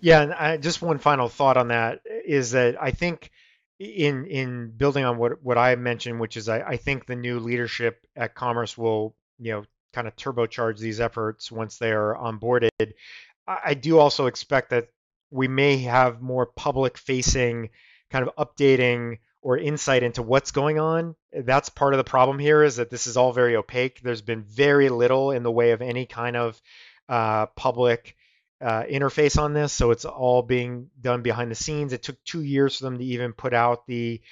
Yeah, 0.00 0.22
and 0.22 0.32
I, 0.32 0.56
just 0.56 0.82
one 0.82 0.98
final 0.98 1.28
thought 1.28 1.56
on 1.56 1.68
that 1.68 2.00
is 2.06 2.52
that 2.52 2.80
I 2.80 2.90
think 2.90 3.30
in 3.78 4.26
in 4.26 4.72
building 4.76 5.04
on 5.04 5.18
what 5.18 5.42
what 5.42 5.58
I 5.58 5.74
mentioned, 5.76 6.20
which 6.20 6.36
is 6.36 6.48
I, 6.48 6.60
I 6.60 6.76
think 6.76 7.06
the 7.06 7.16
new 7.16 7.40
leadership 7.40 8.06
at 8.16 8.34
Commerce 8.34 8.78
will 8.78 9.14
you 9.38 9.52
know 9.52 9.64
kind 9.92 10.06
of 10.06 10.16
turbocharge 10.16 10.78
these 10.78 11.00
efforts 11.00 11.50
once 11.50 11.78
they 11.78 11.92
are 11.92 12.16
onboarded. 12.16 12.92
I, 13.46 13.58
I 13.66 13.74
do 13.74 13.98
also 13.98 14.26
expect 14.26 14.70
that 14.70 14.88
we 15.30 15.48
may 15.48 15.78
have 15.78 16.22
more 16.22 16.46
public 16.46 16.96
facing 16.96 17.70
kind 18.10 18.28
of 18.28 18.34
updating 18.36 19.18
or 19.44 19.58
insight 19.58 20.02
into 20.02 20.22
what's 20.22 20.52
going 20.52 20.78
on. 20.78 21.14
That's 21.30 21.68
part 21.68 21.92
of 21.92 21.98
the 21.98 22.04
problem 22.04 22.38
here 22.38 22.62
is 22.62 22.76
that 22.76 22.88
this 22.88 23.06
is 23.06 23.18
all 23.18 23.30
very 23.30 23.56
opaque. 23.56 24.00
There's 24.00 24.22
been 24.22 24.42
very 24.42 24.88
little 24.88 25.32
in 25.32 25.42
the 25.42 25.52
way 25.52 25.72
of 25.72 25.82
any 25.82 26.06
kind 26.06 26.34
of 26.34 26.60
uh, 27.10 27.46
public 27.54 28.16
uh, 28.62 28.84
interface 28.84 29.38
on 29.38 29.52
this, 29.52 29.74
so 29.74 29.90
it's 29.90 30.06
all 30.06 30.40
being 30.40 30.88
done 30.98 31.20
behind 31.20 31.50
the 31.50 31.56
scenes. 31.56 31.92
It 31.92 32.02
took 32.02 32.16
two 32.24 32.42
years 32.42 32.78
for 32.78 32.84
them 32.84 32.96
to 32.96 33.04
even 33.04 33.34
put 33.34 33.52
out 33.52 33.86
the, 33.86 34.22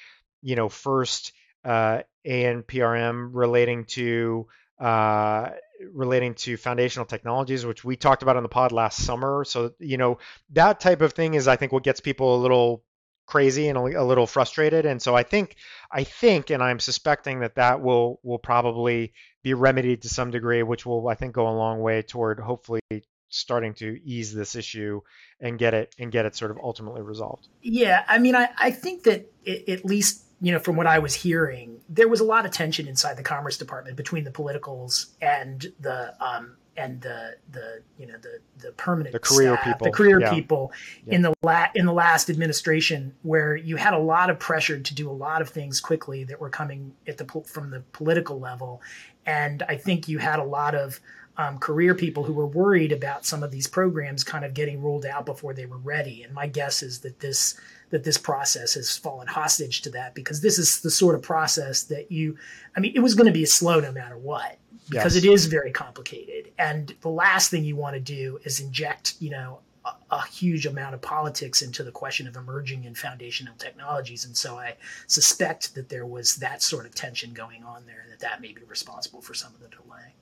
you 0.41 0.57
know, 0.57 0.71
first 0.71 1.33
uh, 1.63 2.01
ANPRM 2.27 3.29
relating 3.35 3.85
to 3.85 4.47
uh, 4.81 5.51
relating 5.93 6.35
to 6.37 6.57
foundational 6.57 7.05
technologies, 7.05 7.67
which 7.67 7.85
we 7.85 7.97
talked 7.97 8.23
about 8.23 8.39
on 8.39 8.43
the 8.43 8.49
pod 8.49 8.73
last 8.73 9.05
summer. 9.05 9.45
So 9.45 9.75
you 9.79 9.99
know 9.99 10.19
that 10.51 10.81
type 10.81 11.03
of 11.03 11.13
thing 11.13 11.35
is, 11.35 11.49
I 11.49 11.57
think, 11.57 11.71
what 11.71 11.83
gets 11.83 12.01
people 12.01 12.35
a 12.35 12.41
little 12.41 12.83
crazy 13.27 13.68
and 13.68 13.79
a, 13.79 14.03
a 14.03 14.05
little 14.05 14.27
frustrated. 14.27 14.87
And 14.87 15.01
so 15.01 15.14
I 15.14 15.23
think, 15.23 15.57
I 15.91 16.05
think, 16.05 16.51
and 16.51 16.62
I'm 16.62 16.81
suspecting 16.81 17.41
that 17.41 17.57
that 17.57 17.81
will 17.81 18.20
will 18.23 18.39
probably 18.39 19.12
be 19.43 19.55
remedied 19.55 20.03
to 20.03 20.09
some 20.09 20.31
degree, 20.31 20.62
which 20.62 20.87
will 20.87 21.09
I 21.09 21.14
think 21.14 21.35
go 21.35 21.49
a 21.49 21.57
long 21.57 21.81
way 21.81 22.03
toward 22.03 22.39
hopefully 22.41 22.81
starting 23.29 23.73
to 23.73 23.99
ease 24.05 24.35
this 24.35 24.55
issue 24.55 25.01
and 25.41 25.59
get 25.59 25.75
it 25.75 25.95
and 25.99 26.12
get 26.12 26.27
it 26.27 26.37
sort 26.37 26.51
of 26.51 26.59
ultimately 26.62 27.03
resolved. 27.03 27.49
Yeah, 27.62 28.05
I 28.07 28.18
mean, 28.18 28.37
I, 28.37 28.51
I 28.59 28.70
think 28.70 29.05
that 29.05 29.33
it, 29.45 29.68
at 29.68 29.85
least 29.85 30.25
you 30.43 30.53
know 30.53 30.59
from 30.59 30.76
what 30.76 30.86
I 30.86 30.99
was 30.99 31.14
hearing, 31.14 31.80
there 31.88 32.09
was 32.09 32.20
a 32.20 32.24
lot 32.24 32.45
of 32.45 32.51
tension 32.51 32.86
inside 32.86 33.16
the 33.16 33.22
Commerce 33.22 33.57
Department 33.57 33.97
between 33.97 34.24
the 34.24 34.30
politicals 34.30 35.14
and 35.22 35.72
the 35.80 36.14
um, 36.20 36.57
and 36.76 37.01
the 37.01 37.36
the 37.51 37.82
you 37.99 38.07
know 38.07 38.16
the 38.18 38.38
the 38.59 38.72
permanent 38.72 39.12
the 39.12 39.18
career 39.18 39.55
staff, 39.55 39.64
people 39.64 39.84
the 39.84 39.93
career 39.93 40.20
yeah. 40.20 40.30
people 40.30 40.72
yeah. 41.07 41.14
in 41.14 41.22
the 41.22 41.34
la- 41.43 41.68
in 41.74 41.86
the 41.86 41.93
last 41.93 42.30
administration 42.30 43.14
where 43.22 43.55
you 43.57 43.76
had 43.76 43.95
a 43.95 43.99
lot 43.99 44.30
of 44.30 44.38
pressure 44.38 44.78
to 44.78 44.95
do 44.95 45.09
a 45.09 45.12
lot 45.12 45.43
of 45.43 45.49
things 45.49 45.80
quickly 45.80 46.24
that 46.24 46.40
were 46.40 46.51
coming 46.51 46.93
at 47.07 47.18
the 47.18 47.26
from 47.47 47.70
the 47.70 47.80
political 47.93 48.40
level 48.40 48.80
and 49.26 49.62
I 49.68 49.76
think 49.76 50.09
you 50.09 50.18
had 50.18 50.38
a 50.38 50.45
lot 50.45 50.74
of 50.74 50.99
um, 51.36 51.59
career 51.59 51.95
people 51.95 52.24
who 52.24 52.32
were 52.32 52.47
worried 52.47 52.93
about 52.93 53.24
some 53.24 53.43
of 53.43 53.51
these 53.51 53.66
programs 53.66 54.24
kind 54.24 54.45
of 54.45 54.53
getting 54.53 54.82
rolled 54.82 55.07
out 55.07 55.24
before 55.24 55.55
they 55.55 55.66
were 55.66 55.78
ready 55.78 56.22
and 56.22 56.32
my 56.34 56.47
guess 56.47 56.82
is 56.82 57.01
that 57.01 57.20
this 57.20 57.61
that 57.93 58.03
this 58.03 58.18
process 58.18 58.74
has 58.74 58.97
fallen 58.97 59.28
hostage 59.28 59.82
to 59.82 59.90
that 59.90 60.14
because 60.14 60.40
this 60.40 60.59
is 60.59 60.80
the 60.80 60.90
sort 60.90 61.14
of 61.14 61.22
process 61.22 61.84
that 61.84 62.11
you 62.11 62.36
I 62.76 62.80
mean 62.80 62.93
it 62.97 63.01
was 63.01 63.14
going 63.14 63.26
to 63.26 63.32
be 63.32 63.45
slow 63.45 63.78
no 63.78 63.93
matter 63.93 64.16
what 64.16 64.59
because 64.88 65.14
yes. 65.14 65.24
it 65.24 65.28
is 65.30 65.47
very 65.47 65.70
complicated. 65.70 66.53
And 66.59 66.95
the 67.01 67.09
last 67.09 67.51
thing 67.51 67.64
you 67.64 67.76
want 67.76 67.95
to 67.95 68.01
do 68.01 68.38
is 68.45 68.61
inject, 68.61 69.14
you 69.20 69.30
know, 69.30 69.61
a, 69.84 69.93
a, 70.11 70.26
huge 70.26 70.66
amount 70.66 70.95
of 70.95 71.01
politics 71.01 71.62
into 71.62 71.82
the 71.82 71.90
question 71.90 72.28
of 72.28 72.36
emerging 72.36 72.86
and 72.86 72.97
foundational 72.97 73.55
technologies. 73.57 74.24
And 74.24 74.36
so 74.36 74.59
I 74.59 74.76
suspect 75.07 75.74
that 75.74 75.88
there 75.88 76.07
was 76.07 76.36
that 76.36 76.62
sort 76.62 76.86
of 76.86 76.95
tension 76.95 77.32
going 77.32 77.64
on 77.64 77.86
there, 77.86 78.01
and 78.03 78.12
that 78.12 78.20
that 78.20 78.40
may 78.40 78.53
be 78.53 78.62
responsible 78.68 79.20
for 79.20 79.34
some 79.34 79.53
of 79.55 79.61
the 79.61 79.68
delay. 79.68 80.14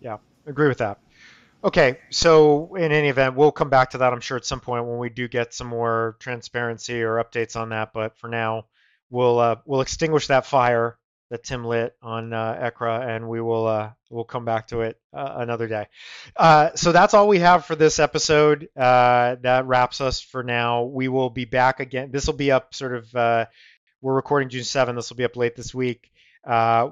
Yeah, 0.00 0.18
agree 0.46 0.68
with 0.68 0.78
that. 0.78 0.98
Okay, 1.62 1.98
so 2.08 2.74
in 2.74 2.90
any 2.90 3.08
event, 3.08 3.36
we'll 3.36 3.52
come 3.52 3.68
back 3.68 3.90
to 3.90 3.98
that, 3.98 4.14
I'm 4.14 4.20
sure, 4.20 4.38
at 4.38 4.46
some 4.46 4.60
point 4.60 4.86
when 4.86 4.96
we 4.96 5.10
do 5.10 5.28
get 5.28 5.52
some 5.52 5.66
more 5.66 6.16
transparency 6.18 7.02
or 7.02 7.22
updates 7.22 7.54
on 7.54 7.68
that. 7.68 7.92
But 7.92 8.18
for 8.18 8.28
now, 8.28 8.66
we'll 9.10 9.38
uh, 9.38 9.56
we'll 9.66 9.82
extinguish 9.82 10.28
that 10.28 10.46
fire 10.46 10.96
that 11.30 11.44
Tim 11.44 11.64
lit 11.64 11.94
on 12.02 12.32
uh, 12.32 12.58
ECRA, 12.60 13.06
and 13.06 13.28
we 13.28 13.42
will 13.42 13.66
uh, 13.66 13.90
we'll 14.08 14.24
come 14.24 14.46
back 14.46 14.68
to 14.68 14.80
it 14.80 14.98
uh, 15.12 15.34
another 15.36 15.68
day. 15.68 15.86
Uh, 16.34 16.70
so 16.76 16.92
that's 16.92 17.12
all 17.12 17.28
we 17.28 17.40
have 17.40 17.66
for 17.66 17.76
this 17.76 17.98
episode. 17.98 18.70
Uh, 18.74 19.36
that 19.42 19.66
wraps 19.66 20.00
us 20.00 20.18
for 20.20 20.42
now. 20.42 20.84
We 20.84 21.08
will 21.08 21.30
be 21.30 21.44
back 21.44 21.80
again. 21.80 22.10
This 22.10 22.26
will 22.26 22.34
be 22.34 22.50
up 22.50 22.74
sort 22.74 22.94
of. 22.94 23.14
Uh, 23.14 23.46
we're 24.00 24.14
recording 24.14 24.48
June 24.48 24.64
7. 24.64 24.96
This 24.96 25.10
will 25.10 25.18
be 25.18 25.24
up 25.24 25.36
late 25.36 25.56
this 25.56 25.74
week. 25.74 26.10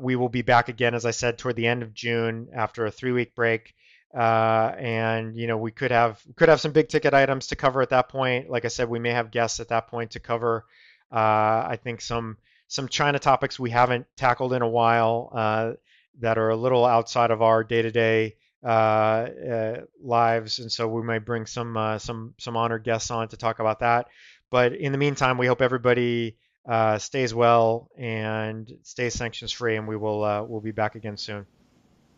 we 0.00 0.14
will 0.14 0.28
be 0.28 0.42
back 0.42 0.68
again, 0.68 0.94
as 0.94 1.06
I 1.06 1.12
said, 1.12 1.38
toward 1.38 1.56
the 1.56 1.66
end 1.66 1.82
of 1.82 1.94
June 1.94 2.48
after 2.54 2.84
a 2.84 2.90
three-week 2.90 3.34
break. 3.34 3.74
And 4.14 5.36
you 5.36 5.46
know 5.46 5.56
we 5.56 5.70
could 5.70 5.90
have 5.90 6.20
could 6.36 6.48
have 6.48 6.60
some 6.60 6.72
big 6.72 6.88
ticket 6.88 7.14
items 7.14 7.48
to 7.48 7.56
cover 7.56 7.82
at 7.82 7.90
that 7.90 8.08
point. 8.08 8.50
Like 8.50 8.64
I 8.64 8.68
said, 8.68 8.88
we 8.88 8.98
may 8.98 9.10
have 9.10 9.30
guests 9.30 9.60
at 9.60 9.68
that 9.68 9.88
point 9.88 10.12
to 10.12 10.20
cover. 10.20 10.64
I 11.10 11.78
think 11.82 12.00
some 12.00 12.36
some 12.68 12.88
China 12.88 13.18
topics 13.18 13.58
we 13.58 13.70
haven't 13.70 14.06
tackled 14.16 14.52
in 14.52 14.62
a 14.62 14.68
while 14.68 15.30
uh, 15.34 15.72
that 16.20 16.38
are 16.38 16.50
a 16.50 16.56
little 16.56 16.84
outside 16.84 17.30
of 17.30 17.42
our 17.42 17.64
day-to-day 17.64 18.36
uh, 18.62 18.66
uh, 18.66 19.80
lives, 20.02 20.58
and 20.58 20.70
so 20.70 20.86
we 20.86 21.02
may 21.02 21.18
bring 21.18 21.46
some 21.46 21.76
uh, 21.76 21.98
some 21.98 22.34
some 22.38 22.56
honored 22.56 22.84
guests 22.84 23.10
on 23.10 23.28
to 23.28 23.36
talk 23.36 23.58
about 23.58 23.80
that. 23.80 24.08
But 24.50 24.74
in 24.74 24.92
the 24.92 24.98
meantime, 24.98 25.38
we 25.38 25.46
hope 25.46 25.62
everybody 25.62 26.36
uh, 26.66 26.98
stays 26.98 27.32
well 27.32 27.90
and 27.96 28.70
stays 28.82 29.14
sanctions 29.14 29.52
free, 29.52 29.76
and 29.76 29.88
we 29.88 29.96
will 29.96 30.22
uh, 30.22 30.42
we'll 30.42 30.60
be 30.60 30.72
back 30.72 30.94
again 30.94 31.16
soon. 31.16 31.46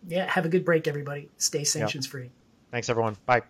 Yeah, 0.06 0.30
have 0.30 0.44
a 0.44 0.48
good 0.48 0.64
break, 0.64 0.88
everybody. 0.88 1.28
Stay 1.36 1.64
sanctions 1.64 2.06
free. 2.06 2.30
Thanks, 2.70 2.88
everyone. 2.88 3.16
Bye. 3.26 3.42